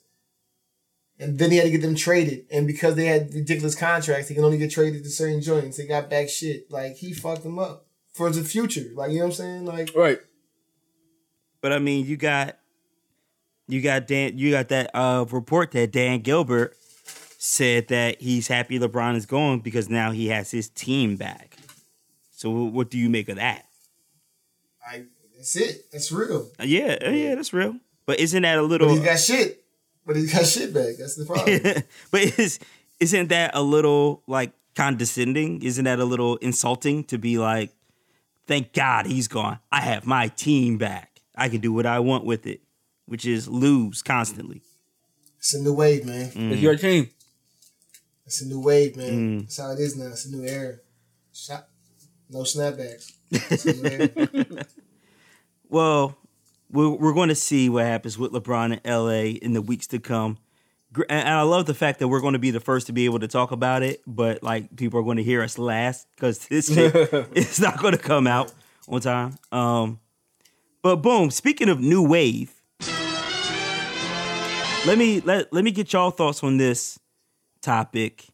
And 1.20 1.38
then 1.38 1.50
he 1.50 1.59
had 1.59 1.64
to 1.64 1.70
get 1.70 1.83
them 1.83 1.94
traded. 1.94 2.46
And 2.50 2.66
because 2.66 2.94
they 2.94 3.04
had 3.04 3.35
ridiculous 3.35 3.74
contracts, 3.74 4.28
he 4.28 4.35
can 4.35 4.42
only 4.42 4.56
get 4.56 4.70
traded 4.70 5.04
to 5.04 5.11
certain 5.11 5.42
joints. 5.42 5.76
They 5.76 5.87
got 5.87 6.09
back 6.09 6.30
shit. 6.30 6.70
Like 6.70 6.96
he 6.96 7.12
fucked 7.12 7.42
them 7.42 7.59
up 7.59 7.87
for 8.14 8.30
the 8.30 8.42
future. 8.42 8.87
Like 8.94 9.11
you 9.11 9.18
know 9.18 9.24
what 9.26 9.30
I'm 9.33 9.33
saying? 9.37 9.64
Like 9.66 9.90
right. 9.94 10.18
But 11.61 11.72
I 11.72 11.78
mean, 11.78 12.06
you 12.06 12.16
got 12.16 12.56
you 13.68 13.83
got 13.83 14.06
Dan 14.06 14.38
you 14.38 14.50
got 14.50 14.68
that 14.68 14.90
uh 14.94 15.26
report 15.30 15.72
that 15.72 15.92
Dan 15.92 16.20
Gilbert 16.20 16.74
said 17.38 17.88
that 17.88 18.20
he's 18.20 18.48
happy 18.48 18.78
LeBron 18.78 19.16
is 19.16 19.26
going 19.26 19.61
because 19.61 19.88
now 19.88 20.11
he 20.11 20.28
has 20.28 20.50
his 20.50 20.68
team 20.70 21.16
back. 21.16 21.56
So 22.30 22.50
what 22.50 22.90
do 22.90 22.98
you 22.98 23.11
make 23.11 23.28
of 23.28 23.37
that? 23.37 23.66
I 24.87 25.04
that's 25.37 25.56
it. 25.56 25.90
That's 25.92 26.11
real. 26.11 26.50
Uh, 26.59 26.64
Yeah, 26.64 26.96
uh, 27.06 27.11
yeah, 27.11 27.35
that's 27.35 27.52
real. 27.52 27.76
But 28.06 28.20
isn't 28.20 28.42
that 28.42 28.59
a 28.59 28.62
But 28.62 28.68
little 28.68 28.88
he's 28.90 29.00
got 29.00 29.18
shit. 29.18 29.59
But 30.10 30.16
he's 30.16 30.34
got 30.34 30.44
shit 30.44 30.74
back. 30.74 30.96
That's 30.98 31.14
the 31.14 31.24
problem. 31.24 31.84
but 32.10 32.20
is 32.36 32.58
isn't 32.98 33.28
that 33.28 33.52
a 33.54 33.62
little 33.62 34.24
like 34.26 34.50
condescending? 34.74 35.62
Isn't 35.62 35.84
that 35.84 36.00
a 36.00 36.04
little 36.04 36.34
insulting 36.38 37.04
to 37.04 37.16
be 37.16 37.38
like, 37.38 37.70
thank 38.48 38.72
God 38.72 39.06
he's 39.06 39.28
gone. 39.28 39.60
I 39.70 39.82
have 39.82 40.06
my 40.06 40.26
team 40.26 40.78
back. 40.78 41.20
I 41.36 41.48
can 41.48 41.60
do 41.60 41.72
what 41.72 41.86
I 41.86 42.00
want 42.00 42.24
with 42.24 42.44
it, 42.44 42.60
which 43.06 43.24
is 43.24 43.46
lose 43.46 44.02
constantly. 44.02 44.62
it's 45.38 45.54
a 45.54 45.62
new 45.62 45.74
wave, 45.74 46.04
man. 46.04 46.32
It's 46.34 46.60
your 46.60 46.74
team. 46.74 47.08
It's 48.26 48.42
a 48.42 48.48
new 48.48 48.58
wave, 48.58 48.96
man. 48.96 49.12
Mm. 49.12 49.40
That's 49.42 49.58
how 49.58 49.70
it 49.70 49.78
is 49.78 49.96
now. 49.96 50.06
It's 50.06 50.24
a 50.24 50.36
new 50.36 50.44
era. 50.44 50.78
Shot. 51.32 51.68
No 52.28 52.40
snapbacks. 52.40 53.12
It's 53.30 53.64
a 53.64 53.74
new 53.74 53.88
era. 53.88 54.66
Well, 55.68 56.16
we're, 56.70 56.90
we're 56.90 57.12
going 57.12 57.28
to 57.28 57.35
see 57.35 57.68
what 57.68 57.85
happens 57.85 58.18
with 58.18 58.33
LeBron 58.33 58.80
in 58.83 58.90
LA 58.90 59.38
in 59.42 59.52
the 59.52 59.62
weeks 59.62 59.87
to 59.88 59.98
come. 59.98 60.38
And 60.94 61.04
and 61.09 61.28
I 61.28 61.42
love 61.42 61.66
the 61.66 61.74
fact 61.74 62.00
that 62.00 62.09
we're 62.09 62.20
going 62.20 62.33
to 62.33 62.40
be 62.40 62.50
the 62.50 62.61
first 62.61 62.88
to 62.88 62.92
be 62.92 63.04
able 63.04 63.20
to 63.20 63.28
talk 63.28 63.52
about 63.52 63.83
it, 63.83 64.02
but 64.06 64.42
like 64.42 64.74
people 64.76 64.98
are 64.98 65.04
going 65.04 65.18
to 65.18 65.22
hear 65.22 65.40
us 65.42 65.56
last 65.56 66.09
because 66.16 66.46
this 66.48 66.66
shit 66.74 66.94
is 67.35 67.61
not 67.61 67.78
going 67.78 67.92
to 67.92 67.98
come 67.98 68.26
out 68.26 68.52
on 68.88 69.00
time. 69.00 69.37
Um, 69.52 70.00
but 70.83 70.96
boom, 70.96 71.30
speaking 71.30 71.68
of 71.68 71.78
new 71.80 72.02
wave, 72.02 72.52
let 74.87 74.98
me 74.98 75.20
let 75.20 75.52
let 75.52 75.62
me 75.62 75.70
get 75.70 75.92
y'all 75.92 76.11
thoughts 76.11 76.42
on 76.42 76.56
this 76.56 76.98
topic. 77.61 78.26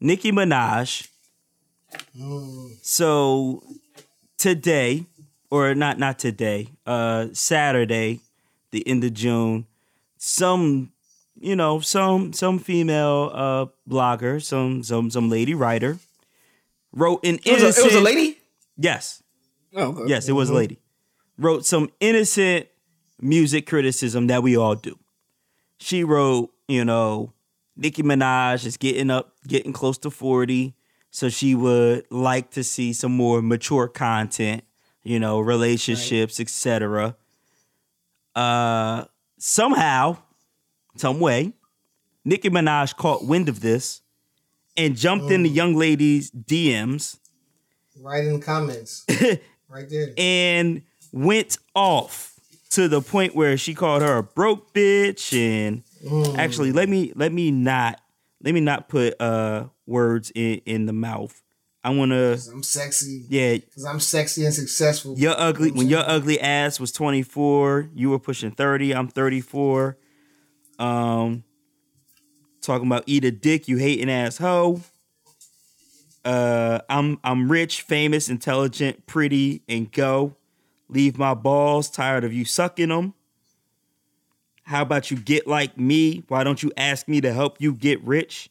Nicki 0.00 0.32
Minaj. 0.32 1.08
So 2.82 3.64
today, 4.38 5.06
or 5.50 5.74
not 5.74 5.98
not 5.98 6.18
today, 6.18 6.68
uh 6.86 7.28
Saturday, 7.32 8.20
the 8.70 8.86
end 8.86 9.04
of 9.04 9.14
June, 9.14 9.66
some 10.16 10.92
you 11.38 11.56
know, 11.56 11.80
some 11.80 12.32
some 12.32 12.58
female 12.58 13.30
uh 13.34 13.66
blogger, 13.88 14.42
some 14.42 14.82
some 14.82 15.10
some 15.10 15.28
lady 15.30 15.54
writer 15.54 15.98
wrote 16.92 17.24
an 17.24 17.38
It 17.44 17.52
was, 17.52 17.62
a, 17.62 17.64
innocent 17.66 17.86
it 17.86 17.88
was 17.88 17.94
a 17.94 18.00
lady. 18.00 18.38
Yes. 18.76 19.22
Oh, 19.74 19.88
okay. 19.88 20.02
Yes, 20.08 20.28
it 20.28 20.32
was 20.32 20.50
a 20.50 20.54
lady. 20.54 20.78
Wrote 21.38 21.64
some 21.64 21.90
innocent 22.00 22.66
music 23.20 23.66
criticism 23.66 24.26
that 24.26 24.42
we 24.42 24.56
all 24.56 24.74
do. 24.74 24.98
She 25.78 26.04
wrote, 26.04 26.50
you 26.68 26.84
know, 26.84 27.32
Nicki 27.76 28.02
Minaj 28.02 28.66
is 28.66 28.76
getting 28.76 29.10
up, 29.10 29.32
getting 29.46 29.72
close 29.72 29.96
to 29.98 30.10
40. 30.10 30.74
So 31.10 31.28
she 31.28 31.54
would 31.54 32.04
like 32.10 32.50
to 32.52 32.62
see 32.62 32.92
some 32.92 33.12
more 33.12 33.42
mature 33.42 33.88
content, 33.88 34.62
you 35.02 35.18
know, 35.18 35.40
relationships, 35.40 36.40
etc. 36.40 37.16
Uh 38.34 39.04
somehow, 39.38 40.18
some 40.96 41.18
way, 41.20 41.52
Nicki 42.24 42.50
Minaj 42.50 42.96
caught 42.96 43.24
wind 43.26 43.48
of 43.48 43.60
this 43.60 44.02
and 44.76 44.96
jumped 44.96 45.30
in 45.30 45.42
the 45.42 45.48
young 45.48 45.74
lady's 45.74 46.30
DMs 46.30 47.18
right 47.98 48.24
in 48.24 48.38
the 48.40 48.44
comments. 48.44 49.04
right 49.68 49.88
there. 49.88 50.08
and 50.16 50.82
went 51.12 51.58
off 51.74 52.34
to 52.70 52.86
the 52.88 53.00
point 53.00 53.34
where 53.34 53.56
she 53.56 53.74
called 53.74 54.00
her 54.02 54.18
a 54.18 54.22
broke 54.22 54.72
bitch 54.72 55.36
and 55.36 55.82
actually 56.38 56.70
let 56.72 56.88
me 56.88 57.12
let 57.16 57.32
me 57.32 57.50
not 57.50 58.00
let 58.42 58.54
me 58.54 58.60
not 58.60 58.88
put 58.88 59.20
uh 59.20 59.64
words 59.86 60.30
in 60.34 60.60
in 60.66 60.86
the 60.86 60.92
mouth 60.92 61.42
i 61.82 61.90
want 61.90 62.10
to 62.10 62.38
I'm 62.52 62.62
sexy. 62.62 63.24
yeah. 63.28 63.54
Because 63.56 63.84
I'm 63.84 64.00
sexy 64.00 64.44
and 64.44 64.54
successful. 64.54 65.18
your 65.18 65.34
ugly 65.38 65.70
when 65.70 65.88
your 65.88 66.02
ugly 66.08 66.40
ass 66.40 66.78
was 66.78 66.92
24 66.92 67.90
you 67.94 68.10
were 68.10 68.18
pushing 68.18 68.50
30 68.50 68.94
i'm 68.94 69.08
34 69.08 69.96
um 70.78 71.44
talking 72.60 72.86
about 72.86 73.04
eat 73.06 73.24
a 73.24 73.30
dick 73.30 73.68
you 73.68 73.78
hating 73.78 74.10
ass 74.10 74.36
hoe. 74.38 74.80
Uh 76.24 76.80
i'm 76.90 77.18
i'm 77.24 77.50
rich 77.50 77.80
famous 77.82 78.28
intelligent 78.28 79.06
pretty 79.06 79.62
and 79.68 79.90
go. 79.90 80.36
Leave 80.88 81.16
my 81.16 81.34
balls 81.34 81.88
tired 81.88 82.24
of 82.24 82.32
you 82.32 82.44
sucking 82.44 82.88
them 82.90 83.14
how 84.64 84.82
about 84.82 85.10
you 85.10 85.16
get 85.16 85.48
like 85.48 85.76
me? 85.76 86.22
Why 86.28 86.44
don't 86.44 86.62
you 86.62 86.70
ask 86.76 87.08
me 87.08 87.20
to 87.22 87.32
help 87.32 87.60
you 87.60 87.72
get 87.72 88.00
rich? 88.04 88.50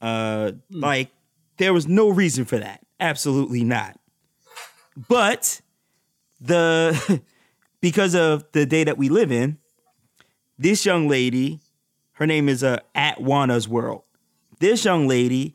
Uh 0.00 0.52
like 0.70 1.10
there 1.58 1.72
was 1.72 1.86
no 1.86 2.08
reason 2.08 2.44
for 2.44 2.58
that 2.58 2.80
absolutely 3.00 3.64
not 3.64 3.98
but 5.08 5.60
the 6.40 7.20
because 7.80 8.14
of 8.14 8.44
the 8.52 8.64
day 8.66 8.84
that 8.84 8.96
we 8.96 9.08
live 9.08 9.30
in, 9.32 9.58
this 10.58 10.86
young 10.86 11.08
lady 11.08 11.60
Her 12.12 12.26
name 12.26 12.48
is 12.48 12.62
uh, 12.62 12.78
at 12.94 13.20
Wanna's 13.20 13.68
World. 13.68 14.04
This 14.60 14.84
young 14.84 15.08
lady 15.08 15.54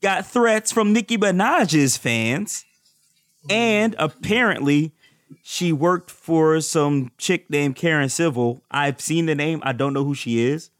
got 0.00 0.26
threats 0.26 0.72
from 0.72 0.92
Nicki 0.92 1.16
Minaj's 1.16 1.96
fans, 1.96 2.64
and 3.48 3.94
apparently 3.98 4.92
she 5.44 5.72
worked 5.72 6.10
for 6.10 6.60
some 6.60 7.12
chick 7.18 7.48
named 7.48 7.76
Karen 7.76 8.08
Civil. 8.08 8.62
I've 8.70 9.00
seen 9.00 9.26
the 9.26 9.34
name. 9.36 9.60
I 9.62 9.72
don't 9.72 9.94
know 9.94 10.04
who 10.04 10.14
she 10.14 10.40
is, 10.40 10.70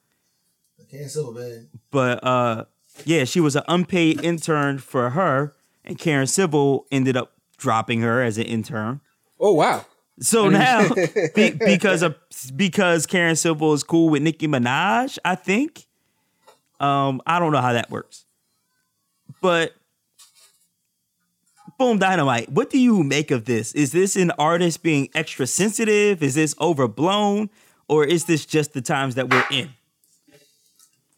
Can't 0.91 1.09
so 1.11 1.33
bad. 1.33 1.69
but 1.93 2.23
uh, 2.25 2.65
yeah, 3.05 3.25
she 3.25 3.41
was 3.41 3.57
an 3.57 3.63
unpaid 3.69 4.23
intern 4.23 4.79
for 4.79 5.11
her, 5.11 5.55
and 5.85 5.99
Karen 5.99 6.27
Civil 6.27 6.87
ended 6.91 7.17
up 7.17 7.33
dropping 7.57 8.01
her 8.03 8.23
as 8.23 8.39
an 8.39 8.45
intern. 8.45 9.01
Oh 9.41 9.55
wow. 9.55 9.85
So 10.21 10.49
now, 10.49 10.89
be, 11.35 11.51
because 11.51 12.03
of 12.03 12.17
because 12.55 13.07
Karen 13.07 13.37
Civil 13.37 13.73
is 13.73 13.83
cool 13.83 14.09
with 14.09 14.23
Nicki 14.23 14.47
Minaj, 14.47 15.19
I 15.25 15.35
think. 15.35 15.87
Um, 16.81 17.23
I 17.27 17.39
don't 17.39 17.53
know 17.53 17.61
how 17.61 17.73
that 17.73 17.91
works, 17.91 18.25
but 19.41 19.73
boom, 21.79 21.99
dynamite. 21.99 22.49
What 22.49 22.71
do 22.71 22.79
you 22.79 23.03
make 23.03 23.31
of 23.31 23.45
this? 23.45 23.73
Is 23.73 23.93
this 23.93 24.17
an 24.17 24.33
artist 24.33 24.83
being 24.83 25.09
extra 25.15 25.47
sensitive? 25.47 26.23
Is 26.23 26.35
this 26.35 26.55
overblown, 26.61 27.51
or 27.89 28.05
is 28.05 28.25
this 28.25 28.45
just 28.45 28.73
the 28.73 28.83
times 28.83 29.15
that 29.15 29.31
we're 29.31 29.45
in? 29.51 29.71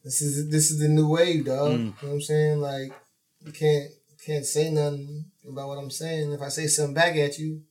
This 0.05 0.21
is 0.21 0.49
this 0.49 0.69
is 0.71 0.79
the 0.79 0.87
new 0.87 1.07
wave, 1.09 1.45
dog. 1.45 1.71
Mm. 1.71 1.77
You 1.79 1.83
know 1.85 1.93
what 2.01 2.11
I'm 2.13 2.21
saying? 2.21 2.61
Like 2.61 2.93
you 3.43 3.51
can't 3.51 3.91
can't 4.25 4.45
say 4.45 4.69
nothing 4.69 5.25
about 5.49 5.67
what 5.67 5.77
I'm 5.79 5.89
saying. 5.91 6.31
If 6.31 6.41
I 6.41 6.47
say 6.49 6.67
something 6.67 6.93
back 6.93 7.15
at 7.15 7.37
you, 7.39 7.63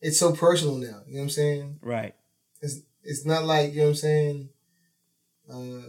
it's 0.00 0.18
so 0.18 0.32
personal 0.32 0.76
now. 0.78 1.02
You 1.06 1.14
know 1.14 1.18
what 1.20 1.22
I'm 1.24 1.30
saying? 1.30 1.78
Right. 1.82 2.14
It's 2.62 2.80
it's 3.04 3.24
not 3.26 3.44
like, 3.44 3.72
you 3.72 3.78
know 3.78 3.84
what 3.84 3.88
I'm 3.90 3.94
saying, 3.96 4.48
uh 5.52 5.82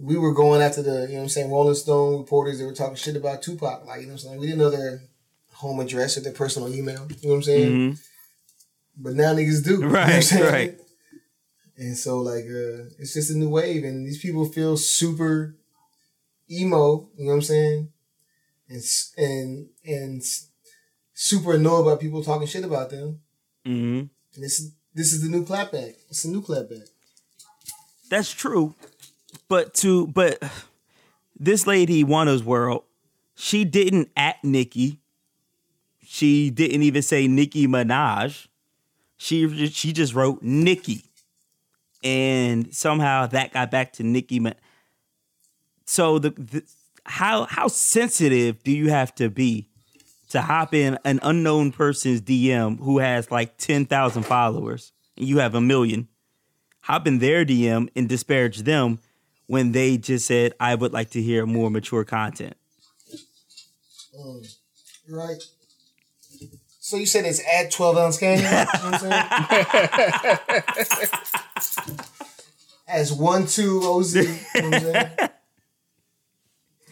we 0.00 0.16
were 0.16 0.32
going 0.32 0.62
after 0.62 0.80
the, 0.82 0.90
you 1.02 1.08
know 1.08 1.14
what 1.14 1.22
I'm 1.22 1.28
saying, 1.28 1.50
Rolling 1.50 1.74
Stone 1.74 2.18
reporters 2.20 2.58
that 2.58 2.66
were 2.66 2.72
talking 2.74 2.94
shit 2.94 3.16
about 3.16 3.42
Tupac. 3.42 3.84
Like, 3.84 4.00
you 4.02 4.06
know 4.06 4.12
what 4.12 4.22
I'm 4.22 4.28
saying? 4.28 4.38
We 4.38 4.46
didn't 4.46 4.60
know 4.60 4.70
their 4.70 5.02
home 5.54 5.80
address 5.80 6.16
or 6.16 6.20
their 6.20 6.32
personal 6.32 6.72
email. 6.72 7.08
You 7.20 7.28
know 7.28 7.30
what 7.30 7.36
I'm 7.36 7.42
saying? 7.42 7.72
Mhm. 7.94 8.00
But 8.96 9.14
now 9.14 9.34
niggas 9.34 9.64
do. 9.64 9.72
you 9.72 9.78
know 9.80 9.88
what 9.88 9.96
I'm 10.00 10.08
Right, 10.10 10.22
saying? 10.24 10.44
right. 10.52 10.80
And 11.78 11.96
so 11.96 12.18
like 12.20 12.44
uh 12.44 12.90
it's 12.98 13.14
just 13.14 13.30
a 13.30 13.38
new 13.38 13.48
wave 13.48 13.84
and 13.84 14.06
these 14.06 14.20
people 14.20 14.44
feel 14.46 14.76
super 14.76 15.54
emo, 16.50 17.08
you 17.16 17.24
know 17.24 17.30
what 17.30 17.34
I'm 17.36 17.42
saying? 17.42 17.92
And 18.68 18.82
and 19.16 19.68
and 19.84 20.22
super 21.14 21.54
annoyed 21.54 21.84
by 21.84 21.96
people 21.96 22.22
talking 22.22 22.46
shit 22.48 22.64
about 22.64 22.90
them. 22.90 23.20
hmm 23.64 23.98
And 24.00 24.10
this 24.44 24.60
is 24.60 24.72
this 24.94 25.12
is 25.12 25.22
the 25.22 25.28
new 25.28 25.44
clapback. 25.44 25.94
It's 26.10 26.24
a 26.24 26.30
new 26.30 26.42
clapback. 26.42 26.88
That's 28.10 28.32
true. 28.32 28.74
But 29.48 29.74
to 29.74 30.08
but 30.08 30.42
this 31.38 31.66
lady 31.66 32.02
Wanna's 32.02 32.42
world, 32.42 32.84
she 33.34 33.64
didn't 33.64 34.10
at 34.16 34.42
Nicki. 34.42 34.98
She 36.02 36.50
didn't 36.50 36.82
even 36.82 37.02
say 37.02 37.28
Nicki 37.28 37.68
Minaj. 37.68 38.48
She 39.16 39.68
she 39.68 39.92
just 39.92 40.14
wrote 40.14 40.42
Nicki. 40.42 41.07
And 42.02 42.74
somehow 42.74 43.26
that 43.26 43.52
got 43.52 43.70
back 43.70 43.92
to 43.94 44.02
Nicki. 44.02 44.40
Min- 44.40 44.54
so 45.84 46.18
the, 46.18 46.30
the 46.30 46.62
how 47.04 47.44
how 47.44 47.68
sensitive 47.68 48.62
do 48.62 48.70
you 48.70 48.90
have 48.90 49.14
to 49.16 49.30
be 49.30 49.68
to 50.28 50.42
hop 50.42 50.74
in 50.74 50.98
an 51.04 51.18
unknown 51.22 51.72
person's 51.72 52.20
DM 52.20 52.78
who 52.78 52.98
has 52.98 53.30
like 53.30 53.56
10,000 53.56 54.22
followers 54.24 54.92
and 55.16 55.26
you 55.26 55.38
have 55.38 55.54
a 55.54 55.60
million? 55.60 56.08
hop 56.88 57.06
in 57.06 57.18
their 57.18 57.44
DM 57.44 57.90
and 57.94 58.08
disparage 58.08 58.62
them 58.62 58.98
when 59.46 59.72
they 59.72 59.98
just 59.98 60.26
said, 60.26 60.54
I 60.58 60.74
would 60.74 60.92
like 60.92 61.10
to 61.10 61.22
hear 61.22 61.44
more 61.44 61.70
mature 61.70 62.02
content. 62.02 62.56
Mm. 64.18 64.56
Right. 65.10 65.42
So 66.88 66.96
you 66.96 67.04
said 67.04 67.26
it's 67.26 67.42
at 67.46 67.70
12 67.70 67.98
ounce 67.98 68.16
candy? 68.16 68.44
you 68.44 68.48
know 68.50 68.64
what 68.64 69.02
I'm 69.02 70.84
saying? 70.86 71.98
As 72.88 73.12
one 73.12 73.46
two 73.46 73.82
OZ. 73.84 74.14
You 74.14 74.22
know 74.22 74.32
what 74.70 74.74
I'm 74.74 74.80
saying? 74.80 75.10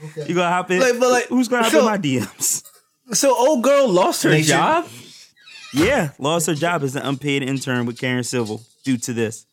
Okay. 0.04 0.26
You 0.28 0.34
gonna 0.34 0.50
hop 0.50 0.70
in? 0.70 0.80
Like, 0.80 1.00
but 1.00 1.10
like, 1.10 1.24
who's 1.28 1.48
gonna 1.48 1.62
hop 1.62 1.72
so- 1.72 1.78
in 1.78 1.84
my 1.86 1.96
DMs? 1.96 2.62
So 3.14 3.34
old 3.34 3.64
girl 3.64 3.88
lost 3.88 4.22
her 4.24 4.28
Nature. 4.30 4.48
job. 4.48 4.86
Yeah, 5.72 6.10
lost 6.18 6.46
her 6.48 6.54
job 6.54 6.82
as 6.82 6.94
an 6.94 7.00
unpaid 7.02 7.42
intern 7.42 7.86
with 7.86 7.98
Karen 7.98 8.22
Civil 8.22 8.60
due 8.84 8.98
to 8.98 9.14
this. 9.14 9.46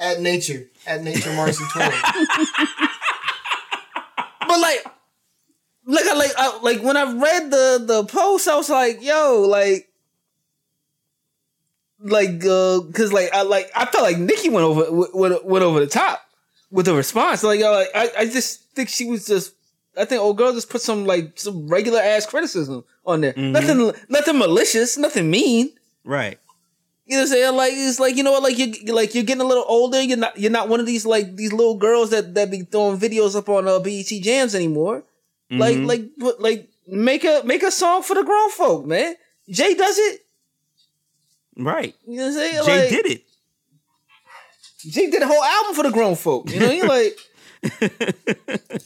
At 0.00 0.20
nature. 0.20 0.64
At 0.88 1.04
nature 1.04 1.32
Marcy 1.34 1.62
12. 1.72 1.94
But 4.48 4.58
like, 4.60 4.84
like 5.90 6.06
I 6.06 6.14
like 6.14 6.32
I, 6.36 6.60
like 6.60 6.82
when 6.82 6.96
I 6.96 7.04
read 7.12 7.50
the 7.50 7.84
the 7.84 8.04
post, 8.04 8.48
I 8.48 8.56
was 8.56 8.70
like, 8.70 9.02
yo, 9.02 9.42
like, 9.48 9.88
like, 12.00 12.44
uh, 12.44 12.80
cause 12.94 13.12
like 13.12 13.32
I 13.32 13.42
like 13.42 13.70
I 13.74 13.86
felt 13.86 14.04
like 14.04 14.18
Nicki 14.18 14.48
went 14.48 14.64
over 14.64 15.08
went, 15.12 15.44
went 15.44 15.64
over 15.64 15.80
the 15.80 15.86
top 15.86 16.20
with 16.70 16.86
the 16.86 16.94
response. 16.94 17.42
Like, 17.42 17.60
yo, 17.60 17.72
like 17.72 17.88
I, 17.94 18.10
I 18.20 18.24
just 18.26 18.70
think 18.74 18.88
she 18.88 19.06
was 19.06 19.26
just. 19.26 19.54
I 19.96 20.04
think 20.04 20.22
old 20.22 20.38
girl 20.38 20.52
just 20.52 20.70
put 20.70 20.80
some 20.80 21.04
like 21.04 21.32
some 21.38 21.66
regular 21.68 22.00
ass 22.00 22.24
criticism 22.24 22.84
on 23.04 23.22
there. 23.22 23.34
Nothing, 23.36 23.92
nothing 24.08 24.38
malicious, 24.38 24.96
nothing 24.96 25.28
mean. 25.28 25.70
Right. 26.04 26.38
You 27.06 27.16
know 27.16 27.22
what 27.22 27.30
I'm 27.30 27.34
saying? 27.34 27.56
Like 27.56 27.72
it's 27.74 27.98
like 27.98 28.16
you 28.16 28.22
know 28.22 28.30
what? 28.30 28.44
Like 28.44 28.56
you 28.56 28.72
you're 28.82 28.94
like 28.94 29.16
you're 29.16 29.24
getting 29.24 29.42
a 29.42 29.44
little 29.46 29.64
older. 29.66 30.00
You're 30.00 30.16
not 30.16 30.38
you're 30.38 30.52
not 30.52 30.68
one 30.68 30.78
of 30.78 30.86
these 30.86 31.04
like 31.04 31.34
these 31.34 31.52
little 31.52 31.76
girls 31.76 32.10
that 32.10 32.34
that 32.36 32.52
be 32.52 32.60
throwing 32.60 33.00
videos 33.00 33.34
up 33.34 33.48
on 33.48 33.66
uh, 33.66 33.80
BET 33.80 34.06
Jams 34.06 34.54
anymore. 34.54 35.02
Like 35.50 35.76
Mhm. 35.76 35.86
like 35.86 36.02
put, 36.18 36.40
like 36.40 36.68
make 36.86 37.24
a 37.24 37.42
make 37.44 37.62
a 37.62 37.70
song 37.70 38.02
for 38.02 38.14
the 38.14 38.22
grown 38.22 38.50
folk, 38.50 38.86
man. 38.86 39.16
Jay 39.48 39.74
does 39.74 39.98
it. 39.98 40.20
Right. 41.56 41.94
You 42.06 42.16
know 42.18 42.22
what 42.24 42.28
I'm 42.28 42.34
saying? 42.34 42.64
Jay 42.64 42.80
like, 42.80 42.90
did 42.90 43.06
it. 43.06 43.24
Jay 44.88 45.10
did 45.10 45.22
a 45.22 45.26
whole 45.26 45.42
album 45.42 45.74
for 45.74 45.82
the 45.82 45.90
grown 45.90 46.14
folk. 46.16 46.48
You 46.50 46.60
know, 46.60 46.70
you 46.70 46.86
like 46.86 47.18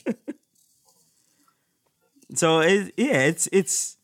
So 2.35 2.61
it, 2.61 2.93
yeah, 2.97 3.21
it's 3.27 3.49
it's. 3.53 3.97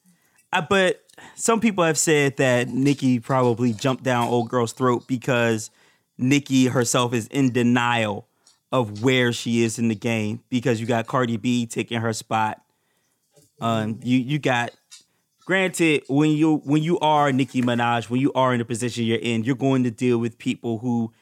I, 0.52 0.60
but 0.60 1.02
some 1.34 1.60
people 1.60 1.84
have 1.84 1.98
said 1.98 2.36
that 2.36 2.68
Nicki 2.68 3.18
probably 3.18 3.72
jumped 3.72 4.04
down 4.04 4.28
old 4.28 4.48
girl's 4.48 4.72
throat 4.72 5.04
because 5.08 5.70
Nicki 6.18 6.66
herself 6.66 7.12
is 7.12 7.26
in 7.28 7.52
denial 7.52 8.28
of 8.72 9.02
where 9.02 9.32
she 9.32 9.62
is 9.62 9.78
in 9.78 9.88
the 9.88 9.94
game 9.94 10.42
because 10.48 10.80
you 10.80 10.86
got 10.86 11.06
Cardi 11.06 11.36
B 11.36 11.66
taking 11.66 12.00
her 12.00 12.12
spot. 12.12 12.60
Um, 13.60 14.00
you 14.02 14.18
you 14.18 14.38
got. 14.38 14.70
Granted, 15.44 16.04
when 16.08 16.30
you 16.30 16.58
when 16.64 16.82
you 16.82 16.98
are 17.00 17.32
Nicki 17.32 17.60
Minaj, 17.60 18.08
when 18.08 18.20
you 18.20 18.32
are 18.34 18.52
in 18.52 18.58
the 18.58 18.64
position 18.64 19.04
you're 19.04 19.18
in, 19.18 19.42
you're 19.42 19.56
going 19.56 19.82
to 19.84 19.90
deal 19.90 20.18
with 20.18 20.38
people 20.38 20.78
who 20.78 21.12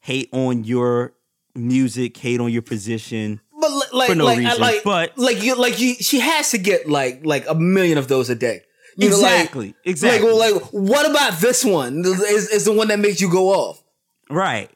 hate 0.00 0.28
on 0.32 0.64
your 0.64 1.14
music, 1.54 2.16
hate 2.18 2.40
on 2.40 2.52
your 2.52 2.60
position. 2.62 3.40
but 3.58 3.70
li- 3.70 3.80
like 3.92 4.08
For 4.10 4.14
no 4.14 4.24
like 4.26 4.38
reason, 4.38 4.60
like 4.60 4.82
but- 4.84 5.16
like 5.16 5.42
you 5.42 5.54
like 5.56 5.80
you 5.80 5.94
she 5.94 6.20
has 6.20 6.50
to 6.50 6.58
get 6.58 6.88
like 6.88 7.24
like 7.24 7.48
a 7.48 7.54
million 7.54 7.96
of 7.98 8.08
those 8.08 8.28
a 8.28 8.34
day. 8.34 8.60
You 8.96 9.08
know, 9.10 9.18
like- 9.20 9.32
Exactly, 9.32 9.74
exactly. 9.84 10.32
Like, 10.32 10.54
like 10.54 10.62
what 10.72 11.08
about 11.10 11.40
this 11.40 11.64
one? 11.64 12.00
Is 12.04 12.48
is 12.50 12.64
the 12.66 12.72
one 12.72 12.88
that 12.88 12.98
makes 12.98 13.20
you 13.22 13.30
go 13.30 13.48
off? 13.48 13.82
Right. 14.28 14.70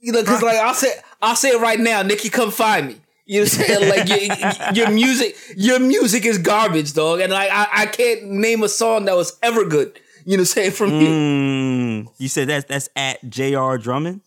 You 0.00 0.12
know, 0.12 0.20
because 0.20 0.42
like 0.42 0.56
I'll 0.58 0.74
say, 0.74 0.92
I'll 1.24 1.36
say 1.36 1.50
it 1.50 1.60
right 1.60 1.78
now, 1.80 2.02
Nicki, 2.02 2.28
come 2.28 2.50
find 2.50 2.88
me. 2.88 2.96
You 3.26 3.40
know 3.40 3.44
what 3.44 3.58
I'm 3.58 3.64
saying? 3.66 3.88
Like 3.88 4.74
your, 4.74 4.74
your 4.74 4.90
music, 4.90 5.36
your 5.56 5.78
music 5.80 6.24
is 6.26 6.36
garbage, 6.38 6.92
dog. 6.92 7.20
And 7.20 7.32
like 7.32 7.50
I, 7.50 7.66
I 7.72 7.86
can't 7.86 8.24
name 8.24 8.62
a 8.62 8.68
song 8.68 9.06
that 9.06 9.16
was 9.16 9.38
ever 9.42 9.64
good. 9.64 9.98
You 10.26 10.36
know 10.36 10.40
what 10.40 10.40
I'm 10.40 10.44
saying 10.46 10.70
from 10.72 10.90
you 11.00 11.08
Mm, 11.08 12.08
you 12.18 12.28
said 12.28 12.48
that's 12.48 12.66
that's 12.66 12.88
at 12.96 13.28
J.R. 13.28 13.78
Drummond. 13.78 14.20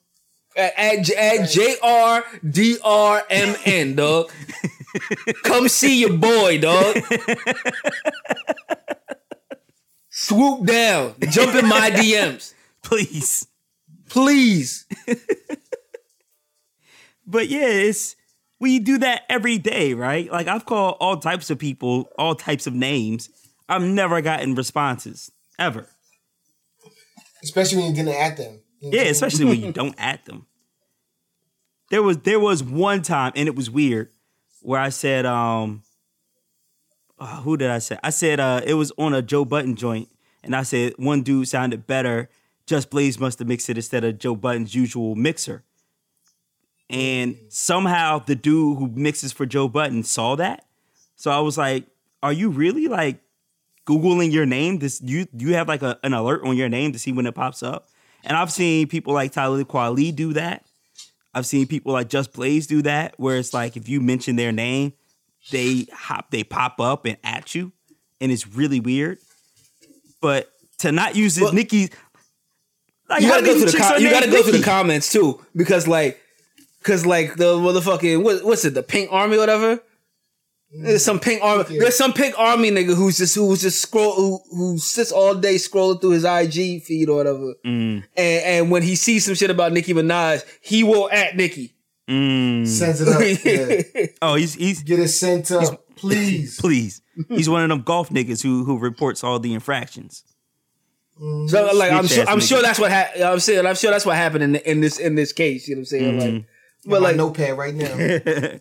at, 0.56 0.74
at, 0.78 1.10
at 1.12 1.50
J 1.50 1.76
R 1.84 2.24
D 2.50 2.78
R 2.84 3.24
M 3.30 3.56
N, 3.66 3.95
dog. 3.95 4.32
come 5.43 5.68
see 5.70 6.00
your 6.02 6.14
boy, 6.18 6.60
dog. 6.60 6.98
Swoop 10.10 10.66
down, 10.66 11.14
jump 11.30 11.54
in 11.56 11.68
my 11.68 11.91
DMs, 11.91 12.54
Please. 12.84 13.48
please. 14.10 14.86
But 17.28 17.50
yeah, 17.50 17.68
it's 17.68 18.16
we 18.60 18.80
do 18.80 18.98
that 19.00 19.24
every 19.30 19.58
day, 19.58 19.94
right? 19.94 20.32
Like 20.32 20.48
I've 20.48 20.66
called 20.66 20.98
all 21.00 21.18
types 21.18 21.50
of 21.50 21.60
people, 21.60 22.10
all 22.18 22.34
types 22.34 22.66
of 22.66 22.74
names. 22.74 23.30
I've 23.70 23.84
never 23.84 24.22
gotten 24.22 24.56
responses 24.56 25.30
ever. 25.60 25.88
Especially 27.44 27.78
when 27.78 27.88
you're 27.88 28.06
getting 28.06 28.20
at 28.20 28.38
them. 28.38 28.60
You 28.80 28.92
know 28.92 28.98
Yeah, 28.98 29.04
especially 29.10 29.46
when 29.46 29.62
you 29.62 29.72
don't 29.74 29.96
at 29.98 30.26
them. 30.26 30.48
There 31.90 32.02
was 32.02 32.20
there 32.20 32.40
was 32.40 32.64
one 32.64 33.02
time, 33.02 33.34
and 33.36 33.48
it 33.48 33.56
was 33.56 33.70
weird, 33.70 34.10
where 34.62 34.80
I 34.80 34.90
said, 34.90 35.26
um, 35.26 35.84
uh, 37.20 37.42
who 37.42 37.58
did 37.58 37.70
I 37.70 37.80
say? 37.80 37.98
I 38.04 38.10
said 38.10 38.40
uh, 38.40 38.62
it 38.66 38.74
was 38.74 38.92
on 38.98 39.14
a 39.14 39.22
Joe 39.22 39.46
Budden 39.46 39.76
joint, 39.76 40.10
and 40.44 40.56
I 40.56 40.64
said 40.64 40.94
one 40.98 41.24
dude 41.24 41.48
sounded 41.48 41.88
better. 41.88 42.30
Just 42.66 42.90
Blaze 42.90 43.20
must 43.20 43.40
have 43.40 43.48
mixed 43.48 43.70
it 43.70 43.78
instead 43.78 44.04
of 44.04 44.18
Joe 44.18 44.36
Budden's 44.36 44.76
usual 44.76 45.16
mixer. 45.16 45.64
And 46.90 47.36
somehow 47.50 48.20
the 48.20 48.36
dude 48.36 48.78
who 48.78 48.88
mixes 48.88 49.32
for 49.34 49.46
Joe 49.46 49.68
Budden 49.68 50.04
saw 50.04 50.36
that. 50.36 50.66
So 51.16 51.32
I 51.32 51.40
was 51.40 51.58
like, 51.58 51.86
are 52.24 52.32
you 52.34 52.50
really 52.50 52.88
like 52.88 53.20
Googling 53.86 54.32
your 54.32 54.46
name? 54.46 54.80
This 54.80 55.02
you 55.02 55.28
you 55.38 55.54
have 55.56 55.68
like 55.68 55.82
a, 55.82 56.00
an 56.04 56.14
alert 56.14 56.44
on 56.44 56.56
your 56.56 56.70
name 56.70 56.94
to 56.94 57.00
see 57.00 57.12
when 57.12 57.26
it 57.26 57.36
pops 57.36 57.62
up. 57.64 57.90
And 58.24 58.38
I've 58.38 58.52
seen 58.52 58.88
people 58.88 59.14
like 59.14 59.32
Talib 59.32 59.68
Kweli 59.68 60.16
do 60.16 60.34
that. 60.34 60.66
I've 61.34 61.46
seen 61.46 61.68
people 61.68 61.94
like 61.94 62.10
Just 62.10 62.34
Blaze 62.34 62.68
do 62.68 62.82
that, 62.84 63.14
where 63.18 63.38
it's 63.38 63.54
like 63.54 63.78
if 63.78 63.88
you 63.88 64.02
mention 64.02 64.38
their 64.38 64.52
name, 64.52 64.94
they 65.52 65.86
hop, 65.94 66.32
they 66.32 66.44
pop 66.44 66.80
up 66.80 67.06
and 67.06 67.18
at 67.24 67.54
you, 67.54 67.72
and 68.20 68.32
it's 68.32 68.48
really 68.48 68.80
weird. 68.80 69.20
But 70.22 70.52
to 70.80 70.92
not 70.92 71.16
use 71.16 71.38
it, 71.38 71.44
Well- 71.44 71.54
Nicki, 71.54 71.90
like 73.10 73.22
you 73.22 73.30
gotta 73.30 73.46
go 73.46 73.54
through 73.60 73.72
the 73.72 73.78
com- 73.78 74.02
you 74.02 74.10
gotta 74.10 74.30
go 74.32 74.42
through 74.44 74.58
the 74.58 74.64
comments 74.64 75.12
too 75.12 75.44
because 75.56 75.88
like 75.88 76.20
because 76.88 77.06
like 77.06 77.36
the 77.36 77.56
motherfucking 77.56 78.24
what, 78.24 78.46
what's 78.46 78.64
it 78.64 78.74
the 78.74 78.82
pink 78.84 79.12
army 79.12 79.36
or 79.36 79.40
whatever 79.40 79.80
there's 80.84 81.04
some 81.04 81.20
pink 81.20 81.42
army 81.44 81.64
Yeah. 81.70 81.80
there's 81.82 81.98
some 81.98 82.14
pink 82.14 82.34
army 82.38 82.72
nigga 82.72 82.96
who's 82.96 83.18
just 83.18 83.36
who's 83.36 83.62
just 83.62 83.82
scroll 83.82 84.16
who, 84.16 84.40
who 84.56 84.78
sits 84.78 85.12
all 85.12 85.36
day 85.36 85.56
scrolling 85.56 86.00
through 86.02 86.12
his 86.12 86.24
IG 86.26 86.84
feed 86.84 87.10
or 87.10 87.18
whatever 87.18 87.54
Mm, 87.66 88.04
and 88.16 88.44
and 88.46 88.72
when 88.72 88.84
he 88.84 88.96
sees 88.96 89.26
some 89.26 89.36
shit 89.36 89.50
about 89.50 89.72
Nicki 89.74 89.94
Minaj 89.94 90.44
he 90.62 90.84
will 90.84 91.10
at 91.12 91.36
Nicki 91.36 91.74
mm. 92.10 92.66
Sends 92.68 93.02
it 93.02 93.08
up. 93.10 93.22
Yeah. 93.96 94.06
Oh, 94.22 94.36
he's 94.36 94.54
he's 94.56 94.82
Get 94.84 95.00
it 95.00 95.10
sent 95.10 95.52
up, 95.52 95.96
please. 95.96 96.58
please. 96.62 97.02
He's 97.30 97.50
one 97.50 97.64
of 97.64 97.70
them 97.70 97.82
golf 97.82 98.10
niggas 98.10 98.42
who 98.44 98.64
who 98.66 98.78
reports 98.78 99.24
all 99.24 99.40
the 99.40 99.54
infractions. 99.54 100.24
so 101.48 101.72
like 101.74 101.92
I'm 101.92 102.08
sure 102.08 102.26
I'm 102.28 102.40
nigga. 102.40 102.48
sure 102.48 102.62
that's 102.62 102.80
what 102.80 102.92
ha- 102.92 103.12
I'm 103.34 103.40
saying 103.40 103.66
I'm 103.66 103.76
sure 103.76 103.90
that's 103.92 104.06
what 104.06 104.16
happened 104.18 104.44
in 104.44 104.56
in 104.58 104.82
this 104.82 105.00
in 105.00 105.16
this 105.16 105.32
case 105.34 105.68
you 105.68 105.76
know 105.76 105.80
what 105.80 105.82
I'm 105.82 105.86
saying 105.86 106.20
like 106.20 106.46
But 106.86 107.02
like 107.02 107.16
notepad 107.16 107.58
right 107.58 107.74
now. 107.74 107.96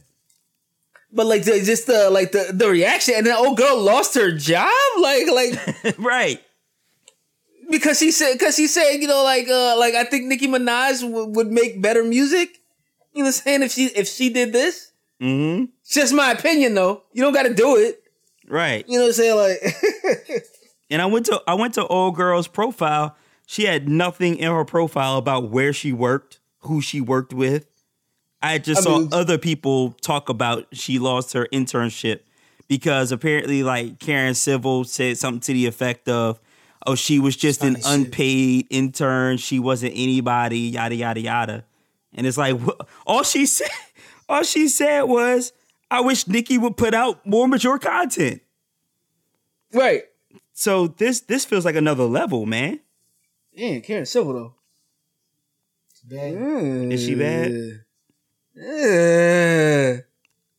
but 1.12 1.26
like 1.26 1.44
the, 1.44 1.60
just 1.64 1.86
the 1.86 2.10
like 2.10 2.32
the 2.32 2.50
the 2.52 2.68
reaction 2.68 3.14
and 3.16 3.26
then 3.26 3.36
old 3.36 3.56
girl 3.56 3.80
lost 3.80 4.14
her 4.14 4.32
job 4.32 4.70
like 5.00 5.26
like 5.32 5.98
right. 5.98 6.40
because 7.70 7.98
she 7.98 8.10
said 8.10 8.32
because 8.34 8.56
she 8.56 8.66
said 8.66 8.94
you 8.94 9.06
know 9.06 9.22
like 9.22 9.48
uh 9.48 9.76
like 9.78 9.94
I 9.94 10.04
think 10.04 10.26
Nicki 10.26 10.48
Minaj 10.48 11.02
w- 11.02 11.28
would 11.28 11.48
make 11.48 11.80
better 11.80 12.02
music. 12.04 12.58
You 13.12 13.22
know 13.22 13.28
what 13.28 13.36
I'm 13.36 13.42
saying? 13.42 13.62
If 13.62 13.72
she 13.72 13.84
if 13.86 14.08
she 14.08 14.28
did 14.30 14.52
this, 14.52 14.92
hmm 15.20 15.64
it's 15.82 15.94
just 15.94 16.12
my 16.12 16.32
opinion 16.32 16.74
though. 16.74 17.02
You 17.12 17.22
don't 17.22 17.32
got 17.32 17.44
to 17.44 17.54
do 17.54 17.76
it. 17.76 18.02
Right. 18.48 18.84
You 18.88 18.98
know 18.98 19.04
what 19.04 19.08
I'm 19.08 19.14
saying? 19.14 19.36
Like 19.36 20.42
And 20.90 21.00
I 21.02 21.06
went 21.06 21.26
to 21.26 21.40
I 21.46 21.54
went 21.54 21.74
to 21.74 21.86
old 21.86 22.16
girl's 22.16 22.48
profile. 22.48 23.16
She 23.46 23.64
had 23.64 23.88
nothing 23.88 24.36
in 24.36 24.50
her 24.50 24.64
profile 24.64 25.16
about 25.16 25.50
where 25.50 25.72
she 25.72 25.92
worked, 25.92 26.40
who 26.60 26.80
she 26.80 27.00
worked 27.00 27.32
with. 27.32 27.66
I 28.52 28.58
just 28.58 28.80
I 28.80 28.84
saw 28.84 28.98
mean- 28.98 29.08
other 29.12 29.38
people 29.38 29.92
talk 30.00 30.28
about 30.28 30.66
she 30.72 30.98
lost 30.98 31.32
her 31.34 31.46
internship 31.52 32.20
because 32.68 33.12
apparently 33.12 33.62
like 33.62 33.98
Karen 33.98 34.34
Civil 34.34 34.84
said 34.84 35.18
something 35.18 35.40
to 35.40 35.52
the 35.52 35.66
effect 35.66 36.08
of, 36.08 36.40
"Oh, 36.86 36.94
she 36.94 37.18
was 37.18 37.36
just 37.36 37.62
an 37.62 37.76
Funny 37.76 37.82
shit. 37.82 38.06
unpaid 38.06 38.66
intern. 38.70 39.36
She 39.38 39.58
wasn't 39.58 39.92
anybody." 39.94 40.58
Yada 40.60 40.94
yada 40.94 41.20
yada. 41.20 41.64
And 42.14 42.26
it's 42.26 42.36
like 42.38 42.58
wh- 42.60 42.80
all 43.06 43.22
she 43.22 43.46
said. 43.58 43.68
All 44.28 44.42
she 44.42 44.66
said 44.68 45.02
was, 45.02 45.52
"I 45.90 46.00
wish 46.00 46.26
Nicki 46.26 46.58
would 46.58 46.76
put 46.76 46.94
out 46.94 47.24
more 47.26 47.46
mature 47.46 47.78
content." 47.78 48.42
right. 49.72 50.04
So 50.58 50.86
this 50.88 51.20
this 51.20 51.44
feels 51.44 51.64
like 51.64 51.76
another 51.76 52.04
level, 52.04 52.46
man. 52.46 52.80
Yeah, 53.52 53.78
Karen 53.80 54.06
Civil 54.06 54.32
though. 54.32 54.54
Bad. 56.04 56.92
Is 56.92 57.04
she 57.04 57.14
bad? 57.16 57.82
Yeah. 58.56 60.00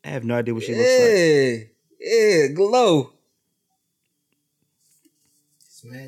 I 0.03 0.07
have 0.07 0.23
no 0.23 0.35
idea 0.35 0.53
what 0.53 0.63
she 0.63 0.73
looks 0.75 0.99
like. 0.99 1.71
Yeah. 1.99 2.45
Yeah. 2.45 2.47
Glow. 2.53 3.11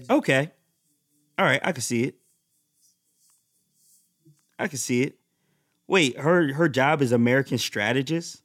Okay. 0.09 0.51
All 1.37 1.45
right, 1.45 1.61
I 1.63 1.71
can 1.71 1.81
see 1.81 2.03
it. 2.03 2.15
I 4.57 4.67
can 4.67 4.77
see 4.77 5.03
it. 5.03 5.15
Wait, 5.87 6.19
her 6.19 6.53
her 6.53 6.67
job 6.67 7.01
is 7.01 7.11
American 7.11 7.57
strategist? 7.57 8.41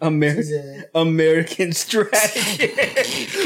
American 0.00 0.44
She's 0.44 0.84
American 0.94 1.72
strategy. 1.72 2.66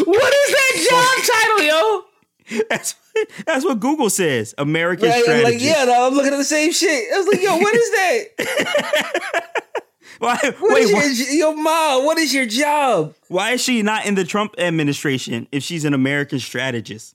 what 0.05 0.35
is 0.35 0.51
that 0.53 0.87
job 0.91 1.25
title, 1.35 1.63
yo? 1.67 2.63
That's 2.69 2.95
that's 3.47 3.65
what 3.65 3.81
Google 3.81 4.11
says. 4.11 4.55
American 4.59 5.09
Right, 5.09 5.15
and 5.17 5.25
strategist. 5.25 5.55
like, 5.55 5.63
yeah, 5.63 5.85
no, 5.85 6.07
I'm 6.07 6.15
looking 6.15 6.33
at 6.33 6.37
the 6.39 6.45
same 6.45 6.73
shit. 6.73 7.13
I 7.13 7.19
was 7.19 7.27
like, 7.29 7.43
yo, 7.43 7.57
what 7.57 7.75
is 7.75 7.91
that? 7.91 9.53
Why, 10.19 10.39
What 10.61 10.75
wait, 10.75 10.83
is 10.85 10.93
why, 10.95 11.05
your, 11.05 11.51
yo, 11.51 11.55
ma, 11.57 11.99
what 12.03 12.17
is 12.17 12.33
your 12.33 12.47
job? 12.47 13.15
why 13.29 13.51
is 13.53 13.61
she 13.61 13.83
not 13.83 14.07
in 14.07 14.15
the 14.15 14.25
Trump 14.25 14.55
administration 14.57 15.47
if 15.53 15.63
she's 15.63 15.85
an 15.85 15.93
American 15.93 16.39
strategist? 16.39 17.15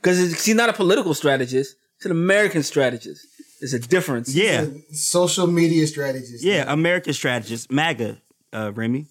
Because 0.00 0.40
she's 0.44 0.54
not 0.54 0.68
a 0.68 0.72
political 0.72 1.14
strategist. 1.14 1.74
She's 1.98 2.06
an 2.06 2.12
American 2.12 2.62
strategist. 2.62 3.26
There's 3.60 3.74
a 3.74 3.80
difference. 3.80 4.32
Yeah. 4.32 4.66
Social 4.92 5.48
media 5.48 5.88
strategist. 5.88 6.44
Yeah, 6.44 6.72
American 6.72 7.12
strategist. 7.14 7.72
MAGA, 7.72 8.22
uh, 8.52 8.70
Remy. 8.72 9.06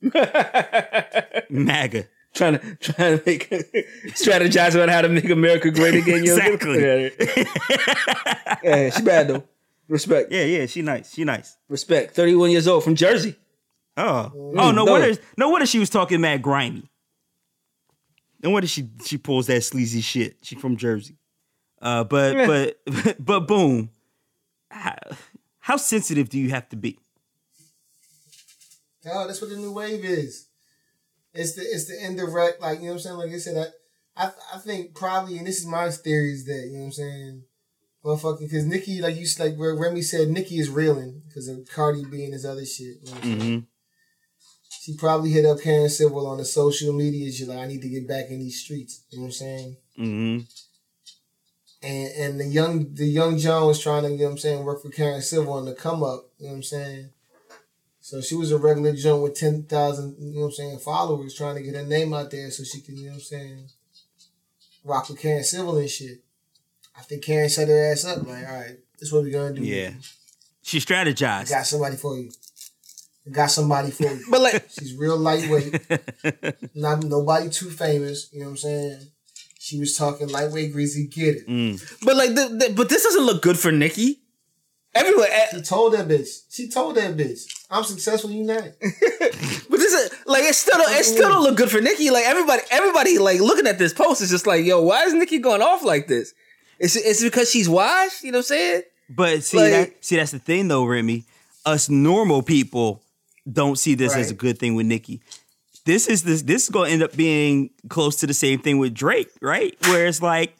MAGA. 1.50 2.06
Trying 2.34 2.58
to 2.58 2.76
trying 2.76 3.18
to 3.18 3.22
make 3.26 3.48
strategize 4.08 4.74
about 4.74 4.88
how 4.90 5.00
to 5.02 5.08
make 5.08 5.28
America 5.30 5.70
great 5.70 5.94
again. 5.94 6.24
Yo. 6.24 6.36
Exactly. 6.36 6.80
yeah, 8.62 8.90
she 8.90 9.02
bad 9.02 9.28
though. 9.28 9.44
Respect. 9.88 10.30
Yeah, 10.30 10.44
yeah, 10.44 10.66
she 10.66 10.82
nice. 10.82 11.14
She 11.14 11.24
nice. 11.24 11.56
Respect. 11.68 12.14
31 12.14 12.50
years 12.50 12.68
old 12.68 12.84
from 12.84 12.94
Jersey. 12.94 13.34
Oh, 13.96 14.30
Mm, 14.34 14.60
oh 14.60 14.70
no 14.70 14.84
no. 14.84 14.84
wonder 14.84 15.16
no 15.36 15.48
wonder 15.48 15.66
she 15.66 15.78
was 15.78 15.90
talking 15.90 16.20
mad 16.20 16.42
grimy. 16.42 16.90
No 18.42 18.50
wonder 18.50 18.68
she 18.68 18.88
she 19.04 19.16
pulls 19.18 19.46
that 19.48 19.62
sleazy 19.64 20.00
shit. 20.02 20.36
She 20.42 20.54
from 20.54 20.76
Jersey. 20.76 21.16
Uh, 21.80 22.04
but 22.04 22.46
but 22.84 23.16
but 23.24 23.40
boom. 23.48 23.90
How, 24.70 24.94
how 25.60 25.76
sensitive 25.78 26.28
do 26.28 26.38
you 26.38 26.50
have 26.50 26.68
to 26.68 26.76
be? 26.76 26.98
Oh, 29.10 29.26
that's 29.26 29.40
what 29.40 29.48
the 29.50 29.56
new 29.56 29.72
wave 29.72 30.04
is. 30.04 30.47
It's 31.34 31.54
the 31.54 31.62
it's 31.62 31.86
the 31.86 32.04
indirect, 32.04 32.60
like 32.60 32.78
you 32.80 32.86
know 32.86 32.92
what 32.92 32.94
I'm 32.94 33.00
saying. 33.00 33.16
Like 33.16 33.30
I 33.32 33.38
said, 33.38 33.72
I 34.16 34.24
I, 34.26 34.30
I 34.54 34.58
think 34.58 34.94
probably, 34.94 35.38
and 35.38 35.46
this 35.46 35.58
is 35.58 35.66
my 35.66 35.90
theory, 35.90 36.32
is 36.32 36.44
that 36.46 36.66
you 36.66 36.72
know 36.74 36.78
what 36.80 36.84
I'm 36.86 36.92
saying, 36.92 37.42
motherfucking, 38.04 38.40
because 38.40 38.64
Nicki, 38.66 39.00
like 39.00 39.16
you 39.16 39.26
like 39.38 39.56
where 39.56 39.76
Remy 39.76 40.02
said, 40.02 40.28
Nicki 40.28 40.58
is 40.58 40.70
reeling 40.70 41.22
because 41.26 41.48
of 41.48 41.68
Cardi 41.72 42.04
B 42.04 42.24
and 42.24 42.32
his 42.32 42.44
other 42.44 42.64
shit. 42.64 42.96
You 43.02 43.06
know 43.06 43.12
what 43.12 43.24
I'm 43.24 43.40
saying? 43.40 43.60
Mhm. 43.60 43.66
She 44.80 44.96
probably 44.96 45.30
hit 45.30 45.44
up 45.44 45.60
Karen 45.60 45.88
Civil 45.90 46.26
on 46.26 46.38
the 46.38 46.44
social 46.44 46.92
media. 46.92 47.30
She's 47.30 47.46
like, 47.48 47.58
I 47.58 47.66
need 47.66 47.82
to 47.82 47.88
get 47.88 48.08
back 48.08 48.30
in 48.30 48.38
these 48.38 48.60
streets. 48.60 49.02
You 49.10 49.18
know 49.18 49.22
what 49.24 49.28
I'm 49.28 49.32
saying? 49.32 49.76
Mhm. 49.98 50.46
and 51.82 52.08
and 52.16 52.40
the 52.40 52.46
young 52.46 52.92
the 52.94 53.06
young 53.06 53.38
John 53.38 53.66
was 53.66 53.80
trying 53.80 54.02
to, 54.02 54.10
you 54.10 54.18
know 54.18 54.24
what 54.24 54.30
I'm 54.32 54.38
saying, 54.38 54.64
work 54.64 54.82
for 54.82 54.90
Karen 54.90 55.22
Civil 55.22 55.52
on 55.52 55.64
the 55.64 55.74
come 55.74 56.02
up, 56.02 56.30
you 56.38 56.46
know 56.46 56.52
what 56.52 56.56
I'm 56.56 56.62
saying? 56.64 57.10
So 58.08 58.22
she 58.22 58.36
was 58.36 58.52
a 58.52 58.56
regular 58.56 58.94
joint 58.94 59.22
with 59.22 59.34
ten 59.34 59.64
thousand, 59.64 60.16
you 60.18 60.32
know 60.32 60.40
what 60.40 60.46
I'm 60.46 60.52
saying, 60.52 60.78
followers 60.78 61.34
trying 61.34 61.56
to 61.56 61.62
get 61.62 61.74
her 61.74 61.82
name 61.82 62.14
out 62.14 62.30
there 62.30 62.50
so 62.50 62.64
she 62.64 62.80
can, 62.80 62.96
you 62.96 63.02
know 63.02 63.08
what 63.10 63.14
I'm 63.16 63.20
saying, 63.20 63.68
rock 64.82 65.10
with 65.10 65.20
Karen 65.20 65.44
Civil 65.44 65.76
and 65.76 65.90
shit. 65.90 66.22
I 66.96 67.02
think 67.02 67.22
Karen 67.22 67.50
set 67.50 67.68
her 67.68 67.92
ass 67.92 68.06
up, 68.06 68.26
like, 68.26 68.48
all 68.48 68.60
right, 68.60 68.78
this 68.98 69.08
is 69.08 69.12
what 69.12 69.24
we 69.24 69.30
gonna 69.30 69.52
do. 69.52 69.62
Yeah. 69.62 69.90
She 70.62 70.78
strategized. 70.78 71.50
got 71.50 71.66
somebody 71.66 71.96
for 71.96 72.16
you. 72.16 72.30
Got 73.30 73.50
somebody 73.50 73.90
for 73.90 74.04
you. 74.04 74.24
But 74.30 74.40
like, 74.40 74.70
She's 74.70 74.94
real 74.96 75.18
lightweight. 75.18 75.78
Not 76.74 77.04
nobody 77.04 77.50
too 77.50 77.68
famous, 77.68 78.32
you 78.32 78.38
know 78.38 78.46
what 78.46 78.52
I'm 78.52 78.56
saying? 78.56 79.00
She 79.58 79.78
was 79.78 79.94
talking 79.94 80.28
lightweight 80.28 80.72
greasy, 80.72 81.08
get 81.08 81.36
it. 81.36 81.46
Mm. 81.46 82.06
but 82.06 82.16
like, 82.16 82.30
the, 82.30 82.48
the, 82.48 82.72
but 82.74 82.88
this 82.88 83.02
doesn't 83.04 83.26
look 83.26 83.42
good 83.42 83.58
for 83.58 83.70
Nicki. 83.70 84.22
Everywhere, 84.94 85.28
eh, 85.30 85.46
She 85.56 85.62
told 85.62 85.92
that 85.92 86.08
bitch. 86.08 86.42
She 86.50 86.68
told 86.68 86.96
that 86.96 87.16
bitch. 87.16 87.46
I'm 87.70 87.84
successful, 87.84 88.30
you 88.30 88.42
not. 88.42 88.62
but 88.80 89.70
this 89.70 89.92
is 89.92 90.10
like 90.26 90.44
it 90.44 90.54
still 90.54 90.78
don't, 90.78 90.90
it 90.92 91.04
still 91.04 91.28
don't 91.28 91.42
look 91.42 91.56
good 91.56 91.70
for 91.70 91.80
Nicki. 91.80 92.10
Like 92.10 92.24
everybody, 92.24 92.62
everybody 92.70 93.18
like 93.18 93.40
looking 93.40 93.66
at 93.66 93.78
this 93.78 93.92
post 93.92 94.22
is 94.22 94.30
just 94.30 94.46
like, 94.46 94.64
yo, 94.64 94.82
why 94.82 95.04
is 95.04 95.12
Nicki 95.14 95.38
going 95.38 95.62
off 95.62 95.84
like 95.84 96.08
this? 96.08 96.32
It's 96.78 96.96
it's 96.96 97.22
because 97.22 97.50
she's 97.50 97.68
washed. 97.68 98.24
You 98.24 98.32
know 98.32 98.38
what 98.38 98.46
I'm 98.46 98.56
saying? 98.56 98.82
But 99.10 99.42
see 99.44 99.58
Like- 99.58 99.70
that 99.72 100.04
see 100.04 100.16
that's 100.16 100.32
the 100.32 100.38
thing 100.38 100.68
though, 100.68 100.84
Remy. 100.84 101.24
Us 101.66 101.88
normal 101.90 102.42
people 102.42 103.02
don't 103.50 103.78
see 103.78 103.94
this 103.94 104.14
as 104.14 104.30
a 104.30 104.34
good 104.34 104.58
thing 104.58 104.74
with 104.74 104.86
Nicki. 104.86 105.20
This 105.84 106.06
is 106.06 106.22
this 106.22 106.42
this 106.42 106.64
is 106.64 106.68
gonna 106.70 106.90
end 106.90 107.02
up 107.02 107.14
being 107.14 107.70
close 107.88 108.16
to 108.16 108.26
the 108.26 108.34
same 108.34 108.58
thing 108.58 108.78
with 108.78 108.94
Drake, 108.94 109.30
right? 109.42 109.76
Where 109.86 110.06
it's 110.06 110.22
like 110.22 110.56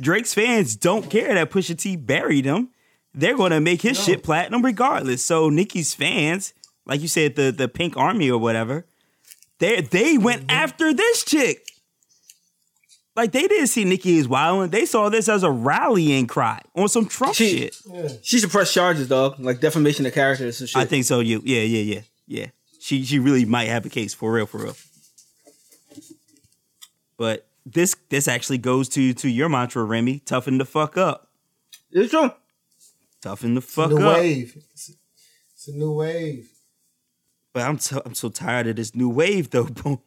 Drake's 0.00 0.34
fans 0.34 0.76
don't 0.76 1.08
care 1.10 1.34
that 1.34 1.50
Pusha 1.50 1.78
T 1.78 1.96
buried 1.96 2.44
him. 2.44 2.68
They're 3.12 3.36
gonna 3.36 3.60
make 3.60 3.82
his 3.82 4.02
shit 4.02 4.22
platinum 4.22 4.64
regardless. 4.64 5.24
So 5.24 5.48
Nicki's 5.48 5.94
fans, 5.94 6.54
like 6.86 7.00
you 7.00 7.08
said, 7.08 7.36
the 7.36 7.50
the 7.50 7.68
Pink 7.68 7.96
Army 7.96 8.30
or 8.30 8.38
whatever, 8.38 8.86
they 9.58 9.80
they 9.80 10.16
went 10.16 10.42
mm-hmm. 10.42 10.50
after 10.50 10.94
this 10.94 11.24
chick. 11.24 11.66
Like 13.16 13.32
they 13.32 13.48
didn't 13.48 13.66
see 13.66 13.84
Nicki 13.84 14.18
as 14.18 14.28
wilding. 14.28 14.70
They 14.70 14.86
saw 14.86 15.08
this 15.08 15.28
as 15.28 15.42
a 15.42 15.50
rallying 15.50 16.26
cry 16.26 16.62
on 16.76 16.88
some 16.88 17.06
Trump 17.06 17.34
She- 17.34 17.58
shit. 17.58 17.76
Yeah. 17.84 18.08
She 18.22 18.38
should 18.38 18.50
press 18.50 18.72
charges, 18.72 19.08
dog, 19.08 19.40
like 19.40 19.60
defamation 19.60 20.06
of 20.06 20.14
character 20.14 20.44
and 20.44 20.54
some 20.54 20.68
shit. 20.68 20.76
I 20.76 20.84
think 20.84 21.04
so. 21.04 21.20
You, 21.20 21.42
yeah, 21.44 21.62
yeah, 21.62 21.94
yeah, 21.94 22.00
yeah. 22.26 22.46
She 22.80 23.04
she 23.04 23.18
really 23.18 23.44
might 23.44 23.68
have 23.68 23.84
a 23.84 23.90
case 23.90 24.14
for 24.14 24.32
real, 24.32 24.46
for 24.46 24.58
real. 24.58 24.76
But 27.18 27.46
this 27.66 27.96
this 28.08 28.28
actually 28.28 28.58
goes 28.58 28.88
to 28.90 29.12
to 29.14 29.28
your 29.28 29.48
mantra, 29.48 29.84
Remy. 29.84 30.20
Toughen 30.20 30.58
the 30.58 30.64
fuck 30.64 30.96
up. 30.96 31.28
it's 31.90 32.10
true. 32.10 32.30
Toughen 33.20 33.54
the 33.54 33.58
It's 33.60 33.68
a 33.68 33.72
fuck 33.72 33.90
new 33.90 33.98
up. 34.06 34.16
wave. 34.18 34.56
It's, 34.72 34.92
it's 35.54 35.68
a 35.68 35.72
new 35.72 35.92
wave. 35.92 36.48
But 37.52 37.64
I'm 37.64 37.78
so, 37.78 38.00
I'm 38.04 38.14
so 38.14 38.28
tired 38.28 38.66
of 38.68 38.76
this 38.76 38.94
new 38.94 39.08
wave 39.08 39.50
though. 39.50 39.64
Boom. 39.82 40.00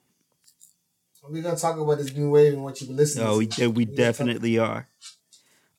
We're 1.29 1.41
gonna 1.41 1.55
talk 1.55 1.77
about 1.77 1.97
this 1.99 2.13
new 2.13 2.29
wave 2.29 2.53
and 2.53 2.63
what 2.63 2.79
you've 2.81 2.89
been 2.89 2.97
listening 2.97 3.25
No, 3.25 3.37
we 3.37 3.47
to. 3.47 3.67
we 3.67 3.85
We're 3.85 3.95
definitely 3.95 4.57
are. 4.59 4.87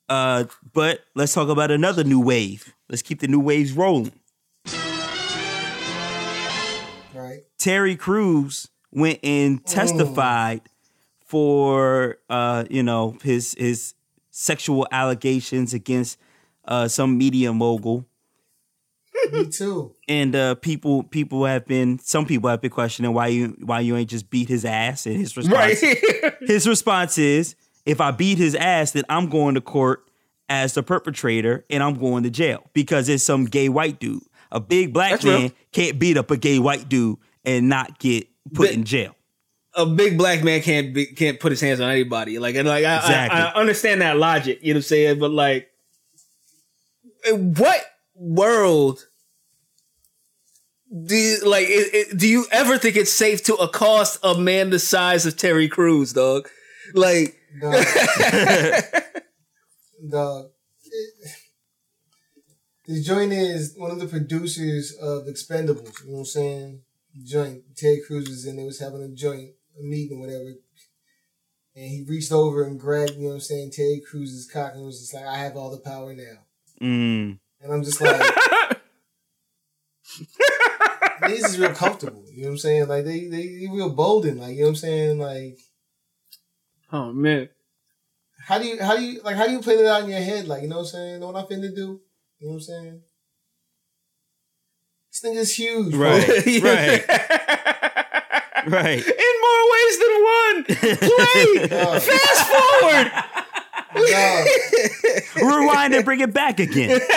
Uh, 0.08 0.44
but 0.72 1.00
let's 1.14 1.34
talk 1.34 1.48
about 1.48 1.70
another 1.70 2.02
new 2.04 2.20
wave. 2.20 2.74
Let's 2.88 3.02
keep 3.02 3.20
the 3.20 3.28
new 3.28 3.40
waves 3.40 3.72
rolling. 3.72 4.12
right. 7.14 7.40
Terry 7.58 7.96
Crews 7.96 8.68
went 8.92 9.18
and 9.22 9.64
testified 9.66 10.62
for 11.26 12.18
uh, 12.30 12.64
you 12.70 12.82
know 12.82 13.16
his 13.22 13.54
his 13.58 13.94
sexual 14.30 14.86
allegations 14.92 15.74
against 15.74 16.18
uh, 16.66 16.88
some 16.88 17.16
media 17.18 17.52
mogul, 17.52 18.06
Me 19.32 19.46
too. 19.48 19.94
and 20.08 20.34
uh, 20.36 20.54
people 20.56 21.02
people 21.04 21.44
have 21.44 21.66
been 21.66 21.98
some 21.98 22.26
people 22.26 22.50
have 22.50 22.60
been 22.60 22.70
questioning 22.70 23.12
why 23.12 23.28
you 23.28 23.56
why 23.62 23.80
you 23.80 23.96
ain't 23.96 24.10
just 24.10 24.28
beat 24.30 24.48
his 24.48 24.64
ass, 24.64 25.06
and 25.06 25.16
his 25.16 25.36
response 25.36 25.82
Right. 25.82 26.34
his 26.40 26.66
response 26.68 27.16
is 27.18 27.54
if 27.86 28.00
I 28.00 28.10
beat 28.10 28.38
his 28.38 28.54
ass, 28.54 28.92
then 28.92 29.04
I'm 29.08 29.28
going 29.28 29.54
to 29.54 29.60
court 29.60 30.04
as 30.48 30.74
the 30.74 30.82
perpetrator 30.82 31.64
and 31.70 31.82
I'm 31.82 31.94
going 31.94 32.22
to 32.24 32.30
jail 32.30 32.64
because 32.74 33.08
it's 33.08 33.24
some 33.24 33.44
gay 33.46 33.68
white 33.68 33.98
dude. 34.00 34.22
A 34.52 34.60
big 34.60 34.92
black 34.92 35.12
That's 35.12 35.24
man 35.24 35.40
real. 35.42 35.50
can't 35.72 35.98
beat 35.98 36.16
up 36.16 36.30
a 36.30 36.36
gay 36.36 36.58
white 36.58 36.88
dude 36.88 37.18
and 37.44 37.68
not 37.68 37.98
get 37.98 38.26
put 38.52 38.68
But- 38.68 38.72
in 38.72 38.84
jail. 38.84 39.14
a 39.74 39.84
big 39.86 40.16
black 40.18 40.44
man 40.44 40.60
can't 40.62 40.94
be, 40.94 41.06
can't 41.06 41.40
put 41.40 41.50
his 41.50 41.60
hands 41.60 41.80
on 41.80 41.90
anybody. 41.90 42.38
Like 42.38 42.54
and 42.56 42.68
like 42.68 42.84
I, 42.84 42.96
Exactly. 42.98 43.40
I, 43.40 43.46
I 43.50 43.54
understand 43.54 44.00
that 44.02 44.16
logic. 44.18 44.60
You 44.62 44.74
know 44.74 44.78
what 44.78 44.84
I'm 44.84 44.88
saying? 44.88 45.18
But 45.18 45.30
like, 45.32 45.68
in 47.26 47.54
what 47.54 47.80
world? 48.14 49.06
Do 51.06 51.16
you, 51.16 51.38
like 51.44 51.66
it, 51.68 51.94
it- 51.94 52.18
do 52.18 52.28
you 52.28 52.46
ever 52.52 52.78
think 52.78 52.96
it's 52.96 53.12
safe 53.12 53.42
to 53.44 53.54
accost 53.56 54.18
a 54.22 54.36
man 54.38 54.70
the 54.70 54.78
size 54.78 55.26
of 55.26 55.36
Terry 55.36 55.68
Crews, 55.68 56.12
dog? 56.12 56.48
Like 56.92 57.36
Dog. 57.60 57.84
Dog. 60.10 60.50
The 62.86 63.02
joint 63.02 63.32
is 63.32 63.74
one 63.76 63.90
of 63.90 63.98
the 63.98 64.06
producers 64.06 64.94
of 65.00 65.24
Expendables. 65.24 66.04
You 66.04 66.10
know 66.10 66.12
what 66.12 66.18
I'm 66.20 66.24
saying? 66.26 66.80
Joint. 67.24 67.62
Terry 67.76 68.02
Crews 68.06 68.28
was 68.28 68.46
in. 68.46 68.56
They 68.56 68.64
was 68.64 68.80
having 68.80 69.02
a 69.02 69.08
joint, 69.08 69.50
a 69.78 69.82
meeting, 69.82 70.20
whatever. 70.20 70.52
And 71.74 71.86
he 71.90 72.04
reached 72.06 72.30
over 72.30 72.62
and 72.64 72.78
grabbed, 72.78 73.12
you 73.12 73.22
know 73.22 73.28
what 73.28 73.34
I'm 73.34 73.40
saying, 73.40 73.70
Terry 73.72 74.00
Crews's 74.08 74.48
cock 74.52 74.72
and 74.74 74.84
was 74.84 75.00
just 75.00 75.14
like, 75.14 75.24
I 75.26 75.38
have 75.38 75.56
all 75.56 75.70
the 75.70 75.78
power 75.80 76.14
now. 76.14 76.44
Mm. 76.80 77.38
And 77.60 77.72
I'm 77.72 77.82
just 77.82 78.00
like, 78.00 78.20
these 81.26 81.44
is 81.44 81.58
real 81.58 81.74
comfortable. 81.74 82.24
You 82.30 82.42
know 82.42 82.48
what 82.48 82.52
I'm 82.52 82.58
saying? 82.58 82.88
Like 82.88 83.04
they 83.04 83.26
they, 83.28 83.46
they 83.58 83.68
real 83.70 83.90
bolden. 83.90 84.38
Like 84.38 84.54
you 84.54 84.60
know 84.60 84.66
what 84.66 84.70
I'm 84.70 84.76
saying? 84.76 85.18
Like 85.18 85.58
oh 86.92 87.12
man, 87.12 87.48
how 88.46 88.58
do 88.58 88.66
you 88.66 88.82
how 88.82 88.96
do 88.96 89.02
you 89.02 89.20
like 89.22 89.36
how 89.36 89.46
do 89.46 89.52
you 89.52 89.60
play 89.60 89.76
that 89.76 89.86
out 89.86 90.02
in 90.04 90.10
your 90.10 90.20
head? 90.20 90.46
Like 90.46 90.62
you 90.62 90.68
know 90.68 90.76
what 90.76 90.82
I'm 90.82 90.86
saying? 90.88 91.20
Know 91.20 91.26
what 91.30 91.36
I'm 91.36 91.46
finna 91.46 91.74
do? 91.74 92.00
You 92.38 92.48
know 92.48 92.48
what 92.48 92.54
I'm 92.54 92.60
saying? 92.60 93.00
This 95.10 95.20
thing 95.20 95.34
is 95.34 95.54
huge, 95.54 95.92
bro. 95.92 96.10
Right, 96.10 96.28
right, 96.62 97.04
right. 98.66 98.98
In 98.98 99.34
more 99.46 99.70
ways 99.72 99.98
than 100.02 100.24
one. 100.24 100.64
Play. 100.64 101.68
Dog, 101.84 102.02
Fast 102.02 102.42
forward. 102.50 103.08
dog. 104.10 104.46
Rewind 105.36 105.94
and 105.94 106.04
bring 106.04 106.20
it 106.20 106.32
back 106.32 106.60
again. 106.60 107.00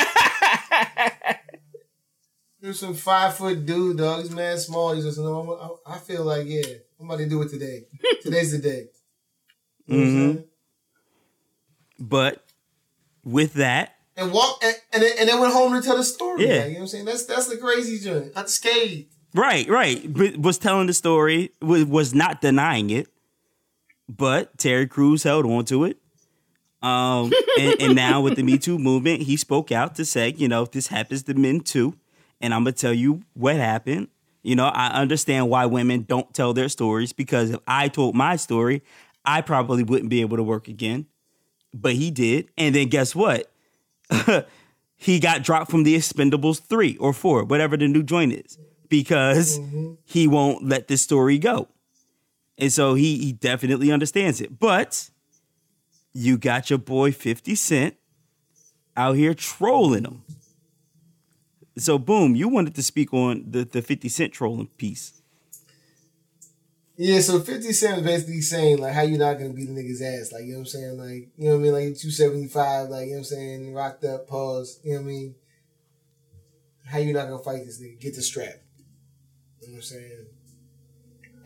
There's 2.60 2.80
some 2.80 2.96
five 2.96 3.36
foot 3.36 3.66
dude, 3.66 3.98
dog. 3.98 4.22
He's 4.22 4.32
mad 4.32 4.60
small. 4.60 4.94
He's 4.94 5.06
just, 5.06 5.20
no, 5.20 5.40
I'm, 5.40 5.50
I, 5.50 5.96
I 5.96 6.00
feel 6.00 6.24
like, 6.24 6.48
yeah, 6.48 6.64
I'm 7.00 7.06
about 7.06 7.20
to 7.20 7.30
do 7.30 7.42
it 7.44 7.50
today. 7.50 7.86
Today's 8.22 8.52
the 8.52 8.58
day. 8.58 8.88
You 9.86 9.98
know 9.98 10.06
mm-hmm. 10.06 10.42
But 12.00 12.44
with 13.24 13.54
that, 13.54 13.96
And 14.16 14.32
walk 14.32 14.60
and, 14.64 14.76
and, 14.94 15.04
then, 15.04 15.12
and 15.20 15.30
then 15.30 15.40
went 15.40 15.54
home 15.54 15.74
to 15.74 15.82
tell 15.82 15.98
the 15.98 16.04
story. 16.04 16.48
Yeah. 16.48 16.56
like, 16.56 16.66
you 16.66 16.74
know 16.74 16.80
what 16.80 16.82
I'm 16.82 16.88
saying? 16.88 17.06
That's 17.06 17.26
that's 17.26 17.48
the 17.48 17.58
crazy 17.58 18.00
joint. 18.00 18.34
Unscathed. 18.36 19.14
right, 19.34 19.68
right, 19.70 20.12
but 20.12 20.38
was 20.38 20.58
telling 20.58 20.88
the 20.88 20.94
story, 20.94 21.52
was, 21.62 21.86
was 21.86 22.14
not 22.14 22.42
denying 22.42 22.90
it, 22.90 23.08
but 24.10 24.58
Terry 24.58 24.88
Crews 24.88 25.24
held 25.24 25.46
on 25.46 25.66
to 25.66 25.86
it. 25.86 25.98
Um, 26.82 27.32
and, 27.60 27.82
and 27.82 27.96
now 27.96 28.22
with 28.22 28.36
the 28.36 28.44
Me 28.44 28.58
Too 28.58 28.78
movement, 28.78 29.24
he 29.24 29.36
spoke 29.36 29.72
out 29.72 29.96
to 29.96 30.06
say, 30.06 30.34
you 30.38 30.48
know, 30.48 30.66
this 30.66 30.88
happens 30.88 31.24
to 31.24 31.34
men 31.34 31.62
too. 31.62 31.96
And 32.40 32.54
I'm 32.54 32.64
gonna 32.64 32.74
tell 32.74 32.94
you 32.94 33.24
what 33.34 33.56
happened. 33.56 34.10
You 34.44 34.56
know, 34.56 34.68
I 34.68 34.90
understand 34.90 35.50
why 35.50 35.66
women 35.66 36.04
don't 36.04 36.34
tell 36.34 36.54
their 36.54 36.70
stories 36.70 37.12
because 37.12 37.50
if 37.50 37.60
I 37.68 37.88
told 37.88 38.16
my 38.16 38.36
story, 38.36 38.84
I 39.26 39.42
probably 39.42 39.84
wouldn't 39.84 40.10
be 40.10 40.22
able 40.22 40.38
to 40.38 40.44
work 40.44 40.68
again. 40.68 41.08
But 41.74 41.94
he 41.94 42.12
did. 42.12 42.48
And 42.58 42.74
then 42.74 42.88
guess 42.88 43.14
what? 43.14 43.52
he 44.96 45.20
got 45.20 45.44
dropped 45.44 45.70
from 45.70 45.84
the 45.84 45.96
Expendables 45.96 46.62
3 46.62 46.96
or 46.98 47.12
4, 47.12 47.44
whatever 47.44 47.76
the 47.76 47.88
new 47.88 48.04
joint 48.04 48.34
is, 48.34 48.58
because 48.88 49.60
he 50.06 50.28
won't 50.28 50.66
let 50.66 50.88
this 50.88 51.02
story 51.02 51.38
go. 51.38 51.68
And 52.58 52.72
so 52.72 52.94
he 52.96 53.18
he 53.18 53.34
definitely 53.34 53.92
understands 53.92 54.42
it. 54.42 54.60
But 54.60 55.10
you 56.18 56.36
got 56.36 56.72
your 56.72 56.80
boy 56.80 57.12
50 57.12 57.54
Cent 57.54 57.96
out 58.96 59.16
here 59.16 59.36
trolling 59.36 60.04
him. 60.04 60.24
So 61.78 62.00
boom, 62.00 62.36
you 62.36 62.50
wanted 62.50 62.74
to 62.74 62.82
speak 62.82 63.14
on 63.14 63.46
the, 63.48 63.64
the 63.66 63.84
50 63.84 64.10
Cent 64.10 64.34
trolling 64.34 64.66
piece. 64.78 65.22
Yeah, 66.96 67.20
so 67.20 67.40
50 67.40 67.72
Cent 67.72 67.98
was 67.98 68.06
basically 68.06 68.42
saying, 68.42 68.80
like, 68.80 68.94
how 68.94 69.04
you 69.04 69.20
not 69.20 69.38
gonna 69.38 69.54
beat 69.54 69.70
a 69.70 69.72
nigga's 69.72 70.02
ass? 70.02 70.32
Like, 70.32 70.46
you 70.46 70.54
know 70.54 70.60
what 70.60 70.62
I'm 70.62 70.66
saying? 70.66 70.98
Like, 70.98 71.30
you 71.38 71.50
know 71.50 71.52
what 71.52 71.60
I 71.60 71.64
mean? 71.64 71.74
Like, 71.74 72.00
275, 72.00 72.90
like, 72.90 73.06
you 73.06 73.12
know 73.12 73.12
what 73.12 73.18
I'm 73.18 73.24
saying? 73.24 73.74
Rocked 73.76 74.04
up, 74.04 74.28
pause, 74.28 74.80
you 74.84 74.94
know 74.94 75.02
what 75.02 75.04
I 75.04 75.12
mean? 75.12 75.36
How 76.88 76.98
you 76.98 77.14
not 77.14 77.30
gonna 77.30 77.44
fight 77.44 77.64
this 77.64 77.80
nigga? 77.80 78.00
Get 78.00 78.16
the 78.16 78.24
strap. 78.24 78.56
You 79.62 79.68
know 79.68 79.74
what 79.74 79.78
I'm 79.78 79.82
saying? 79.84 80.26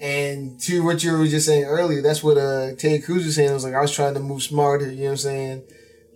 And 0.01 0.59
to 0.61 0.83
what 0.83 1.03
you 1.03 1.15
were 1.15 1.27
just 1.27 1.45
saying 1.45 1.65
earlier, 1.65 2.01
that's 2.01 2.23
what 2.23 2.37
uh 2.37 2.73
Terry 2.75 2.99
Crews 2.99 3.23
was 3.25 3.35
saying. 3.35 3.51
I 3.51 3.53
was 3.53 3.63
like, 3.63 3.75
I 3.75 3.81
was 3.81 3.91
trying 3.93 4.15
to 4.15 4.19
move 4.19 4.41
smarter, 4.41 4.89
you 4.89 4.97
know 4.97 5.03
what 5.03 5.11
I'm 5.11 5.17
saying? 5.17 5.63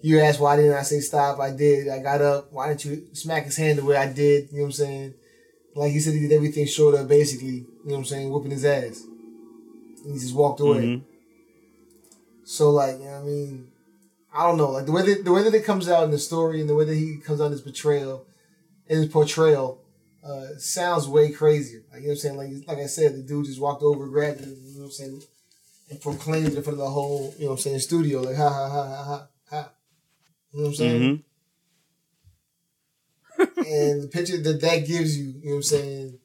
You 0.02 0.20
asked 0.20 0.40
why 0.40 0.56
didn't 0.56 0.74
I 0.74 0.82
say 0.82 1.00
stop? 1.00 1.40
I 1.40 1.52
did. 1.52 1.88
I 1.88 2.00
got 2.00 2.22
up. 2.22 2.52
Why 2.52 2.70
didn't 2.70 2.86
you 2.86 3.08
smack 3.14 3.46
his 3.46 3.58
hand 3.58 3.78
the 3.78 3.86
way 3.86 3.96
I 3.96 4.12
did? 4.12 4.50
You 4.52 4.58
know 4.58 4.64
what 4.64 4.68
I'm 4.68 4.72
saying? 4.74 5.14
Like 5.76 5.92
he 5.92 6.00
said 6.00 6.14
he 6.16 6.22
did 6.22 6.32
everything 6.32 6.66
short 6.66 6.96
of 6.96 7.08
basically, 7.08 7.48
you 7.48 7.68
know 7.86 7.92
what 7.94 7.98
I'm 8.00 8.06
saying, 8.06 8.30
whooping 8.32 8.52
his 8.52 8.66
ass. 8.66 9.04
And 10.04 10.14
he 10.14 10.20
just 10.20 10.36
walked 10.36 10.62
away. 10.62 10.82
Mhm. 10.82 11.02
So 12.44 12.72
like, 12.72 12.98
you 13.00 13.06
know 13.06 13.12
what 13.12 13.22
I 13.22 13.24
mean, 13.24 13.68
I 14.34 14.48
don't 14.48 14.58
know. 14.58 14.72
Like 14.72 14.86
the 14.88 14.92
way 14.92 15.04
that 15.04 15.26
the 15.26 15.32
way 15.32 15.44
that 15.44 15.54
it 15.54 15.64
comes 15.64 15.88
out 15.90 16.04
in 16.06 16.12
the 16.12 16.20
story 16.20 16.60
and 16.60 16.70
the 16.70 16.76
way 16.76 16.86
that 16.86 16.96
he 16.96 17.18
comes 17.18 17.40
out 17.40 17.48
in 17.48 17.52
his 17.52 17.62
betrayal 17.62 18.26
in 18.88 18.98
his 18.98 19.08
portrayal, 19.08 19.80
uh, 20.26 20.58
sounds 20.58 21.08
way 21.08 21.32
crazier. 21.32 21.84
Like 21.92 22.02
you 22.02 22.08
know 22.08 22.12
what 22.12 22.14
I'm 22.14 22.18
saying? 22.20 22.38
Like 22.38 22.68
like 22.68 22.78
I 22.84 22.88
said, 22.88 23.16
the 23.16 23.22
dude 23.22 23.46
just 23.46 23.62
walked 23.62 23.84
over, 23.84 24.08
grabbed 24.08 24.42
him, 24.42 24.56
you 24.66 24.74
know 24.74 24.80
what 24.82 24.86
I'm 24.86 24.92
saying, 24.92 25.22
and 25.90 26.02
proclaimed 26.02 26.48
it 26.48 26.56
in 26.56 26.64
front 26.64 26.80
of 26.80 26.86
the 26.86 26.90
whole, 26.90 27.34
you 27.38 27.46
know 27.46 27.52
what 27.52 27.58
I'm 27.58 27.62
saying, 27.62 27.80
studio, 27.80 28.22
like 28.22 28.36
ha 28.36 28.50
ha 28.50 28.70
ha 28.70 28.88
ha 28.88 29.04
ha 29.04 29.28
ha. 29.50 29.72
You 30.52 30.60
know 30.60 30.64
what 30.64 30.70
I'm 30.70 30.76
saying? 30.76 31.02
Mhm. 31.02 31.24
and 33.58 34.04
the 34.04 34.08
picture 34.12 34.38
that 34.42 34.62
that 34.62 34.88
gives 34.88 35.18
you, 35.18 35.26
you 35.26 35.44
know 35.44 35.50
what 35.52 35.56
I'm 35.58 35.64
saying, 35.64 36.20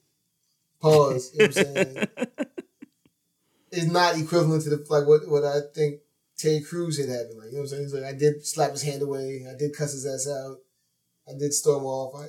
pause, 0.80 1.32
you 1.34 1.40
know 1.40 1.46
what 1.48 1.56
I'm 1.56 1.64
saying, 1.64 2.08
is 3.72 3.86
not 3.90 4.18
equivalent 4.18 4.62
to 4.64 4.70
the 4.70 4.86
like 4.88 5.06
what 5.06 5.28
what 5.28 5.44
I 5.44 5.60
think 5.74 6.00
Terry 6.38 6.60
Crews 6.60 6.98
had 6.98 7.08
happened. 7.08 7.38
Like 7.38 7.48
you 7.48 7.52
know 7.54 7.58
what 7.58 7.62
I'm 7.62 7.68
saying? 7.68 7.82
He's 7.82 7.94
like, 7.94 8.04
I 8.04 8.12
did 8.12 8.46
slap 8.46 8.70
his 8.72 8.82
hand 8.82 9.02
away, 9.02 9.44
I 9.48 9.56
did 9.58 9.76
cuss 9.76 9.92
his 9.92 10.06
ass 10.06 10.26
out, 10.32 10.58
I 11.28 11.38
did 11.38 11.52
storm 11.52 11.84
off. 11.84 12.14
I 12.14 12.28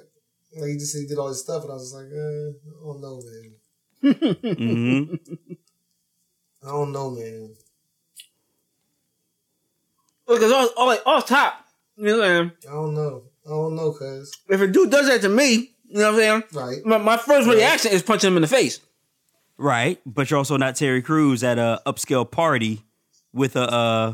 like 0.58 0.70
he 0.72 0.78
just 0.78 0.92
said 0.94 1.02
he 1.02 1.08
did 1.08 1.18
all 1.18 1.30
this 1.30 1.42
stuff, 1.42 1.64
and 1.64 1.72
I 1.72 1.76
was 1.76 1.92
just 1.92 1.96
like, 1.96 2.12
uh, 2.12 2.52
I 2.80 2.84
don't 2.86 3.02
know, 3.02 3.22
man. 3.26 4.56
Mhm. 4.56 5.20
I 6.64 6.68
don't 6.68 6.92
know, 6.92 7.10
man. 7.12 7.56
Because 10.28 10.44
it's 10.44 10.54
all, 10.54 10.70
all 10.78 10.88
like 10.88 11.02
off 11.06 11.28
top. 11.28 11.66
You 11.98 12.06
know 12.06 12.18
what 12.20 12.28
I'm 12.28 12.30
saying? 12.30 12.52
I 12.70 12.72
don't 12.74 12.94
know. 12.96 13.24
I 13.46 13.50
don't 13.50 13.76
know, 13.76 13.92
cuz. 13.94 14.32
If 14.50 14.62
a 14.62 14.68
dude 14.68 14.92
does 14.92 15.08
that 15.08 15.22
to 15.22 15.30
me, 15.30 15.72
you 15.88 16.00
know 16.00 16.12
what 16.14 16.14
I'm 16.14 16.20
saying? 16.20 16.44
Right. 16.54 16.86
My, 16.86 16.98
my 16.98 17.18
first 17.18 17.50
reaction 17.50 17.92
is 17.92 18.02
punching 18.04 18.30
him 18.30 18.38
in 18.38 18.42
the 18.42 18.48
face. 18.48 18.80
Right, 19.58 20.00
but 20.06 20.30
you're 20.32 20.38
also 20.40 20.58
not 20.58 20.76
Terry 20.76 21.02
Crews 21.02 21.44
at 21.44 21.60
a 21.60 21.82
upscale 21.86 22.30
party 22.30 22.82
with 23.34 23.56
a 23.56 23.62
uh, 23.72 24.14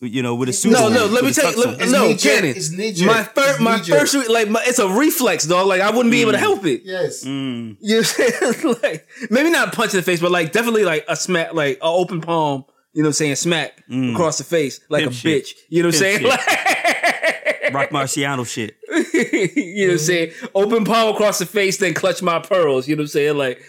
you 0.00 0.22
know, 0.22 0.34
with 0.34 0.48
a 0.48 0.52
suit. 0.52 0.72
No, 0.72 0.86
on, 0.86 0.92
no. 0.92 1.06
Let 1.06 1.22
me 1.22 1.28
with 1.28 1.36
tell 1.36 1.52
you. 1.52 1.64
Let. 1.64 1.80
It's 1.80 1.92
no, 1.92 2.08
knee-jerk. 2.08 2.32
Cannon. 2.34 2.56
It's 2.56 2.70
knee-jerk. 2.70 3.06
My 3.06 3.22
first, 3.22 3.50
It's 3.50 3.60
my 3.60 3.76
knee-jerk. 3.76 3.98
first, 4.00 4.14
re- 4.14 4.28
like, 4.28 4.48
my, 4.48 4.62
it's 4.66 4.78
a 4.78 4.88
reflex, 4.88 5.46
dog. 5.46 5.66
Like, 5.66 5.80
I 5.80 5.90
wouldn't 5.90 6.10
be 6.10 6.20
able 6.20 6.32
to 6.32 6.38
help 6.38 6.64
it. 6.66 6.82
Yes. 6.84 7.24
Mm. 7.24 7.76
You 7.80 7.96
know 7.96 8.02
what 8.02 8.42
I'm 8.42 8.52
saying? 8.54 8.76
like, 8.82 9.06
maybe 9.30 9.50
not 9.50 9.72
punch 9.72 9.92
in 9.94 9.98
the 9.98 10.02
face, 10.02 10.20
but 10.20 10.30
like, 10.30 10.52
definitely 10.52 10.84
like 10.84 11.04
a 11.08 11.16
smack, 11.16 11.54
like 11.54 11.76
an 11.76 11.80
open 11.82 12.20
palm. 12.20 12.64
You 12.92 13.02
know 13.02 13.08
what 13.08 13.10
I'm 13.10 13.12
saying? 13.14 13.36
Smack 13.36 13.82
across 13.90 14.38
the 14.38 14.44
face 14.44 14.80
like 14.88 15.00
Pimp 15.02 15.12
a 15.12 15.16
shit. 15.16 15.44
bitch. 15.44 15.50
You 15.68 15.82
know 15.82 15.88
what 15.88 15.96
I'm 15.96 15.98
saying? 16.00 16.18
Pimp 16.20 16.30
Like, 16.30 16.40
Rock 17.74 17.90
Marciano 17.90 18.46
shit. 18.46 18.76
you 18.92 19.86
know 19.86 19.92
what 19.92 19.92
I'm 19.94 19.98
saying? 19.98 20.32
Open 20.54 20.84
palm 20.84 21.12
across 21.12 21.40
the 21.40 21.46
face, 21.46 21.78
then 21.78 21.92
clutch 21.92 22.22
my 22.22 22.38
pearls. 22.38 22.86
You 22.86 22.94
know 22.94 23.00
what 23.00 23.04
I'm 23.04 23.08
saying? 23.08 23.36
Like, 23.36 23.60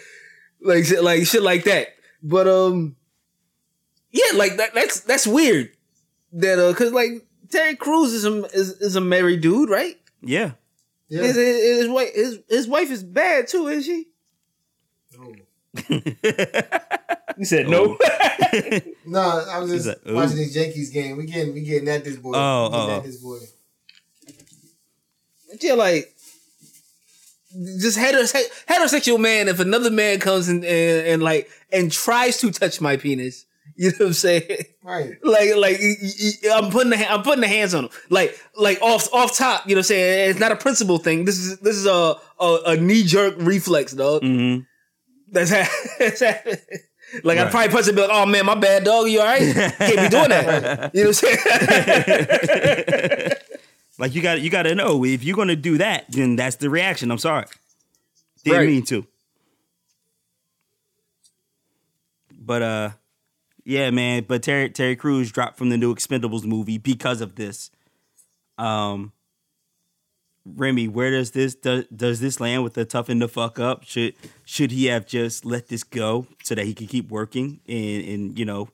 like, 0.61 0.85
like 1.01 1.25
shit 1.25 1.41
like 1.41 1.63
that. 1.63 1.87
But 2.21 2.47
um, 2.47 2.95
yeah, 4.11 4.37
like 4.37 4.57
that. 4.57 4.75
That's 4.75 4.99
that's 5.01 5.25
weird. 5.25 5.71
That 6.35 6.59
uh, 6.59 6.73
cause 6.73 6.91
like 6.91 7.25
Terry 7.49 7.75
Crews 7.75 8.13
is 8.13 8.25
a 8.25 8.43
is, 8.45 8.71
is 8.81 8.95
a 8.95 9.01
married 9.01 9.41
dude, 9.41 9.69
right? 9.69 9.97
Yeah. 10.21 10.51
Yeah. 11.07 11.21
His, 11.23 11.35
his, 11.35 11.77
his 11.79 11.89
wife 11.89 12.13
his, 12.13 12.39
his 12.49 12.67
wife 12.67 12.91
is 12.91 13.03
bad 13.03 13.47
too, 13.47 13.67
isn't 13.67 13.83
she? 13.83 14.07
He 17.37 17.43
said 17.43 17.67
no. 17.67 17.97
No, 19.05 19.19
I 19.19 19.59
was 19.59 19.71
just 19.71 19.87
like, 19.87 19.99
watching 20.05 20.37
this 20.37 20.55
Yankees 20.55 20.89
game. 20.89 21.17
We 21.17 21.25
getting 21.25 21.53
we 21.53 21.61
getting 21.61 21.89
at 21.89 22.03
this 22.03 22.15
boy. 22.15 22.31
Oh, 22.33 22.69
we 22.69 22.71
getting 22.71 22.89
oh, 22.89 22.93
at 22.93 22.99
oh. 22.99 23.05
this 23.05 23.17
boy. 23.17 23.37
yeah, 25.61 25.73
like 25.73 26.15
just 27.81 27.97
heterose- 27.97 28.65
heterosexual 28.67 29.19
man. 29.19 29.47
If 29.47 29.59
another 29.59 29.91
man 29.91 30.19
comes 30.19 30.47
and, 30.47 30.63
and 30.63 31.07
and 31.07 31.23
like 31.23 31.49
and 31.71 31.91
tries 31.91 32.37
to 32.37 32.51
touch 32.51 32.79
my 32.79 32.97
penis, 32.97 33.45
you 33.77 33.89
know 33.91 33.95
what 33.99 34.07
I'm 34.07 34.13
saying? 34.13 34.43
Right. 34.83 35.11
like 35.23 35.55
like 35.55 35.79
I'm 36.53 36.71
putting 36.71 36.91
the, 36.91 37.11
I'm 37.11 37.23
putting 37.23 37.41
the 37.41 37.47
hands 37.47 37.73
on 37.73 37.83
them. 37.85 37.91
like 38.09 38.39
like 38.57 38.81
off 38.81 39.11
off 39.13 39.35
top 39.37 39.67
you 39.67 39.75
know 39.75 39.79
what 39.79 39.85
I'm 39.85 39.87
saying 39.87 40.29
it's 40.29 40.39
not 40.39 40.51
a 40.51 40.55
principle 40.55 40.97
thing 40.97 41.25
this 41.25 41.37
is 41.37 41.57
this 41.59 41.75
is 41.75 41.85
a 41.85 42.15
a, 42.39 42.57
a 42.67 42.77
knee 42.77 43.03
jerk 43.03 43.35
reflex 43.39 43.91
dog 43.93 44.21
hmm 44.23 44.59
that's, 45.31 45.49
ha- 45.51 45.69
that's 45.99 46.21
ha- 46.21 46.41
like 47.23 47.37
I'd 47.39 47.49
probably 47.51 47.71
punch 47.71 47.85
him 47.87 47.89
and 47.89 47.95
be 47.97 48.01
like 48.03 48.11
oh 48.13 48.25
man 48.25 48.45
my 48.45 48.55
bad 48.55 48.83
dog 48.83 49.07
you 49.09 49.19
all 49.19 49.25
right 49.25 49.41
can't 49.41 49.79
be 50.01 50.09
doing 50.09 50.29
that 50.29 50.91
you 50.95 51.03
know 51.03 51.09
what 51.09 51.23
I'm 51.23 51.29
saying 53.25 53.31
Like 53.97 54.13
you 54.13 54.21
got 54.21 54.41
you 54.41 54.49
got 54.49 54.63
to 54.63 54.75
know 54.75 55.05
if 55.05 55.23
you're 55.23 55.37
gonna 55.37 55.55
do 55.55 55.77
that, 55.77 56.03
then 56.09 56.35
that's 56.35 56.57
the 56.57 56.69
reaction. 56.69 57.11
I'm 57.11 57.17
sorry, 57.17 57.45
didn't 58.43 58.57
Right. 58.59 58.67
mean 58.67 58.83
to. 58.87 59.07
But 62.37 62.61
uh, 62.61 62.89
yeah, 63.65 63.89
man. 63.89 64.25
But 64.27 64.43
Terry 64.43 64.69
Terry 64.69 64.95
Crews 64.95 65.31
dropped 65.31 65.57
from 65.57 65.69
the 65.69 65.77
new 65.77 65.93
Expendables 65.93 66.45
movie 66.45 66.77
because 66.77 67.19
of 67.19 67.35
this. 67.35 67.71
Um, 68.57 69.11
Remy, 70.45 70.87
where 70.87 71.09
does 71.09 71.31
this 71.31 71.55
does, 71.55 71.85
does 71.93 72.19
this 72.19 72.39
land 72.39 72.63
with 72.63 72.75
the 72.75 72.85
toughen 72.85 73.19
the 73.19 73.27
fuck 73.27 73.59
up? 73.59 73.83
Should 73.83 74.13
should 74.45 74.71
he 74.71 74.85
have 74.85 75.07
just 75.07 75.43
let 75.43 75.67
this 75.67 75.83
go 75.83 76.27
so 76.43 76.53
that 76.53 76.65
he 76.65 76.73
could 76.75 76.87
keep 76.87 77.09
working 77.09 77.59
and 77.67 78.05
and 78.05 78.39
you 78.39 78.45
know 78.45 78.69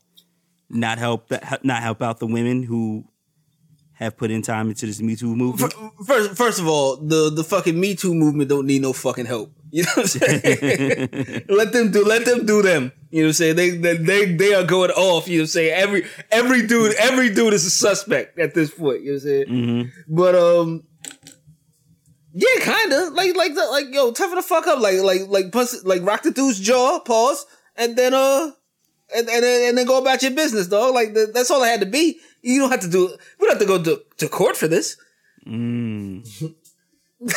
not 0.69 0.97
help 0.97 1.29
that 1.29 1.63
not 1.63 1.81
help 1.81 2.01
out 2.01 2.19
the 2.19 2.27
women 2.27 2.63
who 2.63 3.05
have 3.93 4.17
put 4.17 4.31
in 4.31 4.41
time 4.41 4.67
into 4.67 4.85
this 4.85 5.01
Me 5.01 5.15
Too 5.15 5.33
movement? 5.35 5.73
first 6.05 6.35
first 6.35 6.59
of 6.59 6.67
all 6.67 6.97
the 6.97 7.29
the 7.29 7.43
fucking 7.43 7.79
Me 7.79 7.95
Too 7.95 8.13
movement 8.13 8.49
don't 8.49 8.65
need 8.67 8.81
no 8.81 8.91
fucking 8.91 9.25
help 9.25 9.51
you 9.71 9.83
know 9.83 9.91
what 9.95 10.03
I'm 10.03 10.07
saying 10.07 11.43
let 11.49 11.71
them 11.71 11.91
do 11.91 12.03
let 12.03 12.25
them 12.25 12.45
do 12.45 12.61
them 12.61 12.91
you 13.11 13.21
know 13.21 13.27
what 13.27 13.29
I'm 13.29 13.33
saying 13.33 13.55
they 13.55 13.69
they 13.71 13.97
they, 13.97 14.25
they 14.33 14.53
are 14.53 14.63
going 14.63 14.91
off 14.91 15.27
you 15.27 15.37
know 15.37 15.41
what 15.41 15.45
I'm 15.45 15.47
saying 15.47 15.73
every 15.73 16.05
every 16.31 16.65
dude 16.65 16.95
every 16.95 17.33
dude 17.33 17.53
is 17.53 17.65
a 17.65 17.71
suspect 17.71 18.39
at 18.39 18.53
this 18.53 18.71
point 18.71 19.01
you 19.01 19.11
know 19.11 19.13
what 19.13 19.23
I'm 19.23 19.27
saying 19.27 19.45
Mm-hmm. 19.47 20.15
But 20.15 20.35
um, 20.35 20.83
yeah, 22.33 22.59
kind 22.61 22.93
of 22.93 23.13
like 23.13 23.35
like 23.35 23.53
the, 23.55 23.65
like 23.65 23.87
yo, 23.91 24.11
toughen 24.11 24.35
the 24.35 24.41
fuck 24.41 24.67
up, 24.67 24.79
like 24.79 24.99
like 24.99 25.21
like 25.27 25.51
punch, 25.51 25.69
like 25.83 26.01
rock 26.03 26.23
the 26.23 26.31
dude's 26.31 26.59
jaw, 26.59 26.99
pause, 26.99 27.45
and 27.75 27.97
then 27.97 28.13
uh, 28.13 28.51
and 29.15 29.29
and 29.29 29.43
then, 29.43 29.69
and 29.69 29.77
then 29.77 29.85
go 29.85 29.99
about 29.99 30.21
your 30.21 30.31
business, 30.31 30.67
dog. 30.67 30.93
Like 30.93 31.13
the, 31.13 31.29
that's 31.33 31.51
all 31.51 31.63
I 31.63 31.67
had 31.67 31.81
to 31.81 31.85
be. 31.85 32.19
You 32.41 32.59
don't 32.59 32.71
have 32.71 32.81
to 32.81 32.89
do. 32.89 33.15
We 33.39 33.47
don't 33.47 33.59
have 33.59 33.59
to 33.59 33.65
go 33.65 33.83
to, 33.83 34.03
to 34.17 34.29
court 34.29 34.55
for 34.55 34.67
this. 34.67 34.97
Mm. 35.45 36.25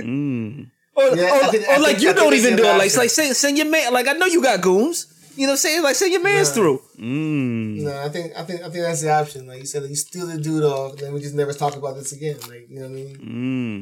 mm. 0.00 0.70
Or, 0.94 1.16
Yeah, 1.16 1.46
or, 1.46 1.50
think- 1.50 1.68
or 1.68 1.78
like 1.78 1.86
think- 1.96 2.02
you 2.02 2.10
I 2.10 2.12
don't 2.12 2.34
even 2.34 2.56
do 2.56 2.64
it. 2.64 2.66
Like 2.66 2.82
option. 2.86 2.98
like 3.00 3.10
send, 3.10 3.34
send 3.36 3.56
your 3.56 3.66
man. 3.68 3.92
Like 3.92 4.08
I 4.08 4.12
know 4.12 4.26
you 4.26 4.42
got 4.42 4.60
goons. 4.60 5.06
You 5.34 5.46
know 5.46 5.52
what 5.52 5.54
I'm 5.54 5.58
saying? 5.58 5.82
Like 5.82 5.94
send 5.96 6.12
your 6.12 6.22
man's 6.22 6.48
Yeah. 6.48 6.54
through. 6.54 6.82
Mm. 6.98 7.76
You 7.76 7.84
know, 7.84 8.02
I 8.02 8.08
think 8.10 8.32
I 8.36 8.42
think 8.44 8.60
I 8.60 8.64
think 8.68 8.84
that's 8.84 9.00
the 9.00 9.10
option. 9.10 9.46
Like 9.46 9.60
you 9.60 9.66
said, 9.66 9.82
you 9.84 9.94
steal 9.96 10.26
the 10.26 10.36
dude 10.38 10.62
off, 10.64 10.96
then 10.96 11.14
we 11.14 11.20
just 11.20 11.34
never 11.34 11.54
talk 11.54 11.74
about 11.76 11.94
this 11.94 12.12
again. 12.12 12.36
Like 12.48 12.66
you 12.68 12.76
know 12.80 12.82
what 12.82 12.90
I 12.90 12.94
mean? 12.94 13.16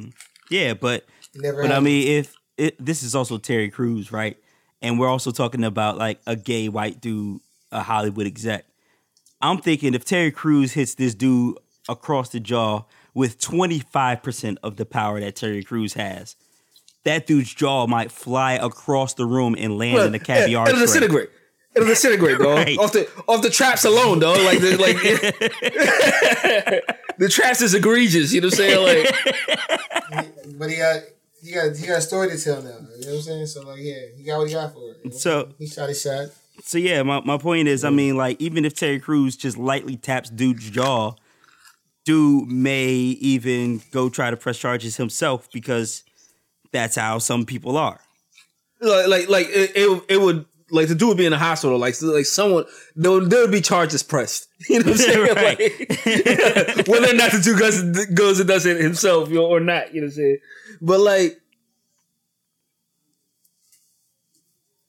Mm. 0.05 0.13
Yeah, 0.51 0.75
but 0.75 1.05
never. 1.35 1.63
but 1.63 1.67
I 1.67 1.69
happened. 1.75 1.85
mean, 1.87 2.09
if 2.19 2.35
it, 2.57 2.77
this 2.85 3.03
is 3.03 3.15
also 3.17 3.39
Terry 3.39 3.69
Crews, 3.71 4.13
right? 4.13 4.37
And 4.81 4.99
we're 5.01 5.09
also 5.09 5.33
talking 5.33 5.65
about 5.65 5.99
like 5.99 6.21
a 6.27 6.37
gay 6.37 6.69
white 6.69 7.01
dude, 7.01 7.41
a 7.73 7.83
Hollywood 7.83 8.27
exec. 8.29 8.65
I'm 9.43 9.59
thinking 9.59 9.95
if 9.95 10.05
Terry 10.05 10.31
Crews 10.31 10.73
hits 10.75 10.95
this 10.95 11.15
dude 11.17 11.57
across 11.89 12.29
the 12.29 12.39
jaw 12.41 12.85
with 13.15 13.41
25% 13.41 14.57
of 14.63 14.77
the 14.77 14.87
power 14.87 15.19
that 15.21 15.35
Terry 15.37 15.65
Crews 15.65 15.95
has, 15.95 16.37
that 17.05 17.27
dude's 17.27 17.53
jaw 17.55 17.87
might 17.87 18.11
fly 18.13 18.55
across 18.55 19.15
the 19.15 19.25
room 19.27 19.55
and 19.59 19.79
land 19.79 19.99
in 19.99 20.13
the 20.13 20.19
caviar 20.19 20.69
It'll 20.69 20.81
disintegrate. 20.81 21.31
It'll 21.75 21.89
disintegrate, 21.89 22.39
bro. 22.39 22.55
Right. 22.57 22.79
Off 22.79 22.93
the 22.93 23.09
off 23.29 23.43
the 23.43 23.51
traps 23.51 23.85
alone, 23.85 24.19
though. 24.19 24.33
Like 24.33 24.61
the 24.61 24.77
like 24.77 24.97
the 27.19 27.29
traps 27.29 27.61
is 27.61 27.75
egregious. 27.75 28.33
You 28.33 28.41
know 28.41 28.49
what 28.49 28.55
I'm 28.55 28.59
saying? 28.59 29.07
Like 30.13 30.59
but 30.59 30.71
he 30.71 30.77
got 30.77 31.03
he 31.43 31.53
got 31.53 31.77
he 31.77 31.87
got 31.87 31.99
a 31.99 32.03
story 32.03 32.29
to 32.29 32.43
tell 32.43 32.63
now. 32.63 32.69
You 32.69 32.73
know 32.73 33.13
what 33.13 33.17
I'm 33.17 33.23
saying? 33.23 33.47
So 33.47 33.63
like, 33.63 33.79
yeah, 33.81 33.95
he 34.17 34.25
got 34.25 34.39
what 34.39 34.49
he 34.49 34.55
got 34.55 34.73
for 34.73 34.93
it. 34.93 34.99
you 35.05 35.11
know? 35.11 35.17
So 35.17 35.49
he 35.59 35.67
shot 35.67 35.89
his 35.89 36.01
shot. 36.01 36.29
So 36.63 36.77
yeah, 36.77 37.03
my, 37.03 37.21
my 37.21 37.39
point 37.39 37.69
is, 37.69 37.85
I 37.85 37.91
mean, 37.91 38.17
like 38.17 38.41
even 38.41 38.65
if 38.65 38.75
Terry 38.75 39.01
Crews 39.01 39.37
just 39.37 39.57
lightly 39.57 39.97
taps 39.97 40.29
dude's 40.29 40.69
jaw, 40.69 41.13
dude 42.05 42.51
may 42.51 42.89
even 42.91 43.81
go 43.91 44.11
try 44.11 44.31
to 44.31 44.37
press 44.37 44.59
charges 44.59 44.97
himself 44.97 45.49
because 45.53 46.05
that's 46.73 46.97
how 46.97 47.19
some 47.19 47.45
people 47.47 47.77
are. 47.77 48.01
like 48.81 49.07
like, 49.09 49.29
like 49.29 49.47
it, 49.49 49.73
it 49.75 50.05
it 50.09 50.21
would 50.21 50.47
like 50.71 50.89
the 50.89 50.95
dude 50.95 51.09
would 51.09 51.17
be 51.17 51.27
in 51.27 51.33
the 51.33 51.39
hospital. 51.39 51.79
Like 51.79 52.01
like 52.03 52.27
someone 52.27 52.65
there 52.97 53.11
would, 53.13 53.31
there 53.31 53.43
would 53.43 53.51
be 53.53 53.61
charges 53.61 54.03
pressed. 54.03 54.49
You 54.69 54.81
know 54.81 54.91
what 54.91 55.01
I'm 55.01 55.07
saying? 55.07 55.35
Right. 55.37 56.77
Like, 56.77 56.89
whether 56.89 57.11
or 57.11 57.15
not 57.15 57.33
the 57.33 57.41
dude 57.43 57.59
goes 57.59 58.07
goes 58.07 58.41
and 58.41 58.49
does 58.49 58.67
it 58.67 58.81
himself, 58.81 59.29
you 59.31 59.37
know, 59.37 59.47
or 59.47 59.61
not. 59.61 59.95
You 59.95 60.03
know 60.03 60.07
what 60.07 60.13
I'm 60.13 60.17
saying? 60.17 60.39
But 60.81 61.01
like. 61.01 61.41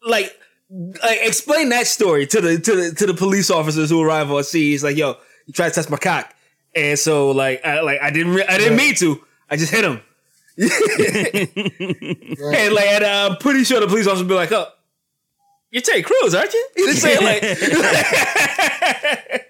Like, 0.03 0.35
like, 0.71 1.19
explain 1.21 1.69
that 1.69 1.85
story 1.85 2.25
to 2.25 2.41
the 2.41 2.59
to 2.59 2.75
the 2.75 2.95
to 2.95 3.05
the 3.05 3.13
police 3.13 3.51
officers 3.51 3.91
who 3.91 4.01
arrive 4.01 4.31
on 4.31 4.43
scene. 4.43 4.71
He's 4.71 4.83
like, 4.83 4.97
"Yo, 4.97 5.15
you 5.45 5.53
tried 5.53 5.69
to 5.69 5.75
touch 5.75 5.91
my 5.91 5.97
cock," 5.97 6.33
and 6.75 6.97
so 6.97 7.29
like, 7.29 7.63
I 7.63 7.81
like 7.81 8.01
I 8.01 8.09
didn't 8.09 8.33
re- 8.33 8.45
I 8.47 8.57
didn't 8.57 8.77
mean 8.77 8.95
to. 8.95 9.23
I 9.47 9.57
just 9.57 9.71
hit 9.71 9.85
him. 9.85 10.01
And 10.57 10.69
like, 12.73 12.87
and 12.87 13.03
I'm 13.05 13.37
pretty 13.37 13.63
sure 13.63 13.79
the 13.79 13.87
police 13.87 14.05
officer 14.07 14.23
would 14.23 14.29
be 14.29 14.35
like, 14.35 14.51
"Oh, 14.51 14.67
you're 15.71 15.81
Terry 15.81 16.03
Crews, 16.03 16.35
aren't 16.35 16.53
you?" 16.53 16.67
You 16.77 16.85
know 16.85 16.91
what 16.91 17.01
saying? 17.01 17.23
Like, 17.23 17.41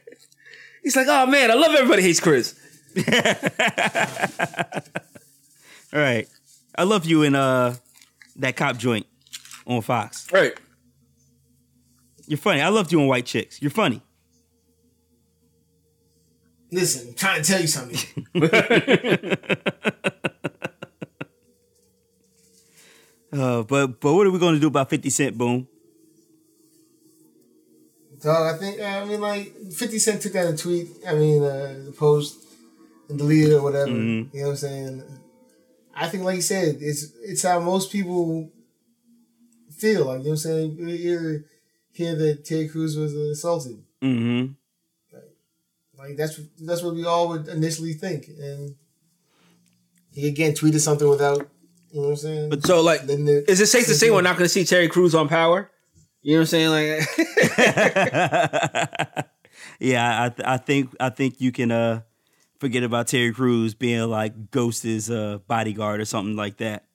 he's 0.84 0.95
like, 0.95 1.08
"Oh 1.10 1.26
man, 1.26 1.49
I 1.52 1.56
love 1.56 1.74
everybody 1.76 2.04
hates 2.04 2.20
Chris." 2.20 2.56
All 5.93 5.99
right, 5.99 6.28
I 6.78 6.84
love 6.84 7.06
you 7.06 7.24
in 7.24 7.36
uh 7.36 7.76
that 8.38 8.56
cop 8.56 8.78
joint 8.78 9.06
on 9.66 9.82
Fox. 9.82 10.32
Right. 10.32 10.54
You're 12.28 12.38
funny. 12.38 12.62
I 12.62 12.70
loved 12.70 12.91
you 12.91 13.02
on 13.02 13.08
White 13.08 13.26
Chicks. 13.26 13.60
You're 13.62 13.72
funny. 13.72 14.02
Listen, 16.72 17.10
I'm 17.10 17.16
trying 17.16 17.41
to 17.41 17.52
tell 17.52 17.60
you 17.60 17.68
something. 17.68 17.99
Uh, 23.32 23.63
but 23.63 23.99
but 23.99 24.13
what 24.13 24.27
are 24.27 24.32
we 24.32 24.39
going 24.39 24.55
to 24.55 24.59
do 24.59 24.67
about 24.67 24.89
Fifty 24.89 25.09
Cent? 25.09 25.38
Boom. 25.38 25.67
Dog, 28.21 28.55
I 28.55 28.57
think 28.57 28.82
I 28.82 29.05
mean 29.05 29.21
like 29.21 29.53
Fifty 29.71 29.99
Cent 29.99 30.21
took 30.21 30.36
out 30.36 30.53
a 30.53 30.57
tweet. 30.57 30.89
I 31.07 31.15
mean 31.15 31.41
uh, 31.43 31.75
the 31.86 31.91
post 31.91 32.38
and 33.09 33.17
deleted 33.17 33.53
it 33.53 33.55
or 33.55 33.63
whatever. 33.63 33.91
Mm-hmm. 33.91 34.36
You 34.36 34.41
know 34.41 34.47
what 34.47 34.51
I'm 34.51 34.57
saying? 34.57 35.03
I 35.95 36.07
think 36.07 36.23
like 36.23 36.36
you 36.36 36.41
said, 36.41 36.77
it's 36.82 37.13
it's 37.21 37.43
how 37.43 37.59
most 37.59 37.91
people 37.91 38.51
feel. 39.77 40.05
Like 40.05 40.19
you 40.19 40.23
know 40.23 40.29
what 40.29 40.32
I'm 40.32 40.38
saying? 40.38 40.77
You 40.77 40.86
hear 40.88 41.45
hear 41.91 42.15
that 42.15 42.45
Terry 42.45 42.67
Crews 42.67 42.97
was 42.97 43.13
assaulted. 43.13 43.84
Mm-hmm. 44.01 44.53
Like 45.97 46.17
that's 46.17 46.39
that's 46.59 46.82
what 46.82 46.95
we 46.95 47.05
all 47.05 47.29
would 47.29 47.47
initially 47.47 47.93
think. 47.93 48.27
And 48.27 48.75
he 50.13 50.27
again 50.27 50.53
tweeted 50.53 50.79
something 50.79 51.07
without 51.07 51.47
you 51.91 51.99
know 52.01 52.07
what 52.07 52.11
I'm 52.11 52.15
saying? 52.17 52.49
But 52.49 52.65
so 52.65 52.81
like, 52.81 53.01
Then 53.03 53.25
the- 53.25 53.49
is 53.49 53.59
it 53.61 53.67
safe 53.67 53.85
to 53.87 53.93
say 53.93 54.09
we're 54.11 54.21
not 54.21 54.37
going 54.37 54.45
to 54.45 54.49
see 54.49 54.63
Terry 54.65 54.87
Crews 54.87 55.13
on 55.15 55.27
Power? 55.27 55.69
You 56.23 56.33
know 56.35 56.39
what 56.41 56.53
I'm 56.53 56.69
saying? 56.69 56.69
Like, 56.69 57.07
yeah, 59.79 60.23
I 60.25 60.29
th- 60.29 60.47
I 60.47 60.57
think 60.57 60.95
I 60.99 61.09
think 61.09 61.41
you 61.41 61.51
can 61.51 61.71
uh 61.71 62.01
forget 62.59 62.83
about 62.83 63.07
Terry 63.07 63.33
Crews 63.33 63.73
being 63.73 64.07
like 64.09 64.51
Ghost's 64.51 65.09
uh, 65.09 65.39
bodyguard 65.47 65.99
or 65.99 66.05
something 66.05 66.35
like 66.35 66.57
that 66.57 66.85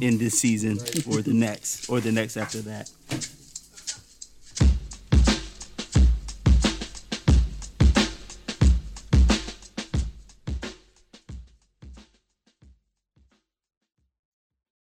in 0.00 0.16
this 0.18 0.40
season 0.40 0.78
or 1.12 1.20
the 1.20 1.34
next 1.34 1.90
or 1.90 2.00
the 2.00 2.10
next 2.10 2.36
after 2.38 2.60
that. 2.62 2.90